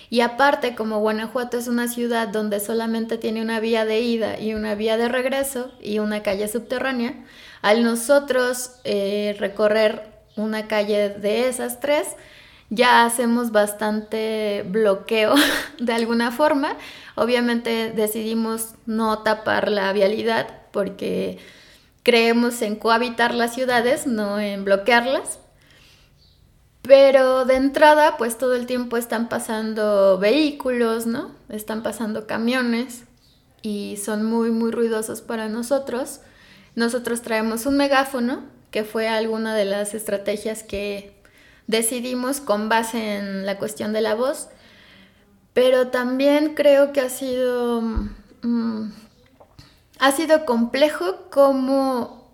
Y 0.10 0.22
aparte, 0.22 0.76
como 0.76 1.00
Guanajuato 1.00 1.58
es 1.58 1.68
una 1.68 1.88
ciudad 1.88 2.30
donde 2.30 2.60
solamente 2.60 3.18
tiene 3.18 3.42
una 3.42 3.60
vía 3.60 3.86
de 3.86 4.00
ida 4.00 4.40
y 4.40 4.54
una 4.54 4.74
vía 4.76 4.98
de 4.98 5.10
regreso 5.10 5.72
y 5.82 6.00
una 6.00 6.24
calle 6.24 6.48
subterránea, 6.48 7.26
al 7.62 7.84
nosotros 7.84 8.72
eh, 8.84 9.36
recorrer 9.40 10.14
una 10.38 10.68
calle 10.68 11.10
de 11.10 11.50
esas 11.50 11.80
tres, 11.80 12.08
ya 12.70 13.06
hacemos 13.06 13.52
bastante 13.52 14.64
bloqueo 14.68 15.34
de 15.80 15.94
alguna 15.94 16.32
forma. 16.32 16.78
Obviamente 17.16 17.92
decidimos 17.92 18.76
no 18.86 19.20
tapar 19.20 19.70
la 19.70 19.92
vialidad 19.92 20.48
porque 20.72 21.40
creemos 22.04 22.62
en 22.62 22.76
cohabitar 22.76 23.34
las 23.34 23.54
ciudades, 23.54 24.08
no 24.08 24.40
en 24.40 24.64
bloquearlas. 24.64 25.40
Pero 26.98 27.44
de 27.44 27.56
entrada, 27.56 28.16
pues 28.16 28.38
todo 28.38 28.56
el 28.56 28.68
tiempo 28.68 28.96
están 28.96 29.28
pasando 29.28 30.18
vehículos, 30.18 31.06
¿no? 31.06 31.32
Están 31.50 31.84
pasando 31.84 32.26
camiones 32.26 33.04
y 33.62 33.98
son 33.98 34.24
muy, 34.24 34.50
muy 34.50 34.72
ruidosos 34.72 35.20
para 35.20 35.50
nosotros. 35.50 36.22
Nosotros 36.74 37.22
traemos 37.22 37.66
un 37.66 37.76
megáfono, 37.76 38.46
que 38.72 38.86
fue 38.86 39.10
alguna 39.10 39.54
de 39.56 39.66
las 39.66 39.94
estrategias 39.94 40.64
que 40.64 41.22
decidimos 41.68 42.40
con 42.40 42.70
base 42.70 43.18
en 43.18 43.46
la 43.46 43.58
cuestión 43.58 43.92
de 43.92 44.00
la 44.00 44.16
voz, 44.16 44.48
pero 45.52 45.90
también 45.90 46.56
creo 46.56 46.94
que 46.94 47.02
ha 47.02 47.10
sido, 47.10 47.82
mm, 48.42 48.92
ha 50.00 50.12
sido 50.14 50.46
complejo 50.46 51.28
cómo, 51.30 52.25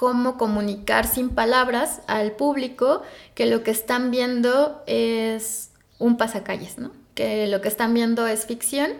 cómo 0.00 0.38
comunicar 0.38 1.06
sin 1.06 1.28
palabras 1.28 2.00
al 2.06 2.32
público 2.32 3.02
que 3.34 3.44
lo 3.44 3.62
que 3.62 3.70
están 3.70 4.10
viendo 4.10 4.82
es 4.86 5.72
un 5.98 6.16
pasacalles, 6.16 6.78
¿no? 6.78 6.90
Que 7.14 7.46
lo 7.48 7.60
que 7.60 7.68
están 7.68 7.92
viendo 7.92 8.26
es 8.26 8.46
ficción 8.46 8.92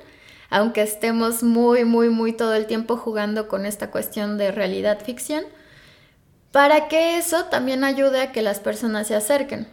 aunque 0.50 0.82
estemos 0.82 1.42
muy, 1.42 1.84
muy, 1.84 2.10
muy 2.10 2.32
todo 2.32 2.54
el 2.54 2.66
tiempo 2.66 2.96
jugando 2.96 3.48
con 3.48 3.64
esta 3.64 3.90
cuestión 3.90 4.36
de 4.36 4.50
realidad-ficción, 4.50 5.44
para 6.50 6.88
que 6.88 7.16
eso 7.16 7.44
también 7.44 7.84
ayude 7.84 8.20
a 8.20 8.32
que 8.32 8.42
las 8.42 8.58
personas 8.58 9.06
se 9.06 9.14
acerquen. 9.14 9.68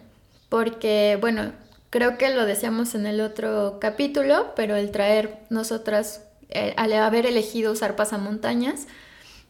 Porque, 0.49 1.17
bueno, 1.19 1.51
creo 1.89 2.17
que 2.19 2.29
lo 2.29 2.45
decíamos 2.45 2.93
en 2.93 3.07
el 3.07 3.19
otro 3.21 3.79
capítulo, 3.81 4.53
pero 4.55 4.75
el 4.75 4.91
traer 4.91 5.39
nosotras, 5.49 6.21
eh, 6.49 6.75
al 6.77 6.93
haber 6.93 7.25
elegido 7.25 7.71
usar 7.71 7.95
pasamontañas, 7.95 8.85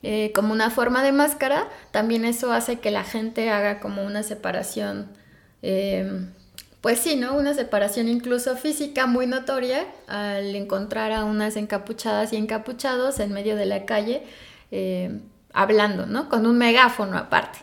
eh, 0.03 0.31
como 0.33 0.53
una 0.53 0.69
forma 0.69 1.03
de 1.03 1.11
máscara, 1.11 1.67
también 1.91 2.25
eso 2.25 2.51
hace 2.53 2.79
que 2.79 2.91
la 2.91 3.03
gente 3.03 3.49
haga 3.49 3.79
como 3.79 4.03
una 4.03 4.23
separación 4.23 5.09
eh, 5.61 6.27
pues 6.81 6.99
sí, 6.99 7.15
¿no? 7.15 7.35
Una 7.35 7.53
separación 7.53 8.07
incluso 8.07 8.55
física 8.55 9.07
muy 9.07 9.27
notoria 9.27 9.85
al 10.07 10.55
encontrar 10.55 11.11
a 11.11 11.25
unas 11.25 11.55
encapuchadas 11.55 12.33
y 12.33 12.37
encapuchados 12.37 13.19
en 13.19 13.33
medio 13.33 13.55
de 13.55 13.65
la 13.65 13.85
calle 13.85 14.23
eh, 14.71 15.19
hablando, 15.53 16.05
¿no? 16.05 16.29
Con 16.29 16.45
un 16.45 16.57
megáfono 16.57 17.17
aparte. 17.17 17.59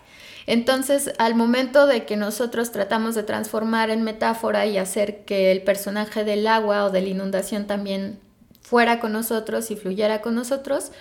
Entonces, 0.47 1.13
al 1.19 1.37
momento 1.37 1.87
de 1.87 2.05
que 2.05 2.17
nosotros 2.17 2.71
tratamos 2.71 3.15
de 3.15 3.23
transformar 3.23 3.89
en 3.89 4.03
metáfora 4.03 4.67
y 4.67 4.77
hacer 4.77 5.25
que 5.25 5.53
el 5.53 5.63
personaje 5.63 6.25
del 6.25 6.47
agua 6.47 6.85
o 6.85 6.91
de 6.91 7.01
la 7.01 7.09
inundación 7.09 7.67
también 7.67 8.21
fuera 8.61 9.01
con 9.01 9.13
nosotros 9.13 9.71
y 9.71 9.77
fluyera 9.77 10.21
con 10.21 10.35
nosotros, 10.35 10.93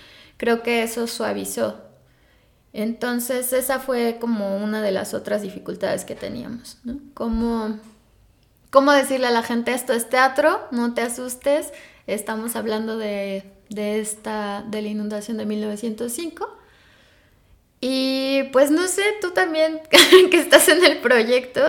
creo 0.44 0.62
que 0.62 0.84
eso 0.84 1.08
suavizó. 1.08 1.80
Entonces, 2.74 3.54
esa 3.54 3.80
fue 3.80 4.18
como 4.20 4.58
una 4.58 4.82
de 4.82 4.92
las 4.92 5.14
otras 5.14 5.42
dificultades 5.42 6.04
que 6.04 6.16
teníamos, 6.16 6.80
¿no? 6.84 7.00
Como 7.14 7.80
cómo 8.70 8.92
decirle 8.92 9.28
a 9.28 9.32
la 9.32 9.42
gente 9.42 9.74
esto 9.74 9.94
es 9.94 10.10
teatro, 10.10 10.68
no 10.72 10.94
te 10.94 11.02
asustes, 11.02 11.72
estamos 12.08 12.58
hablando 12.58 12.98
de, 12.98 13.46
esta, 13.70 14.66
de 14.68 14.82
la 14.82 14.90
inundación 14.90 15.38
de 15.38 15.46
1905. 15.46 16.58
Y 17.80 18.44
pues 18.52 18.70
no 18.70 18.86
sé, 18.90 19.04
tú 19.22 19.32
también 19.32 19.80
que 20.30 20.38
estás 20.38 20.68
en 20.68 20.84
el 20.84 20.98
proyecto, 20.98 21.62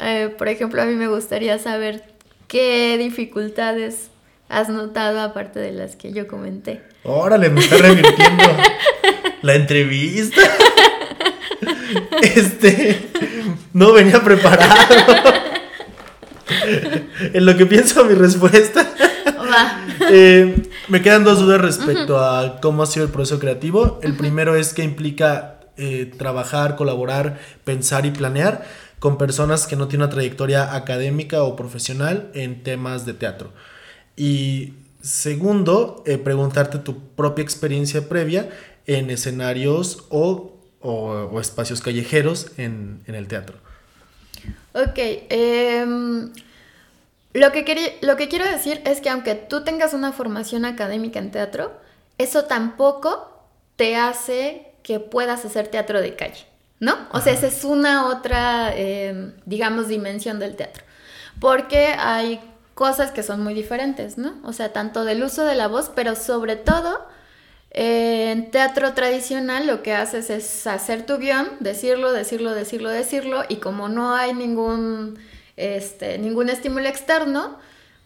eh, 0.00 0.32
por 0.38 0.46
ejemplo, 0.46 0.80
a 0.80 0.84
mí 0.84 0.94
me 0.94 1.08
gustaría 1.08 1.58
saber 1.58 2.04
qué 2.46 2.96
dificultades 2.98 4.11
has 4.52 4.68
notado 4.68 5.20
aparte 5.20 5.58
de 5.58 5.72
las 5.72 5.96
que 5.96 6.12
yo 6.12 6.28
comenté. 6.28 6.82
Órale, 7.04 7.48
me 7.48 7.60
está 7.60 7.78
revirtiendo 7.78 8.44
la 9.42 9.54
entrevista. 9.54 10.40
Este, 12.22 13.10
no 13.74 13.92
venía 13.92 14.22
preparado. 14.22 14.74
en 17.34 17.44
lo 17.44 17.56
que 17.56 17.66
pienso 17.66 18.04
mi 18.04 18.14
respuesta. 18.14 18.88
Eh, 20.08 20.56
me 20.88 21.02
quedan 21.02 21.24
dos 21.24 21.40
dudas 21.40 21.60
respecto 21.60 22.18
a 22.18 22.60
cómo 22.60 22.82
ha 22.82 22.86
sido 22.86 23.04
el 23.04 23.12
proceso 23.12 23.38
creativo. 23.38 24.00
El 24.02 24.16
primero 24.16 24.56
es 24.56 24.72
que 24.72 24.82
implica 24.82 25.60
eh, 25.76 26.10
trabajar, 26.16 26.76
colaborar, 26.76 27.38
pensar 27.64 28.06
y 28.06 28.10
planear 28.10 28.64
con 28.98 29.18
personas 29.18 29.66
que 29.66 29.76
no 29.76 29.88
tienen 29.88 30.06
una 30.06 30.12
trayectoria 30.12 30.74
académica 30.74 31.42
o 31.42 31.54
profesional 31.56 32.30
en 32.34 32.62
temas 32.62 33.04
de 33.04 33.14
teatro. 33.14 33.52
Y 34.22 34.74
segundo, 35.00 36.04
eh, 36.06 36.16
preguntarte 36.16 36.78
tu 36.78 36.96
propia 37.16 37.42
experiencia 37.42 38.08
previa 38.08 38.48
en 38.86 39.10
escenarios 39.10 40.04
o, 40.10 40.52
espacios 41.40 41.80
callejeros 41.80 42.52
en, 42.56 43.02
en 43.08 43.16
el 43.16 43.26
teatro. 43.26 43.56
Ok, 44.74 44.96
em, 44.96 46.32
lo, 47.32 47.50
que 47.50 47.98
lo 48.00 48.16
que 48.16 48.28
quiero 48.28 48.44
decir 48.44 48.80
es 48.84 49.00
que 49.00 49.10
aunque 49.10 49.34
tú 49.34 49.64
tengas 49.64 49.92
una 49.92 50.12
formación 50.12 50.66
académica 50.66 51.18
en 51.18 51.32
teatro, 51.32 51.72
eso 52.16 52.44
tampoco 52.44 53.48
te 53.74 53.96
hace 53.96 54.68
que 54.84 55.00
puedas 55.00 55.44
hacer 55.44 55.66
teatro 55.66 56.00
de 56.00 56.14
calle, 56.14 56.46
¿no? 56.78 57.08
O 57.10 57.20
sea, 57.20 57.32
esa 57.32 57.48
es 57.48 57.64
una 57.64 58.06
otra, 58.06 58.72
em, 58.76 59.32
digamos, 59.46 59.88
dimensión 59.88 60.38
del 60.38 60.54
teatro. 60.54 60.84
Porque 61.40 61.88
hay 61.98 62.38
cosas 62.82 63.12
que 63.12 63.22
son 63.22 63.44
muy 63.44 63.54
diferentes, 63.54 64.18
¿no? 64.18 64.34
O 64.42 64.52
sea, 64.52 64.72
tanto 64.72 65.04
del 65.04 65.22
uso 65.22 65.44
de 65.44 65.54
la 65.54 65.68
voz, 65.68 65.88
pero 65.94 66.16
sobre 66.16 66.56
todo 66.56 67.06
en 67.70 68.50
teatro 68.50 68.92
tradicional 68.92 69.68
lo 69.68 69.84
que 69.84 69.94
haces 69.94 70.30
es 70.30 70.66
hacer 70.66 71.06
tu 71.06 71.18
guion, 71.18 71.48
decirlo, 71.60 72.10
decirlo, 72.10 72.50
decirlo, 72.50 72.90
decirlo, 72.90 73.44
y 73.48 73.58
como 73.58 73.88
no 73.88 74.16
hay 74.16 74.34
ningún, 74.34 75.16
este, 75.56 76.18
ningún 76.18 76.48
estímulo 76.48 76.88
externo, 76.88 77.56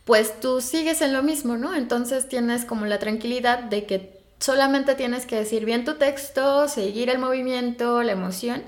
pues 0.05 0.41
tú 0.41 0.61
sigues 0.61 1.01
en 1.01 1.15
lo 1.15 1.23
mismo, 1.23 1.57
¿no? 1.57 1.75
Entonces 1.75 2.29
tienes 2.29 2.67
como 2.67 2.85
la 2.85 2.99
tranquilidad 2.99 3.61
de 3.61 3.87
que 3.87 4.21
solamente 4.41 4.95
tienes 4.95 5.25
que 5.25 5.37
decir 5.37 5.65
bien 5.65 5.87
tu 5.87 5.95
texto, 5.95 6.69
seguir 6.69 7.09
el 7.09 7.19
movimiento, 7.19 8.03
la 8.03 8.13
emoción, 8.13 8.63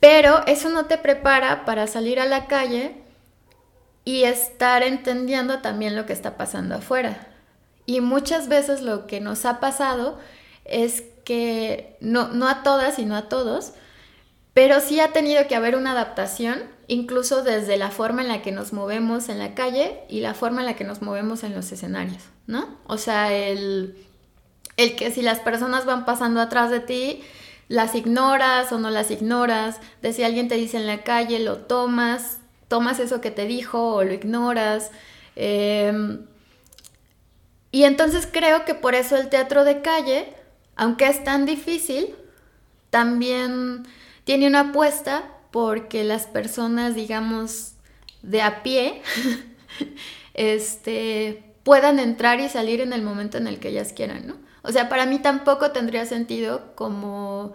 pero 0.00 0.44
eso 0.48 0.68
no 0.68 0.86
te 0.86 0.98
prepara 0.98 1.64
para 1.64 1.86
salir 1.86 2.18
a 2.18 2.26
la 2.26 2.48
calle 2.48 3.05
y 4.06 4.22
estar 4.22 4.84
entendiendo 4.84 5.58
también 5.58 5.96
lo 5.96 6.06
que 6.06 6.12
está 6.12 6.36
pasando 6.36 6.76
afuera. 6.76 7.26
Y 7.86 8.00
muchas 8.00 8.48
veces 8.48 8.80
lo 8.80 9.08
que 9.08 9.20
nos 9.20 9.44
ha 9.44 9.58
pasado 9.58 10.18
es 10.64 11.02
que 11.24 11.96
no, 12.00 12.28
no 12.28 12.48
a 12.48 12.62
todas 12.62 13.00
y 13.00 13.04
no 13.04 13.16
a 13.16 13.28
todos, 13.28 13.72
pero 14.54 14.80
sí 14.80 15.00
ha 15.00 15.12
tenido 15.12 15.48
que 15.48 15.56
haber 15.56 15.74
una 15.74 15.90
adaptación, 15.90 16.62
incluso 16.86 17.42
desde 17.42 17.76
la 17.76 17.90
forma 17.90 18.22
en 18.22 18.28
la 18.28 18.42
que 18.42 18.52
nos 18.52 18.72
movemos 18.72 19.28
en 19.28 19.40
la 19.40 19.56
calle 19.56 20.00
y 20.08 20.20
la 20.20 20.34
forma 20.34 20.60
en 20.60 20.66
la 20.66 20.76
que 20.76 20.84
nos 20.84 21.02
movemos 21.02 21.42
en 21.42 21.52
los 21.52 21.72
escenarios, 21.72 22.22
¿no? 22.46 22.78
O 22.86 22.98
sea, 22.98 23.32
el, 23.32 23.96
el 24.76 24.94
que 24.94 25.10
si 25.10 25.20
las 25.20 25.40
personas 25.40 25.84
van 25.84 26.04
pasando 26.04 26.40
atrás 26.40 26.70
de 26.70 26.78
ti, 26.78 27.24
las 27.66 27.96
ignoras 27.96 28.70
o 28.70 28.78
no 28.78 28.90
las 28.90 29.10
ignoras, 29.10 29.80
de 30.00 30.12
si 30.12 30.22
alguien 30.22 30.46
te 30.46 30.54
dice 30.54 30.76
en 30.76 30.86
la 30.86 31.02
calle, 31.02 31.40
lo 31.40 31.58
tomas, 31.58 32.38
tomas 32.68 32.98
eso 32.98 33.20
que 33.20 33.30
te 33.30 33.46
dijo 33.46 33.94
o 33.94 34.04
lo 34.04 34.12
ignoras. 34.12 34.90
Eh, 35.36 36.18
y 37.70 37.84
entonces 37.84 38.28
creo 38.30 38.64
que 38.64 38.74
por 38.74 38.94
eso 38.94 39.16
el 39.16 39.28
teatro 39.28 39.64
de 39.64 39.82
calle, 39.82 40.32
aunque 40.76 41.08
es 41.08 41.22
tan 41.24 41.44
difícil, 41.44 42.14
también 42.90 43.86
tiene 44.24 44.46
una 44.46 44.70
apuesta 44.70 45.30
porque 45.50 46.04
las 46.04 46.26
personas, 46.26 46.94
digamos, 46.94 47.74
de 48.22 48.42
a 48.42 48.62
pie, 48.62 49.02
este, 50.34 51.44
puedan 51.62 51.98
entrar 51.98 52.40
y 52.40 52.48
salir 52.48 52.80
en 52.80 52.92
el 52.92 53.02
momento 53.02 53.38
en 53.38 53.46
el 53.46 53.58
que 53.58 53.68
ellas 53.68 53.92
quieran, 53.92 54.26
¿no? 54.26 54.36
O 54.62 54.72
sea, 54.72 54.88
para 54.88 55.06
mí 55.06 55.18
tampoco 55.18 55.70
tendría 55.70 56.06
sentido 56.06 56.74
como, 56.74 57.52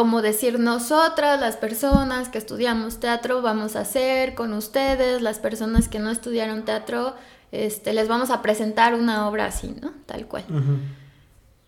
como 0.00 0.22
decir 0.22 0.58
nosotras, 0.58 1.38
las 1.38 1.58
personas 1.58 2.30
que 2.30 2.38
estudiamos 2.38 3.00
teatro, 3.00 3.42
vamos 3.42 3.76
a 3.76 3.80
hacer 3.80 4.34
con 4.34 4.54
ustedes, 4.54 5.20
las 5.20 5.38
personas 5.38 5.88
que 5.88 5.98
no 5.98 6.10
estudiaron 6.10 6.64
teatro, 6.64 7.16
este, 7.52 7.92
les 7.92 8.08
vamos 8.08 8.30
a 8.30 8.40
presentar 8.40 8.94
una 8.94 9.28
obra 9.28 9.44
así, 9.44 9.76
¿no? 9.78 9.92
Tal 10.06 10.26
cual. 10.26 10.46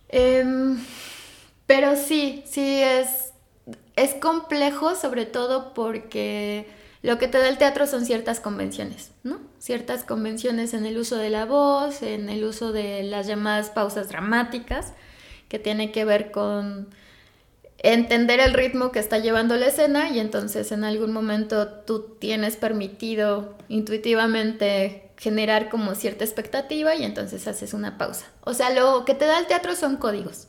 Em, 0.09 0.83
pero 1.67 1.95
sí, 1.95 2.43
sí 2.47 2.81
es, 2.81 3.33
es 3.95 4.15
complejo, 4.15 4.95
sobre 4.95 5.27
todo 5.27 5.75
porque 5.75 6.67
lo 7.03 7.19
que 7.19 7.27
te 7.27 7.37
da 7.37 7.47
el 7.49 7.59
teatro 7.59 7.85
son 7.85 8.03
ciertas 8.03 8.39
convenciones, 8.39 9.11
¿no? 9.21 9.41
Ciertas 9.59 10.03
convenciones 10.03 10.73
en 10.73 10.87
el 10.87 10.97
uso 10.97 11.17
de 11.17 11.29
la 11.29 11.45
voz, 11.45 12.01
en 12.01 12.29
el 12.29 12.43
uso 12.45 12.71
de 12.71 13.03
las 13.03 13.27
llamadas 13.27 13.69
pausas 13.69 14.09
dramáticas, 14.09 14.93
que 15.49 15.59
tiene 15.59 15.91
que 15.91 16.03
ver 16.03 16.31
con 16.31 16.87
entender 17.83 18.39
el 18.39 18.53
ritmo 18.53 18.91
que 18.91 18.99
está 18.99 19.19
llevando 19.19 19.57
la 19.57 19.67
escena 19.67 20.09
y 20.09 20.19
entonces 20.19 20.71
en 20.71 20.85
algún 20.85 21.11
momento 21.11 21.67
tú 21.67 22.15
tienes 22.17 22.55
permitido 22.55 23.55
intuitivamente 23.67 25.11
generar 25.17 25.69
como 25.69 25.93
cierta 25.93 26.23
expectativa 26.23 26.95
y 26.95 27.03
entonces 27.03 27.45
haces 27.47 27.73
una 27.73 27.97
pausa. 27.97 28.25
O 28.41 28.53
sea, 28.53 28.71
lo 28.71 29.03
que 29.05 29.13
te 29.13 29.25
da 29.25 29.37
el 29.37 29.47
teatro 29.47 29.75
son 29.75 29.97
códigos 29.97 30.47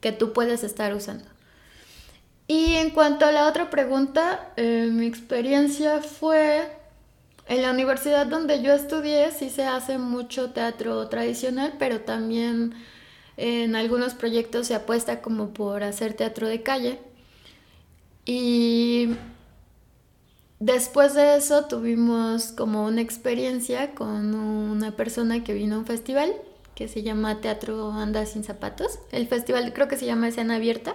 que 0.00 0.10
tú 0.10 0.32
puedes 0.32 0.64
estar 0.64 0.94
usando. 0.94 1.24
Y 2.46 2.74
en 2.74 2.90
cuanto 2.90 3.26
a 3.26 3.32
la 3.32 3.46
otra 3.46 3.70
pregunta, 3.70 4.52
eh, 4.56 4.88
mi 4.90 5.06
experiencia 5.06 6.00
fue 6.00 6.66
en 7.46 7.62
la 7.62 7.70
universidad 7.70 8.26
donde 8.26 8.62
yo 8.62 8.72
estudié, 8.72 9.30
sí 9.32 9.50
se 9.50 9.64
hace 9.64 9.98
mucho 9.98 10.50
teatro 10.50 11.08
tradicional, 11.08 11.74
pero 11.78 12.00
también 12.00 12.74
en 13.40 13.74
algunos 13.74 14.12
proyectos 14.12 14.66
se 14.66 14.74
apuesta 14.74 15.22
como 15.22 15.54
por 15.54 15.82
hacer 15.82 16.12
teatro 16.12 16.46
de 16.46 16.62
calle. 16.62 16.98
Y 18.26 19.14
después 20.58 21.14
de 21.14 21.36
eso 21.36 21.64
tuvimos 21.64 22.52
como 22.52 22.84
una 22.84 23.00
experiencia 23.00 23.94
con 23.94 24.34
una 24.34 24.90
persona 24.90 25.42
que 25.42 25.54
vino 25.54 25.76
a 25.76 25.78
un 25.78 25.86
festival 25.86 26.34
que 26.74 26.86
se 26.86 27.02
llama 27.02 27.40
Teatro 27.40 27.90
Anda 27.92 28.26
sin 28.26 28.44
Zapatos. 28.44 28.98
El 29.10 29.26
festival 29.26 29.72
creo 29.72 29.88
que 29.88 29.96
se 29.96 30.04
llama 30.04 30.28
Escena 30.28 30.56
Abierta. 30.56 30.94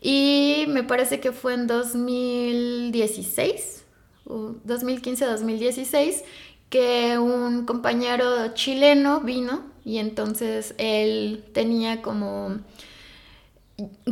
Y 0.00 0.66
me 0.68 0.84
parece 0.84 1.18
que 1.18 1.32
fue 1.32 1.54
en 1.54 1.66
2016, 1.66 3.84
2015-2016, 4.24 6.22
que 6.68 7.18
un 7.18 7.66
compañero 7.66 8.54
chileno 8.54 9.20
vino 9.20 9.69
y 9.84 9.98
entonces 9.98 10.74
él 10.78 11.44
tenía 11.52 12.02
como, 12.02 12.58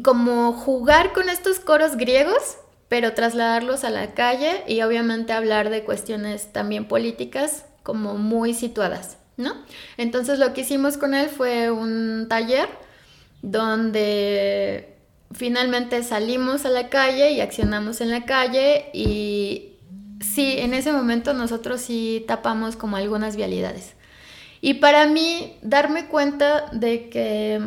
como 0.02 0.52
jugar 0.52 1.12
con 1.12 1.28
estos 1.28 1.60
coros 1.60 1.96
griegos, 1.96 2.56
pero 2.88 3.12
trasladarlos 3.12 3.84
a 3.84 3.90
la 3.90 4.14
calle 4.14 4.64
y 4.66 4.82
obviamente 4.82 5.32
hablar 5.32 5.70
de 5.70 5.84
cuestiones 5.84 6.52
también 6.52 6.86
políticas 6.86 7.66
como 7.82 8.14
muy 8.14 8.54
situadas, 8.54 9.18
¿no? 9.36 9.54
Entonces 9.96 10.38
lo 10.38 10.54
que 10.54 10.62
hicimos 10.62 10.96
con 10.96 11.14
él 11.14 11.28
fue 11.28 11.70
un 11.70 12.26
taller 12.28 12.68
donde 13.42 14.96
finalmente 15.32 16.02
salimos 16.02 16.64
a 16.64 16.70
la 16.70 16.88
calle 16.88 17.32
y 17.32 17.40
accionamos 17.40 18.00
en 18.00 18.10
la 18.10 18.24
calle 18.24 18.86
y 18.92 19.76
sí, 20.20 20.54
en 20.58 20.74
ese 20.74 20.92
momento 20.92 21.34
nosotros 21.34 21.80
sí 21.80 22.24
tapamos 22.26 22.76
como 22.76 22.96
algunas 22.96 23.36
vialidades. 23.36 23.94
Y 24.60 24.74
para 24.74 25.06
mí, 25.06 25.56
darme 25.62 26.06
cuenta 26.06 26.66
de 26.72 27.08
que, 27.08 27.60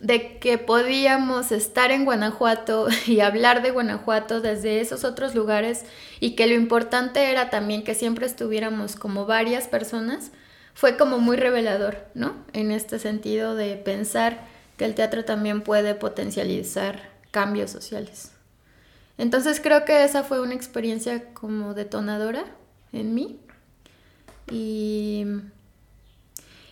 de 0.00 0.38
que 0.38 0.58
podíamos 0.58 1.50
estar 1.50 1.90
en 1.90 2.04
Guanajuato 2.04 2.88
y 3.06 3.20
hablar 3.20 3.62
de 3.62 3.70
Guanajuato 3.70 4.40
desde 4.40 4.80
esos 4.80 5.04
otros 5.04 5.34
lugares 5.34 5.84
y 6.20 6.36
que 6.36 6.46
lo 6.46 6.54
importante 6.54 7.30
era 7.30 7.50
también 7.50 7.84
que 7.84 7.94
siempre 7.94 8.26
estuviéramos 8.26 8.96
como 8.96 9.26
varias 9.26 9.66
personas, 9.66 10.30
fue 10.74 10.98
como 10.98 11.18
muy 11.18 11.38
revelador, 11.38 12.06
¿no? 12.12 12.34
En 12.52 12.70
este 12.70 12.98
sentido 12.98 13.54
de 13.54 13.76
pensar 13.76 14.40
que 14.76 14.84
el 14.84 14.94
teatro 14.94 15.24
también 15.24 15.62
puede 15.62 15.94
potencializar 15.94 17.00
cambios 17.30 17.70
sociales. 17.70 18.32
Entonces 19.16 19.60
creo 19.62 19.86
que 19.86 20.04
esa 20.04 20.22
fue 20.22 20.40
una 20.40 20.54
experiencia 20.54 21.32
como 21.32 21.72
detonadora 21.72 22.44
en 22.92 23.14
mí 23.14 23.40
y, 24.50 25.24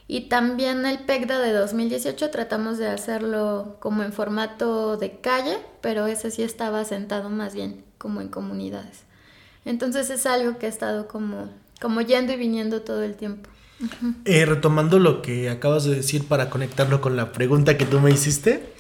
y 0.07 0.29
también 0.29 0.87
el 0.87 1.01
PECDA 1.01 1.39
de 1.41 1.53
2018 1.53 2.31
tratamos 2.31 2.79
de 2.79 2.89
hacerlo 2.89 3.77
como 3.81 4.03
en 4.03 4.13
formato 4.13 4.97
de 4.97 5.21
calle, 5.21 5.59
pero 5.81 6.07
ese 6.07 6.31
sí 6.31 6.43
estaba 6.43 6.85
sentado 6.85 7.31
más 7.31 7.55
bien 7.55 7.85
como 7.99 8.21
en 8.21 8.29
comunidades. 8.29 9.05
Entonces 9.65 10.11
es 10.11 10.27
algo 10.27 10.59
que 10.59 10.67
he 10.67 10.69
estado 10.69 11.09
como, 11.09 11.51
como 11.81 12.01
yendo 12.01 12.33
y 12.33 12.37
viniendo 12.37 12.83
todo 12.83 13.03
el 13.03 13.15
tiempo. 13.15 13.49
Eh, 14.25 14.47
retomando 14.47 14.99
lo 14.99 15.21
que 15.21 15.51
acabas 15.51 15.85
de 15.85 15.97
decir 15.97 16.27
para 16.27 16.49
conectarlo 16.49 17.01
con 17.01 17.17
la 17.17 17.33
pregunta 17.33 17.77
que 17.77 17.85
tú 17.85 18.01
me 18.01 18.11
hiciste, 18.11 18.73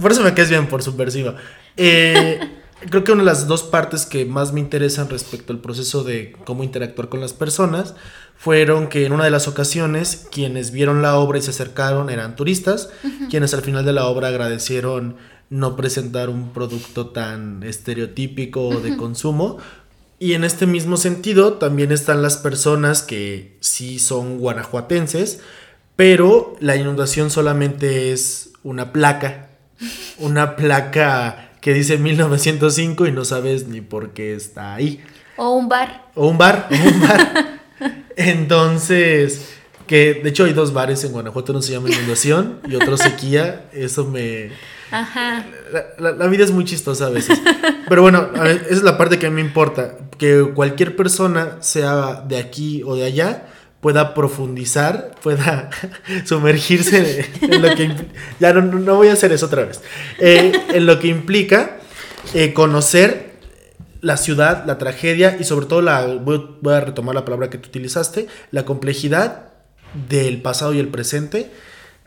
por 0.00 0.12
eso 0.12 0.22
me 0.22 0.34
quedas 0.34 0.50
bien 0.50 0.66
por 0.66 0.82
subversiva. 0.82 1.36
Eh, 1.76 2.40
creo 2.88 3.04
que 3.04 3.12
una 3.12 3.22
de 3.22 3.26
las 3.26 3.46
dos 3.46 3.62
partes 3.62 4.06
que 4.06 4.24
más 4.24 4.52
me 4.52 4.60
interesan 4.60 5.08
respecto 5.08 5.52
al 5.52 5.60
proceso 5.60 6.04
de 6.04 6.34
cómo 6.44 6.64
interactuar 6.64 7.08
con 7.08 7.20
las 7.20 7.32
personas 7.32 7.94
fueron 8.40 8.88
que 8.88 9.04
en 9.04 9.12
una 9.12 9.24
de 9.24 9.30
las 9.30 9.48
ocasiones 9.48 10.26
quienes 10.32 10.70
vieron 10.70 11.02
la 11.02 11.16
obra 11.18 11.38
y 11.38 11.42
se 11.42 11.50
acercaron 11.50 12.08
eran 12.08 12.36
turistas, 12.36 12.88
quienes 13.28 13.52
al 13.52 13.60
final 13.60 13.84
de 13.84 13.92
la 13.92 14.06
obra 14.06 14.28
agradecieron 14.28 15.16
no 15.50 15.76
presentar 15.76 16.30
un 16.30 16.54
producto 16.54 17.08
tan 17.08 17.62
estereotípico 17.62 18.80
de 18.80 18.96
consumo. 18.96 19.58
Y 20.18 20.32
en 20.32 20.44
este 20.44 20.66
mismo 20.66 20.96
sentido 20.96 21.54
también 21.54 21.92
están 21.92 22.22
las 22.22 22.38
personas 22.38 23.02
que 23.02 23.58
sí 23.60 23.98
son 23.98 24.38
guanajuatenses, 24.38 25.40
pero 25.94 26.56
la 26.60 26.76
inundación 26.76 27.28
solamente 27.28 28.10
es 28.10 28.52
una 28.62 28.90
placa, 28.90 29.50
una 30.18 30.56
placa 30.56 31.50
que 31.60 31.74
dice 31.74 31.98
1905 31.98 33.06
y 33.06 33.12
no 33.12 33.26
sabes 33.26 33.68
ni 33.68 33.82
por 33.82 34.14
qué 34.14 34.34
está 34.34 34.72
ahí. 34.72 35.04
O 35.36 35.50
un 35.50 35.68
bar. 35.68 36.08
O 36.14 36.26
un 36.26 36.38
bar, 36.38 36.68
o 36.70 36.88
un 36.88 37.00
bar. 37.02 37.50
Entonces, 38.16 39.54
que 39.86 40.14
de 40.14 40.28
hecho 40.28 40.44
hay 40.44 40.52
dos 40.52 40.72
bares 40.72 41.02
en 41.04 41.12
Guanajuato, 41.12 41.52
uno 41.52 41.62
se 41.62 41.72
llama 41.72 41.90
Inundación 41.90 42.60
y 42.68 42.76
otro 42.76 42.96
Sequía. 42.96 43.68
Eso 43.72 44.04
me... 44.04 44.50
Ajá. 44.90 45.46
La, 45.98 46.26
vida 46.26 46.44
es 46.44 46.50
muy 46.50 46.64
chistosa 46.64 47.06
a 47.06 47.10
veces. 47.10 47.40
Pero 47.88 48.02
bueno, 48.02 48.28
esa 48.34 48.66
es 48.68 48.82
la 48.82 48.98
parte 48.98 49.18
que 49.18 49.26
a 49.26 49.30
mí 49.30 49.36
me 49.36 49.48
importa. 49.48 49.98
Que 50.18 50.50
cualquier 50.54 50.96
persona, 50.96 51.58
sea 51.60 52.22
de 52.26 52.38
aquí 52.38 52.82
o 52.84 52.96
de 52.96 53.04
allá, 53.04 53.46
pueda 53.80 54.14
profundizar, 54.14 55.12
pueda 55.22 55.70
sumergirse 56.24 57.28
en 57.40 57.62
lo 57.62 57.74
que... 57.74 57.94
Ya 58.38 58.52
no, 58.52 58.96
voy 58.96 59.08
a 59.08 59.14
hacer 59.14 59.32
eso 59.32 59.46
otra 59.46 59.64
vez. 59.64 59.80
Eh, 60.18 60.52
en 60.72 60.86
lo 60.86 60.98
que 60.98 61.08
implica 61.08 61.78
eh, 62.34 62.52
conocer 62.52 63.29
la 64.00 64.16
ciudad, 64.16 64.64
la 64.66 64.78
tragedia 64.78 65.36
y 65.38 65.44
sobre 65.44 65.66
todo 65.66 65.82
la... 65.82 66.06
Voy, 66.06 66.58
a 66.72 66.80
retomar 66.80 67.14
la 67.14 67.24
palabra 67.24 67.50
que 67.50 67.58
tú 67.58 67.68
utilizaste, 67.68 68.26
la 68.50 68.64
complejidad 68.64 69.50
del 70.08 70.40
pasado 70.40 70.72
y 70.74 70.78
el 70.78 70.88
presente 70.88 71.50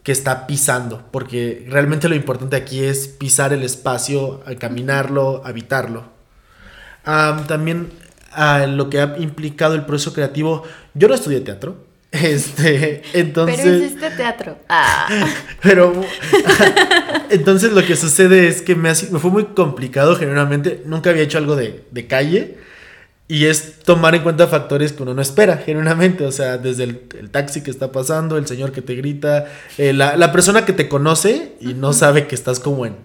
que 0.03 0.11
está 0.11 0.47
pisando, 0.47 1.07
porque 1.11 1.65
realmente 1.69 2.09
lo 2.09 2.15
importante 2.15 2.57
aquí 2.57 2.83
es 2.83 3.07
pisar 3.07 3.53
el 3.53 3.63
espacio, 3.63 4.43
caminarlo, 4.59 5.41
habitarlo. 5.45 6.05
también 7.03 7.91
a 8.31 8.65
lo 8.67 8.89
que 8.89 8.99
ha 8.99 9.15
implicado 9.17 9.75
el 9.75 9.85
proceso 9.85 10.13
creativo. 10.13 10.63
Yo 10.93 11.07
no 11.07 11.13
estudié 11.13 11.39
teatro. 11.41 11.92
Este, 12.13 13.01
entonces. 13.13 13.59
Pero 13.63 13.75
hiciste 13.75 14.11
teatro. 14.11 14.57
Ah. 14.69 15.07
Pero. 15.63 16.05
entonces 17.31 17.73
lo 17.73 17.83
que 17.83 17.95
sucede 17.95 18.47
es 18.47 18.61
que 18.61 18.75
me, 18.75 18.89
me, 18.89 19.19
fue 19.19 19.31
muy 19.31 19.45
complicado, 19.45 20.15
generalmente. 20.15 20.83
Nunca 20.85 21.09
había 21.09 21.23
hecho 21.23 21.39
algo 21.39 21.55
de, 21.55 21.83
de, 21.89 22.07
calle. 22.07 22.57
Y 23.27 23.45
es 23.45 23.79
tomar 23.79 24.13
en 24.13 24.21
cuenta 24.21 24.45
factores 24.45 24.93
que 24.93 25.01
uno 25.01 25.15
no 25.15 25.23
espera, 25.23 25.57
generalmente. 25.57 26.23
O 26.25 26.31
sea, 26.31 26.59
desde 26.59 26.83
el, 26.83 27.29
taxi 27.31 27.63
que 27.63 27.71
está 27.71 27.91
pasando, 27.91 28.37
el 28.37 28.45
señor 28.45 28.71
que 28.71 28.83
te 28.83 28.93
grita, 28.93 29.47
eh, 29.79 29.91
la, 29.91 30.15
la, 30.15 30.31
persona 30.31 30.65
que 30.65 30.73
te 30.73 30.87
conoce 30.87 31.53
y 31.59 31.73
no 31.73 31.93
sabe 31.93 32.27
que 32.27 32.35
estás 32.35 32.59
como 32.59 32.85
en 32.85 32.95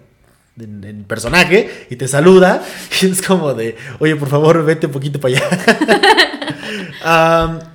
en, 0.61 1.05
personaje 1.05 1.87
y 1.89 1.95
te 1.95 2.07
saluda 2.07 2.63
y 3.01 3.07
es 3.07 3.21
como 3.21 3.53
de, 3.53 3.75
oye, 3.99 4.15
por 4.15 4.29
favor, 4.29 4.63
vete 4.65 4.87
un 4.87 4.91
poquito 4.91 5.19
para 5.19 5.35
allá. 5.35 5.49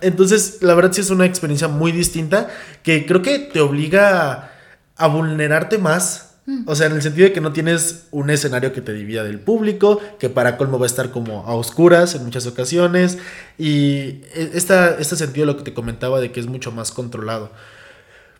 entonces, 0.01 0.59
la 0.61 0.75
verdad 0.75 0.93
sí 0.93 1.01
es 1.01 1.11
una 1.11 1.27
experiencia 1.27 1.69
muy 1.69 1.93
distinta 1.93 2.49
que 2.83 3.07
creo 3.07 3.23
que 3.23 3.39
te 3.39 3.61
obliga 3.61 4.53
a, 4.97 5.07
vulnerarte 5.09 5.79
más. 5.79 6.37
Mm. 6.47 6.69
O 6.69 6.75
sea, 6.75 6.89
en 6.89 6.93
el 6.93 7.03
sentido 7.03 7.29
de 7.29 7.33
que 7.33 7.41
no 7.41 7.53
tienes 7.53 8.07
un 8.11 8.31
escenario 8.31 8.73
que 8.73 8.81
te 8.81 8.93
divida 8.93 9.25
del 9.25 9.41
público, 9.41 10.01
que 10.19 10.29
para 10.29 10.57
colmo 10.57 10.79
va 10.79 10.85
a 10.85 10.87
estar 10.87 11.11
como 11.11 11.45
a 11.47 11.55
oscuras 11.55 12.15
en 12.15 12.25
muchas 12.25 12.47
ocasiones. 12.47 13.19
Y 13.59 14.23
e, 14.35 14.51
esta, 14.55 14.97
este 14.99 15.17
sentido 15.17 15.47
lo 15.47 15.57
que 15.57 15.63
te 15.63 15.75
comentaba 15.75 16.21
de 16.21 16.33
que 16.33 16.41
es 16.41 16.47
mucho 16.47 16.71
más 16.73 16.93
controlado. 16.93 17.51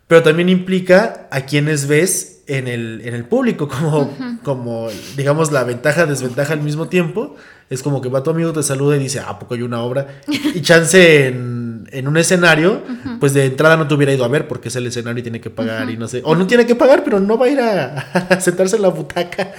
Pero 0.07 0.21
también 0.21 0.49
implica 0.49 1.27
a 1.31 1.41
quienes 1.41 1.87
ves 1.87 2.43
en 2.47 2.67
el, 2.67 3.01
en 3.03 3.15
el 3.15 3.25
público, 3.25 3.67
como, 3.67 4.15
como, 4.43 4.87
digamos, 5.17 5.51
la 5.51 5.63
ventaja, 5.63 6.05
desventaja 6.05 6.53
al 6.53 6.61
mismo 6.61 6.87
tiempo. 6.87 7.35
Es 7.69 7.81
como 7.81 8.01
que 8.01 8.09
va 8.09 8.21
tu 8.21 8.29
amigo, 8.29 8.53
te 8.53 8.61
saluda 8.61 8.95
y 8.95 8.99
dice, 8.99 9.19
¿a 9.19 9.39
poco 9.39 9.55
hay 9.55 9.63
una 9.63 9.81
obra? 9.81 10.21
Y 10.27 10.61
chance 10.61 11.27
en, 11.27 11.87
en 11.91 12.07
un 12.07 12.17
escenario, 12.17 12.81
pues 13.19 13.33
de 13.33 13.45
entrada 13.45 13.75
no 13.75 13.87
te 13.87 13.93
hubiera 13.95 14.13
ido 14.13 14.23
a 14.23 14.27
ver 14.27 14.47
porque 14.47 14.67
es 14.67 14.75
el 14.75 14.85
escenario 14.85 15.19
y 15.19 15.23
tiene 15.23 15.41
que 15.41 15.49
pagar 15.49 15.89
y 15.89 15.97
no 15.97 16.07
sé. 16.07 16.21
O 16.25 16.35
no 16.35 16.45
tiene 16.45 16.65
que 16.65 16.75
pagar, 16.75 17.03
pero 17.03 17.19
no 17.19 17.37
va 17.37 17.47
a 17.47 17.49
ir 17.49 17.59
a, 17.61 18.39
sentarse 18.39 18.75
en 18.75 18.81
la 18.83 18.89
butaca. 18.89 19.53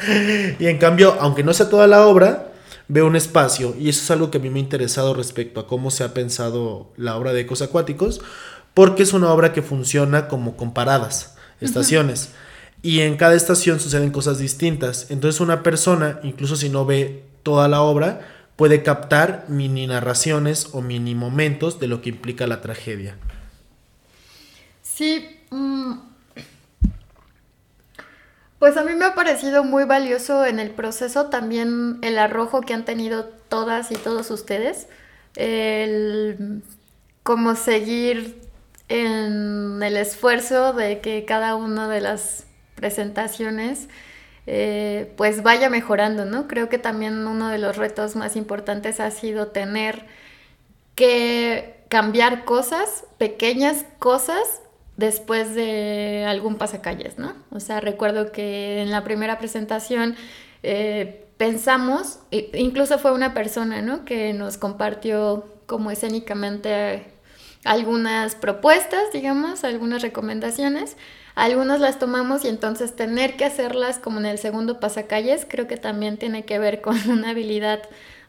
Y 0.59 0.67
en 0.67 0.79
cambio, 0.79 1.17
aunque 1.21 1.43
no 1.43 1.53
sea 1.53 1.69
toda 1.69 1.87
la 1.87 2.07
obra, 2.07 2.53
veo 2.89 3.07
un 3.07 3.17
espacio. 3.17 3.75
Y 3.79 3.89
eso 3.89 4.03
es 4.03 4.11
algo 4.11 4.31
que 4.31 4.39
a 4.39 4.41
mí 4.41 4.51
me 4.51 4.59
ha 4.59 4.63
interesado 4.63 5.15
respecto 5.15 5.61
a 5.61 5.67
cómo 5.67 5.91
se 5.91 6.05
ha 6.05 6.15
pensado 6.15 6.93
la 6.97 7.17
obra 7.17 7.33
de 7.33 7.41
Ecos 7.41 7.63
Acuáticos, 7.63 8.21
porque 8.75 9.03
es 9.03 9.15
una 9.15 9.33
obra 9.33 9.53
que 9.53 9.63
funciona 9.63 10.29
como 10.29 10.57
comparadas, 10.57 11.35
estaciones 11.61 12.31
y 12.83 13.01
en 13.01 13.17
cada 13.17 13.35
estación 13.35 13.81
suceden 13.81 14.11
cosas 14.11 14.39
distintas. 14.39 15.11
Entonces 15.11 15.41
una 15.41 15.65
persona, 15.65 16.21
incluso 16.23 16.55
si 16.55 16.69
no 16.69 16.85
ve 16.85 17.25
toda 17.47 17.69
la 17.69 17.81
obra, 17.81 18.27
puede 18.57 18.83
captar 18.83 19.45
mini 19.47 19.87
narraciones 19.87 20.71
o 20.73 20.83
mini 20.83 21.15
momentos 21.15 21.79
de 21.79 21.87
lo 21.87 22.03
que 22.03 22.09
implica 22.09 22.49
la 22.49 22.61
tragedia. 22.61 23.17
Sí, 24.83 25.25
mm, 25.51 25.93
pues 28.59 28.77
a 28.77 28.83
mí 28.83 28.95
me 28.95 29.05
ha 29.05 29.15
parecido 29.15 29.63
muy 29.63 29.85
valioso 29.85 30.45
en 30.45 30.59
el 30.59 30.73
proceso 30.73 31.27
también 31.27 31.99
el 32.03 32.19
arrojo 32.19 32.63
que 32.63 32.75
han 32.75 32.85
tenido 32.85 33.27
todas 33.49 33.93
y 33.93 33.95
todos 33.95 34.33
ustedes, 34.33 34.89
el 35.37 36.65
como 37.23 37.55
seguir 37.55 38.41
en 38.89 39.81
el 39.85 39.97
esfuerzo 39.97 40.73
de 40.73 40.99
que 41.01 41.25
cada 41.25 41.55
una 41.55 41.89
de 41.89 42.01
las 42.01 42.45
presentaciones 42.75 43.89
eh, 44.47 45.13
pues 45.17 45.43
vaya 45.43 45.71
mejorando, 45.71 46.25
¿no? 46.25 46.47
Creo 46.49 46.69
que 46.69 46.79
también 46.79 47.27
uno 47.27 47.49
de 47.49 47.59
los 47.59 47.77
retos 47.77 48.17
más 48.17 48.37
importantes 48.37 49.01
ha 49.01 49.11
sido 49.11 49.49
tener 49.49 50.07
que 50.95 51.85
cambiar 51.89 52.45
cosas, 52.45 53.05
pequeñas 53.19 53.85
cosas, 53.99 54.61
después 54.97 55.55
de 55.55 56.25
algún 56.27 56.57
pasacalles, 56.57 57.19
¿no? 57.19 57.35
O 57.51 57.61
sea, 57.61 57.81
recuerdo 57.81 58.33
que 58.33 58.81
en 58.81 58.91
la 58.91 59.05
primera 59.05 59.39
presentación 59.39 60.17
eh, 60.63 61.27
pensamos, 61.37 62.21
incluso 62.31 62.99
fue 62.99 63.13
una 63.13 63.35
persona, 63.35 63.83
¿no? 63.83 64.05
Que 64.05 64.33
nos 64.33 64.57
compartió 64.57 65.47
como 65.67 65.91
escénicamente 65.91 67.13
algunas 67.65 68.37
propuestas, 68.37 69.03
digamos, 69.13 69.65
algunas 69.65 70.03
recomendaciones. 70.03 70.97
Algunas 71.37 71.81
las 71.81 71.99
tomamos 71.99 72.45
y 72.45 72.49
entonces 72.49 72.97
tener 72.97 73.37
que 73.37 73.45
hacerlas 73.45 73.99
como 73.99 74.19
en 74.19 74.27
el 74.27 74.39
segundo 74.39 74.81
pasacalles 74.81 75.47
creo 75.49 75.69
que 75.69 75.77
también 75.77 76.17
tiene 76.17 76.45
que 76.45 76.59
ver 76.59 76.81
con 76.81 76.99
una 77.11 77.31
habilidad 77.31 77.83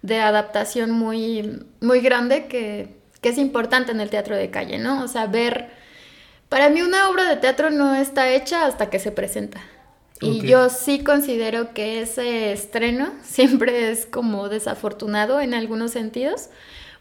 de 0.04 0.20
adaptación 0.20 0.92
muy, 0.92 1.64
muy 1.82 2.02
grande 2.02 2.48
que, 2.48 2.96
que 3.22 3.30
es 3.30 3.40
importante 3.40 3.92
en 3.92 4.02
el 4.02 4.10
teatro 4.10 4.36
de 4.36 4.52
calle, 4.52 4.78
¿no? 4.78 5.04
O 5.04 5.08
sea, 5.08 5.26
ver... 5.26 5.76
Para 6.50 6.70
mí 6.70 6.82
una 6.82 7.10
obra 7.10 7.28
de 7.28 7.36
teatro 7.36 7.72
no 7.72 7.94
está 7.96 8.30
hecha 8.30 8.66
hasta 8.66 8.90
que 8.90 9.00
se 9.00 9.12
presenta. 9.12 9.60
Y 10.22 10.48
yo 10.48 10.70
sí 10.70 11.04
considero 11.04 11.74
que 11.74 12.02
ese 12.02 12.52
estreno 12.52 13.12
siempre 13.24 13.92
es 13.92 14.06
como 14.06 14.50
desafortunado 14.50 15.42
en 15.42 15.54
algunos 15.54 15.92
sentidos, 15.92 16.50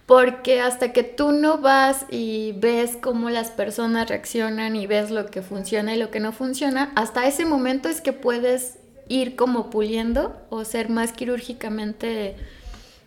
porque 0.07 0.61
hasta 0.61 0.93
que 0.93 1.03
tú 1.03 1.33
no 1.33 1.59
vas 1.59 2.07
y 2.11 2.53
ves 2.53 2.97
cómo 3.01 3.29
las 3.29 3.51
personas 3.51 4.09
reaccionan 4.09 4.77
y 4.77 4.87
ves 4.87 5.11
lo 5.11 5.27
que 5.27 5.43
funciona 5.43 5.95
y 5.95 5.99
lo 5.99 6.11
que 6.11 6.21
no 6.21 6.33
funciona, 6.33 6.93
hasta 6.95 7.27
ese 7.27 7.45
momento 7.45 7.89
es 7.89 8.01
que 8.01 8.13
puedes 8.13 8.79
ir 9.09 9.37
como 9.37 9.69
puliendo 9.69 10.41
o 10.49 10.65
ser 10.65 10.89
más 10.91 11.13
quirúrgicamente 11.13 12.37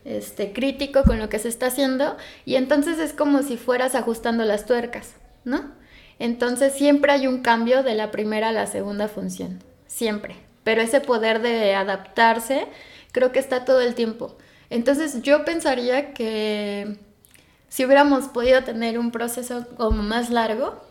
este, 0.03 0.51
crítico 0.51 1.03
con 1.03 1.19
lo 1.19 1.29
que 1.29 1.39
se 1.39 1.47
está 1.47 1.67
haciendo 1.67 2.17
y 2.45 2.55
entonces 2.55 2.99
es 2.99 3.13
como 3.13 3.43
si 3.43 3.55
fueras 3.55 3.95
ajustando 3.95 4.43
las 4.43 4.65
tuercas, 4.65 5.13
¿no? 5.45 5.71
Entonces 6.19 6.73
siempre 6.73 7.13
hay 7.13 7.27
un 7.27 7.41
cambio 7.41 7.81
de 7.81 7.95
la 7.95 8.11
primera 8.11 8.49
a 8.49 8.53
la 8.53 8.67
segunda 8.67 9.07
función, 9.07 9.63
siempre. 9.87 10.35
Pero 10.65 10.81
ese 10.81 10.99
poder 10.99 11.41
de 11.41 11.73
adaptarse 11.75 12.67
creo 13.13 13.31
que 13.31 13.39
está 13.39 13.63
todo 13.63 13.79
el 13.79 13.95
tiempo. 13.95 14.37
Entonces 14.69 15.21
yo 15.21 15.45
pensaría 15.45 16.13
que 16.13 16.97
si 17.69 17.85
hubiéramos 17.85 18.25
podido 18.25 18.63
tener 18.63 18.99
un 18.99 19.11
proceso 19.11 19.65
como 19.77 20.03
más 20.03 20.29
largo, 20.29 20.81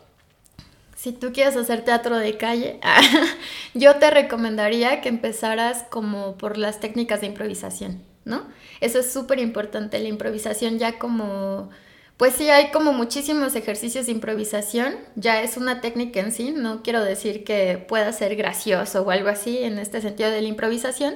si 0.98 1.12
tú 1.12 1.32
quieres 1.32 1.56
hacer 1.56 1.84
teatro 1.84 2.16
de 2.16 2.36
calle, 2.36 2.80
yo 3.74 3.96
te 3.96 4.10
recomendaría 4.10 5.00
que 5.00 5.08
empezaras 5.08 5.84
como 5.90 6.36
por 6.36 6.58
las 6.58 6.80
técnicas 6.80 7.20
de 7.20 7.28
improvisación, 7.28 8.02
¿no? 8.24 8.42
Eso 8.80 8.98
es 8.98 9.12
súper 9.12 9.38
importante, 9.38 9.98
la 10.00 10.08
improvisación 10.08 10.78
ya 10.78 10.98
como... 10.98 11.70
Pues 12.16 12.34
sí, 12.34 12.50
hay 12.50 12.72
como 12.72 12.92
muchísimos 12.92 13.54
ejercicios 13.54 14.06
de 14.06 14.12
improvisación, 14.12 14.96
ya 15.14 15.40
es 15.40 15.56
una 15.56 15.80
técnica 15.80 16.18
en 16.18 16.32
sí, 16.32 16.50
no 16.50 16.82
quiero 16.82 17.04
decir 17.04 17.44
que 17.44 17.78
pueda 17.78 18.12
ser 18.12 18.34
gracioso 18.34 19.02
o 19.02 19.10
algo 19.12 19.28
así 19.28 19.58
en 19.58 19.78
este 19.78 20.00
sentido 20.00 20.28
de 20.32 20.42
la 20.42 20.48
improvisación, 20.48 21.14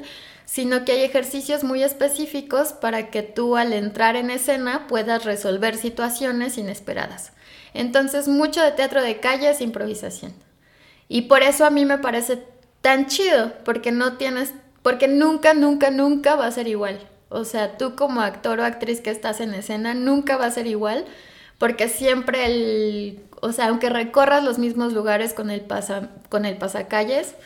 sino 0.53 0.85
que 0.85 0.93
hay 0.93 1.01
ejercicios 1.01 1.65
muy 1.65 1.83
específicos 1.83 2.75
para 2.75 3.09
que 3.09 3.23
tú 3.23 3.57
al 3.57 3.73
entrar 3.73 4.17
en 4.17 4.29
escena 4.29 4.87
puedas 4.87 5.25
resolver 5.25 5.79
situaciones 5.79 6.59
inesperadas. 6.59 7.33
Entonces, 7.73 8.29
mucho 8.29 8.61
de 8.61 8.73
teatro 8.73 9.03
de 9.03 9.19
calle 9.19 9.49
es 9.49 9.63
improvisación. 9.63 10.35
Y 11.09 11.23
por 11.23 11.43
eso 11.43 11.65
a 11.65 11.71
mí 11.71 11.87
me 11.87 11.97
parece 11.97 12.45
tan 12.83 13.07
chido, 13.07 13.55
porque 13.65 13.93
no 13.93 14.19
tienes, 14.19 14.53
porque 14.83 15.09
nunca, 15.09 15.55
nunca, 15.55 15.91
nunca 15.91 16.37
va 16.37 16.45
a 16.45 16.53
ser 16.53 16.69
igual. 16.69 17.01
O 17.31 17.47
sea, 17.47 17.79
tú 17.79 17.97
como 17.97 18.21
actor 18.21 18.61
o 18.61 18.65
actriz 18.67 19.01
que 19.01 19.09
estás 19.09 19.41
en 19.41 19.55
escena 19.55 19.95
nunca 19.95 20.37
va 20.37 20.45
a 20.45 20.51
ser 20.51 20.67
igual, 20.67 21.07
porque 21.57 21.89
siempre 21.89 22.45
el, 22.45 23.21
o 23.41 23.53
sea, 23.53 23.69
aunque 23.69 23.89
recorras 23.89 24.45
los 24.45 24.59
mismos 24.59 24.93
lugares 24.93 25.33
con 25.33 25.51
el, 25.51 25.63
pasa, 25.63 26.11
con 26.29 26.45
el 26.45 26.59
pasacalles, 26.59 27.37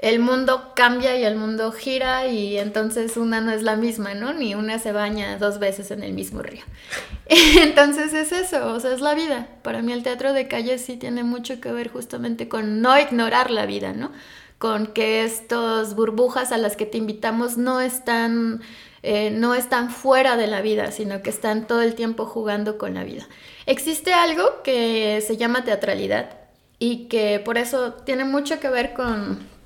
el 0.00 0.18
mundo 0.18 0.72
cambia 0.74 1.18
y 1.18 1.24
el 1.24 1.36
mundo 1.36 1.72
gira 1.72 2.26
y 2.26 2.56
entonces 2.56 3.18
una 3.18 3.42
no 3.42 3.52
es 3.52 3.62
la 3.62 3.76
misma, 3.76 4.14
¿no? 4.14 4.32
Ni 4.32 4.54
una 4.54 4.78
se 4.78 4.92
baña 4.92 5.36
dos 5.36 5.58
veces 5.58 5.90
en 5.90 6.02
el 6.02 6.14
mismo 6.14 6.40
río. 6.40 6.62
entonces 7.26 8.14
es 8.14 8.32
eso, 8.32 8.72
o 8.72 8.80
sea, 8.80 8.94
es 8.94 9.02
la 9.02 9.14
vida. 9.14 9.48
Para 9.62 9.82
mí 9.82 9.92
el 9.92 10.02
teatro 10.02 10.32
de 10.32 10.48
calle 10.48 10.78
sí 10.78 10.96
tiene 10.96 11.22
mucho 11.22 11.60
que 11.60 11.70
ver 11.70 11.88
justamente 11.88 12.48
con 12.48 12.80
no 12.80 12.98
ignorar 12.98 13.50
la 13.50 13.66
vida, 13.66 13.92
¿no? 13.92 14.10
Con 14.56 14.86
que 14.86 15.22
estos 15.22 15.94
burbujas 15.94 16.50
a 16.50 16.56
las 16.56 16.76
que 16.76 16.86
te 16.86 16.96
invitamos 16.96 17.58
no 17.58 17.82
están, 17.82 18.62
eh, 19.02 19.30
no 19.30 19.54
están 19.54 19.90
fuera 19.90 20.38
de 20.38 20.46
la 20.46 20.62
vida, 20.62 20.92
sino 20.92 21.20
que 21.20 21.28
están 21.28 21.66
todo 21.66 21.82
el 21.82 21.94
tiempo 21.94 22.24
jugando 22.24 22.78
con 22.78 22.94
la 22.94 23.04
vida. 23.04 23.28
Existe 23.66 24.14
algo 24.14 24.62
que 24.64 25.22
se 25.26 25.36
llama 25.36 25.64
teatralidad 25.64 26.38
y 26.78 27.08
que 27.08 27.38
por 27.38 27.58
eso 27.58 27.92
tiene 27.92 28.24
mucho 28.24 28.60
que 28.60 28.70
ver 28.70 28.94
con 28.94 29.59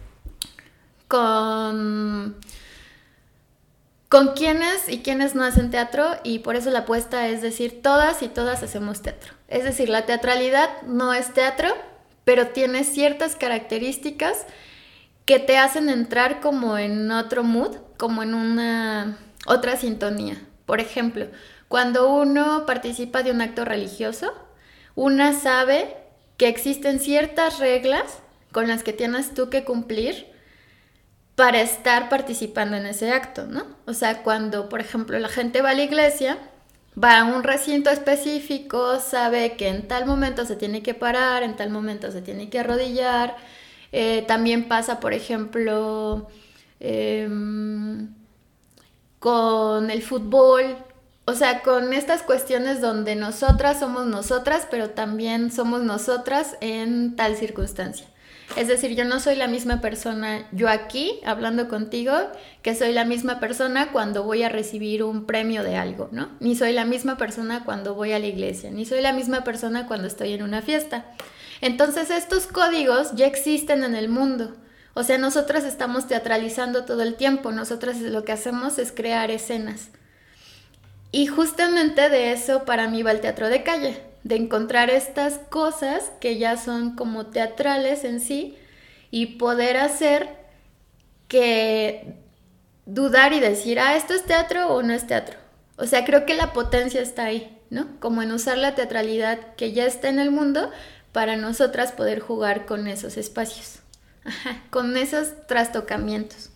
con, 1.15 2.35
con 4.09 4.33
quiénes 4.35 4.89
y 4.89 4.99
quiénes 4.99 5.37
no 5.37 5.45
hacen 5.45 5.71
teatro 5.71 6.09
y 6.25 6.41
por 6.41 6.57
eso 6.57 6.71
la 6.71 6.81
apuesta 6.81 7.29
es 7.29 7.41
decir, 7.41 7.83
todas 7.83 8.21
y 8.23 8.29
todas 8.29 8.65
hacemos 8.65 9.01
teatro. 9.01 9.33
Es 9.47 9.63
decir, 9.63 9.89
la 9.89 10.07
teatralidad 10.07 10.83
no 10.83 11.15
es 11.15 11.33
teatro, 11.33 11.69
pero 12.25 12.49
tiene 12.49 12.83
ciertas 12.83 13.37
características 13.37 14.45
que 15.25 15.39
te 15.39 15.57
hacen 15.57 15.89
entrar 15.89 16.41
como 16.41 16.79
en 16.79 17.13
otro 17.13 17.45
mood, 17.45 17.77
como 17.97 18.25
en 18.25 18.35
una 18.35 19.17
otra 19.47 19.77
sintonía. 19.77 20.43
Por 20.67 20.81
ejemplo, 20.81 21.29
cuando 21.69 22.13
uno 22.13 22.67
participa 22.67 23.23
de 23.23 23.31
un 23.31 23.41
acto 23.41 23.65
religioso, 23.65 24.33
una 24.97 25.33
sabe 25.33 25.97
que 26.39 26.49
existen 26.49 26.99
ciertas 26.99 27.61
reglas 27.61 28.19
con 28.51 28.67
las 28.67 28.83
que 28.83 28.93
tienes 28.93 29.33
tú 29.33 29.49
que 29.49 29.65
cumplir 29.65 30.34
para 31.37 31.61
estar 31.61 32.09
participando 32.09 32.77
en 32.77 32.87
ese 32.87 33.11
acto, 33.13 33.47
¿no? 33.47 33.65
O 33.87 33.93
sea, 33.95 34.23
cuando, 34.23 34.69
por 34.69 34.81
ejemplo, 34.81 35.19
la 35.19 35.29
gente 35.29 35.63
va 35.63 35.71
a 35.71 35.75
la 35.75 35.83
iglesia, 35.83 36.39
va 37.03 37.19
a 37.21 37.25
un 37.25 37.43
recinto 37.43 37.91
específico, 37.91 39.01
sabe 39.01 39.57
que 39.57 39.69
en 39.69 39.89
tal 39.89 40.07
momento 40.07 40.45
se 40.47 40.57
tiene 40.57 40.83
que 40.83 40.95
parar, 40.95 41.43
en 41.43 41.57
tal 41.57 41.71
momento 41.71 42.13
se 42.13 42.23
tiene 42.23 42.51
que 42.51 42.61
arrodillar. 42.61 43.37
Eh, 43.93 44.25
también 44.29 44.69
pasa, 44.69 45.01
por 45.01 45.13
ejemplo, 45.13 46.29
em, 46.81 48.15
con 49.19 49.91
el 49.91 50.03
fútbol, 50.03 50.77
o 51.27 51.33
sea, 51.35 51.63
con 51.63 51.93
estas 51.93 52.23
cuestiones 52.23 52.81
donde 52.81 53.17
nosotras 53.17 53.81
somos 53.81 54.07
nosotras, 54.07 54.67
pero 54.71 54.91
también 54.91 55.51
somos 55.51 55.83
nosotras 55.83 56.57
en 56.61 57.17
tal 57.17 57.37
circunstancia. 57.37 58.07
Es 58.57 58.69
decir, 58.69 58.95
yo 58.95 59.05
no 59.05 59.19
soy 59.19 59.35
la 59.35 59.49
misma 59.49 59.81
persona 59.81 60.47
yo 60.53 60.69
aquí 60.69 61.19
hablando 61.25 61.69
contigo 61.69 62.13
que 62.63 62.77
soy 62.77 62.93
la 62.93 63.05
misma 63.05 63.41
persona 63.41 63.91
cuando 63.91 64.23
voy 64.23 64.45
a 64.45 64.49
recibir 64.49 65.03
un 65.03 65.27
premio 65.27 65.65
de 65.65 65.77
algo, 65.77 66.09
¿no? 66.13 66.31
Ni 66.39 66.55
soy 66.55 66.73
la 66.73 66.85
misma 66.85 67.17
persona 67.17 67.65
cuando 67.65 67.95
voy 67.95 68.13
a 68.13 68.21
la 68.21 68.27
iglesia, 68.27 68.71
ni 68.71 68.85
soy 68.85 69.01
la 69.01 69.13
misma 69.13 69.43
persona 69.43 69.89
cuando 69.89 70.07
estoy 70.07 70.35
en 70.35 70.43
una 70.45 70.63
fiesta. 70.63 71.05
Entonces 71.61 72.11
estos 72.11 72.47
códigos 72.47 73.17
ya 73.17 73.27
existen 73.27 73.83
en 73.83 73.97
el 73.97 74.09
mundo. 74.09 74.55
O 74.95 75.03
sea, 75.03 75.19
nosotras 75.19 75.65
estamos 75.65 76.07
teatralizando 76.07 76.85
todo 76.85 77.03
el 77.03 77.17
tiempo, 77.17 77.51
nosotras 77.51 78.01
lo 78.01 78.25
que 78.25 78.33
hacemos 78.33 78.79
es 78.79 78.93
crear 78.93 79.33
escenas. 79.33 79.89
Y 81.11 81.27
justamente 81.27 82.09
de 82.09 82.33
eso 82.33 82.65
para 82.65 82.89
mí 82.89 83.03
va 83.03 83.11
el 83.11 83.21
teatro 83.21 83.49
de 83.49 83.65
calle 83.65 84.14
de 84.25 84.37
encontrar 84.37 84.91
estas 84.91 85.39
cosas 85.51 86.11
que 86.19 86.39
ya 86.39 86.57
son 86.57 86.97
como 86.97 87.27
teatrales 87.27 88.05
en 88.05 88.21
sí 88.21 88.57
y 89.11 89.37
poder 89.37 89.77
hacer 89.77 90.29
que 91.29 92.17
dudar 92.87 93.33
y 93.35 93.41
decir, 93.41 93.79
ah, 93.79 93.97
esto 93.97 94.15
es 94.15 94.25
teatro 94.25 94.69
o 94.69 94.83
no 94.83 94.95
es 94.95 95.07
teatro. 95.07 95.37
O 95.77 95.87
sea, 95.87 96.05
creo 96.05 96.25
que 96.25 96.35
la 96.35 96.53
potencia 96.53 97.03
está 97.03 97.25
ahí, 97.25 97.59
¿no? 97.71 97.89
Como 98.01 98.23
en 98.23 98.33
usar 98.33 98.57
la 98.57 98.75
teatralidad 98.75 99.55
que 99.57 99.73
ya 99.73 99.85
está 99.85 100.09
en 100.09 100.19
el 100.19 100.31
mundo 100.31 100.71
para 101.13 101.37
nosotras 101.37 101.93
poder 101.93 102.21
jugar 102.21 102.65
con 102.65 102.89
esos 102.89 103.19
espacios, 103.19 103.81
con 104.71 104.97
esos 104.97 105.47
trastocamientos. 105.47 106.51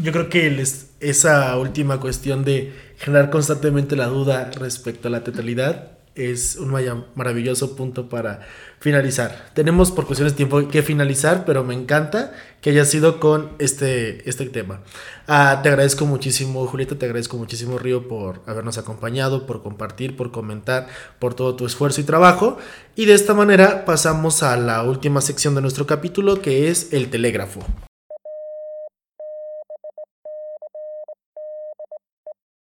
Yo 0.00 0.12
creo 0.12 0.28
que 0.28 0.64
esa 1.00 1.58
última 1.58 1.98
cuestión 1.98 2.44
de 2.44 2.72
generar 2.98 3.30
constantemente 3.30 3.96
la 3.96 4.06
duda 4.06 4.50
respecto 4.52 5.08
a 5.08 5.10
la 5.10 5.24
teatralidad 5.24 5.97
es 6.18 6.56
un 6.56 6.72
maravilloso 7.14 7.76
punto 7.76 8.08
para 8.08 8.40
finalizar. 8.80 9.50
Tenemos 9.54 9.90
por 9.90 10.06
cuestiones 10.06 10.32
de 10.34 10.36
tiempo 10.36 10.68
que 10.68 10.82
finalizar, 10.82 11.44
pero 11.44 11.64
me 11.64 11.74
encanta 11.74 12.32
que 12.60 12.70
haya 12.70 12.84
sido 12.84 13.20
con 13.20 13.52
este, 13.58 14.28
este 14.28 14.46
tema. 14.46 14.82
Ah, 15.26 15.60
te 15.62 15.68
agradezco 15.68 16.06
muchísimo, 16.06 16.66
Julieta, 16.66 16.98
te 16.98 17.06
agradezco 17.06 17.36
muchísimo, 17.36 17.78
Río, 17.78 18.08
por 18.08 18.42
habernos 18.46 18.78
acompañado, 18.78 19.46
por 19.46 19.62
compartir, 19.62 20.16
por 20.16 20.30
comentar, 20.30 20.88
por 21.18 21.34
todo 21.34 21.54
tu 21.56 21.66
esfuerzo 21.66 22.00
y 22.00 22.04
trabajo. 22.04 22.58
Y 22.96 23.06
de 23.06 23.14
esta 23.14 23.34
manera 23.34 23.84
pasamos 23.84 24.42
a 24.42 24.56
la 24.56 24.82
última 24.82 25.20
sección 25.20 25.54
de 25.54 25.60
nuestro 25.60 25.86
capítulo, 25.86 26.40
que 26.40 26.68
es 26.68 26.92
el 26.92 27.10
telégrafo. 27.10 27.60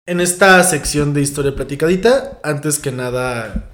En 0.06 0.20
esta 0.20 0.62
sección 0.66 1.14
de 1.14 1.22
historia 1.22 1.56
platicadita, 1.56 2.38
antes 2.44 2.78
que 2.78 2.92
nada, 2.92 3.70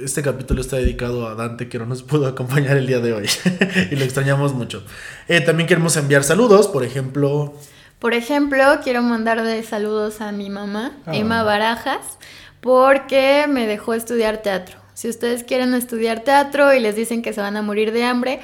este 0.00 0.22
capítulo 0.22 0.60
está 0.60 0.76
dedicado 0.76 1.26
a 1.26 1.34
Dante 1.34 1.68
que 1.68 1.76
no 1.80 1.86
nos 1.86 2.04
pudo 2.04 2.28
acompañar 2.28 2.76
el 2.76 2.86
día 2.86 3.00
de 3.00 3.12
hoy 3.12 3.28
y 3.90 3.96
lo 3.96 4.04
extrañamos 4.04 4.54
mucho. 4.54 4.84
Eh, 5.26 5.40
también 5.40 5.66
queremos 5.66 5.96
enviar 5.96 6.22
saludos, 6.22 6.68
por 6.68 6.84
ejemplo... 6.84 7.52
Por 7.98 8.14
ejemplo, 8.14 8.62
quiero 8.84 9.02
mandarle 9.02 9.60
saludos 9.64 10.20
a 10.20 10.30
mi 10.30 10.50
mamá, 10.50 10.92
Ah. 11.04 11.16
Emma 11.16 11.42
Barajas, 11.42 12.16
porque 12.60 13.46
me 13.48 13.66
dejó 13.66 13.94
estudiar 13.94 14.42
teatro. 14.42 14.76
Si 14.94 15.08
ustedes 15.08 15.42
quieren 15.42 15.74
estudiar 15.74 16.20
teatro 16.20 16.74
y 16.74 16.78
les 16.78 16.94
dicen 16.94 17.22
que 17.22 17.32
se 17.32 17.40
van 17.40 17.56
a 17.56 17.62
morir 17.62 17.90
de 17.90 18.04
hambre, 18.04 18.38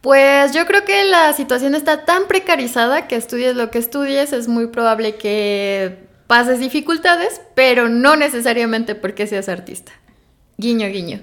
pues 0.00 0.52
yo 0.52 0.66
creo 0.66 0.84
que 0.84 1.04
la 1.04 1.32
situación 1.32 1.76
está 1.76 2.04
tan 2.04 2.26
precarizada 2.26 3.06
que 3.06 3.14
estudies 3.14 3.54
lo 3.54 3.70
que 3.70 3.78
estudies, 3.78 4.32
es 4.32 4.48
muy 4.48 4.66
probable 4.66 5.14
que 5.14 6.05
pases 6.26 6.60
dificultades, 6.60 7.40
pero 7.54 7.88
no 7.88 8.16
necesariamente 8.16 8.94
porque 8.94 9.26
seas 9.26 9.48
artista. 9.48 9.92
Guiño, 10.58 10.88
guiño. 10.88 11.20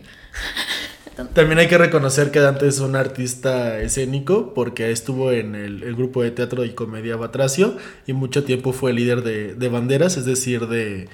También 1.34 1.60
hay 1.60 1.68
que 1.68 1.78
reconocer 1.78 2.32
que 2.32 2.40
Dante 2.40 2.68
es 2.68 2.80
un 2.80 2.96
artista 2.96 3.80
escénico 3.80 4.54
porque 4.56 4.92
estuvo 4.92 5.32
en 5.32 5.54
el, 5.54 5.96
grupo 5.96 6.24
de 6.24 6.32
teatro 6.32 6.66
y 6.66 6.72
comedia 6.72 7.16
Batracio 7.16 7.78
y 8.08 8.14
mucho 8.14 8.44
tiempo 8.44 8.74
fue 8.74 8.94
líder 8.94 9.22
de, 9.22 9.54
de 9.54 9.70
banderas, 9.70 10.18
es 10.18 10.26
decir, 10.26 10.68
de, 10.68 11.08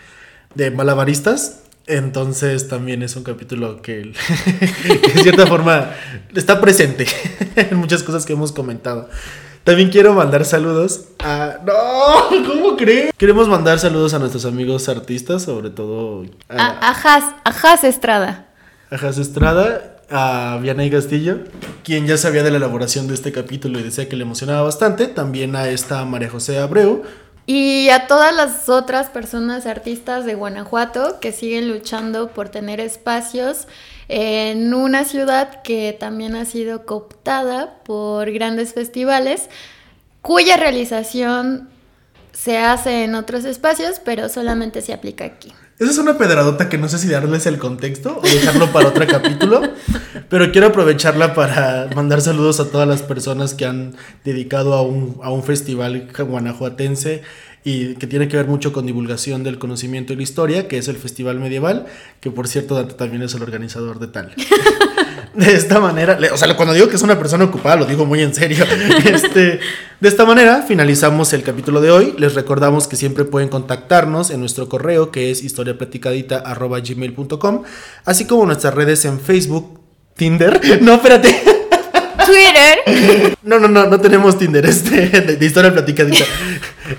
de 0.56 0.72
malabaristas. 0.72 1.64
Entonces 1.86 2.68
también 2.68 3.04
es 3.04 3.16
un 3.16 3.24
capítulo 3.24 3.82
que, 3.82 4.14
que 5.04 5.14
de 5.14 5.24
cierta 5.24 5.48
forma 5.48 5.92
está 6.34 6.62
presente 6.62 7.06
en 7.56 7.76
muchas 7.78 8.04
cosas 8.04 8.26
que 8.26 8.34
hemos 8.34 8.52
comentado. 8.54 9.10
También 9.70 9.92
quiero 9.92 10.16
mandar 10.16 10.46
saludos 10.46 11.10
a... 11.20 11.58
¡No! 11.64 12.44
¿Cómo 12.48 12.76
crees? 12.76 13.12
Queremos 13.16 13.48
mandar 13.48 13.78
saludos 13.78 14.16
a 14.16 14.20
nuestros 14.20 14.46
amigos 14.46 14.90
artistas, 14.90 15.44
sobre 15.44 15.70
todo 15.70 16.26
A, 16.50 16.88
a 16.88 16.90
Has, 16.90 17.36
a 17.44 17.50
Has 17.52 17.84
Estrada. 17.84 18.48
a 18.90 18.98
Jas 18.98 19.20
Estrada, 19.20 19.98
a 20.10 20.58
Vianey 20.60 20.90
Castillo, 20.90 21.42
quien 21.84 22.08
ya 22.08 22.18
sabía 22.18 22.42
de 22.42 22.50
la 22.50 22.58
elaboración 22.58 23.08
de 23.08 23.14
este 23.14 23.32
capítulo 23.32 23.80
y 23.80 23.84
decía 23.84 24.10
que 24.10 24.16
le 24.16 24.24
emocionaba 24.24 24.64
bastante. 24.64 25.06
También 25.06 25.56
a 25.56 25.70
esta 25.70 26.04
María 26.04 26.32
José 26.32 26.58
Abreu. 26.58 27.04
Y 27.46 27.90
a 27.90 28.08
todas 28.08 28.36
las 28.36 28.70
otras 28.70 29.10
personas 29.10 29.68
artistas 29.68 30.26
de 30.26 30.34
Guanajuato 30.34 31.20
que 31.20 31.32
siguen 31.32 31.70
luchando 31.70 32.30
por 32.30 32.50
tener 32.50 32.80
espacios 32.80 33.68
en 34.10 34.74
una 34.74 35.06
ciudad 35.06 35.62
que 35.62 35.96
también 35.98 36.36
ha 36.36 36.44
sido 36.44 36.86
cooptada 36.86 37.76
por 37.84 38.32
grandes 38.32 38.74
festivales, 38.74 39.50
cuya 40.22 40.58
realización 40.58 41.70
se 42.34 42.58
hace 42.58 43.04
en 43.04 43.16
otros 43.16 43.46
espacios, 43.46 44.02
pero 44.04 44.28
solamente 44.28 44.82
se 44.82 44.94
aplica 44.94 45.26
aquí. 45.26 45.54
Esa 45.78 45.92
es 45.92 45.98
una 45.98 46.18
pedradota 46.18 46.68
que 46.68 46.78
no 46.78 46.90
sé 46.90 46.98
si 46.98 47.08
darles 47.08 47.46
el 47.46 47.58
contexto 47.58 48.18
o 48.18 48.22
dejarlo 48.22 48.72
para 48.74 48.90
otro 48.90 49.06
capítulo, 49.10 49.62
pero 50.28 50.52
quiero 50.52 50.68
aprovecharla 50.68 51.34
para 51.34 51.88
mandar 51.96 52.20
saludos 52.20 52.60
a 52.60 52.70
todas 52.70 52.88
las 52.88 53.02
personas 53.02 53.54
que 53.54 53.66
han 53.66 53.96
dedicado 54.26 54.74
a 54.74 54.82
un, 54.82 55.20
a 55.24 55.32
un 55.32 55.44
festival 55.44 56.10
guanajuatense 56.18 57.22
y 57.64 57.96
que 57.96 58.08
tiene 58.08 58.28
que 58.28 58.38
ver 58.38 58.48
mucho 58.48 58.72
con 58.72 58.86
divulgación 58.86 59.44
del 59.44 59.60
conocimiento 59.60 60.14
y 60.14 60.16
la 60.16 60.24
historia, 60.24 60.68
que 60.68 60.78
es 60.78 60.88
el 60.88 60.98
Festival 60.98 61.40
Medieval, 61.40 61.86
que 62.20 62.32
por 62.32 62.48
cierto 62.48 62.76
Dante 62.76 62.94
también 62.94 63.24
es 63.24 63.34
el 63.34 63.44
organizador 63.44 64.00
de 64.00 64.08
tal. 64.08 64.34
De 65.36 65.54
esta 65.54 65.80
manera, 65.80 66.18
o 66.34 66.38
sea, 66.38 66.58
cuando 66.58 66.74
digo 66.74 66.88
que 66.88 66.96
es 66.96 67.02
una 67.02 67.20
persona 67.20 67.44
ocupada, 67.46 67.76
lo 67.76 67.86
digo 67.86 68.06
muy 68.06 68.22
en 68.22 68.34
serio. 68.34 68.66
Este, 69.06 69.60
de 70.00 70.10
esta 70.10 70.26
manera 70.26 70.64
finalizamos 70.68 71.32
el 71.34 71.44
capítulo 71.44 71.82
de 71.82 71.92
hoy. 71.92 72.16
Les 72.18 72.34
recordamos 72.36 72.88
que 72.88 72.96
siempre 72.96 73.26
pueden 73.26 73.50
contactarnos 73.50 74.32
en 74.32 74.40
nuestro 74.40 74.70
correo 74.70 75.12
que 75.12 75.30
es 75.32 75.44
historiaplaticadita.gmail.com, 75.44 77.64
así 78.06 78.24
como 78.26 78.46
nuestras 78.46 78.74
redes 78.74 79.04
en 79.06 79.20
Facebook, 79.20 79.82
Tinder. 80.16 80.82
No, 80.82 80.94
espérate. 80.96 81.59
Twitter, 82.30 83.38
No, 83.44 83.60
no, 83.60 83.68
no, 83.68 83.88
no 83.88 84.00
tenemos 84.00 84.38
Tinder, 84.38 84.66
este, 84.66 85.10
de, 85.10 85.46
historia 85.46 85.74
platicadita. 85.74 86.26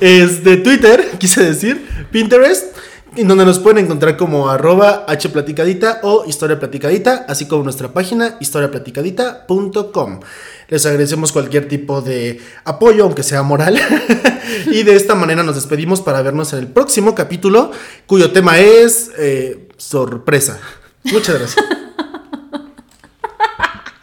Este, 0.00 0.56
Twitter, 0.56 1.12
quise 1.18 1.44
decir, 1.44 1.86
Pinterest, 2.10 2.76
en 3.16 3.28
donde 3.28 3.44
nos 3.44 3.58
pueden 3.58 3.84
encontrar 3.84 4.16
como 4.16 4.48
arroba 4.48 5.06
hplaticadita 5.06 6.00
o 6.02 6.24
historia 6.26 6.58
platicadita, 6.58 7.24
así 7.28 7.46
como 7.46 7.64
nuestra 7.64 7.92
página 7.92 8.36
historiaplaticadita.com. 8.40 10.20
Les 10.68 10.86
agradecemos 10.86 11.32
cualquier 11.32 11.68
tipo 11.68 12.00
de 12.00 12.40
apoyo, 12.64 13.04
aunque 13.04 13.22
sea 13.22 13.42
moral. 13.42 13.80
y 14.66 14.82
de 14.82 14.94
esta 14.94 15.14
manera 15.14 15.42
nos 15.42 15.56
despedimos 15.56 16.00
para 16.00 16.22
vernos 16.22 16.52
en 16.52 16.60
el 16.60 16.68
próximo 16.68 17.14
capítulo, 17.14 17.72
cuyo 18.06 18.32
tema 18.32 18.58
es 18.58 19.10
eh, 19.18 19.68
sorpresa. 19.76 20.60
Muchas 21.04 21.38
gracias. 21.38 21.64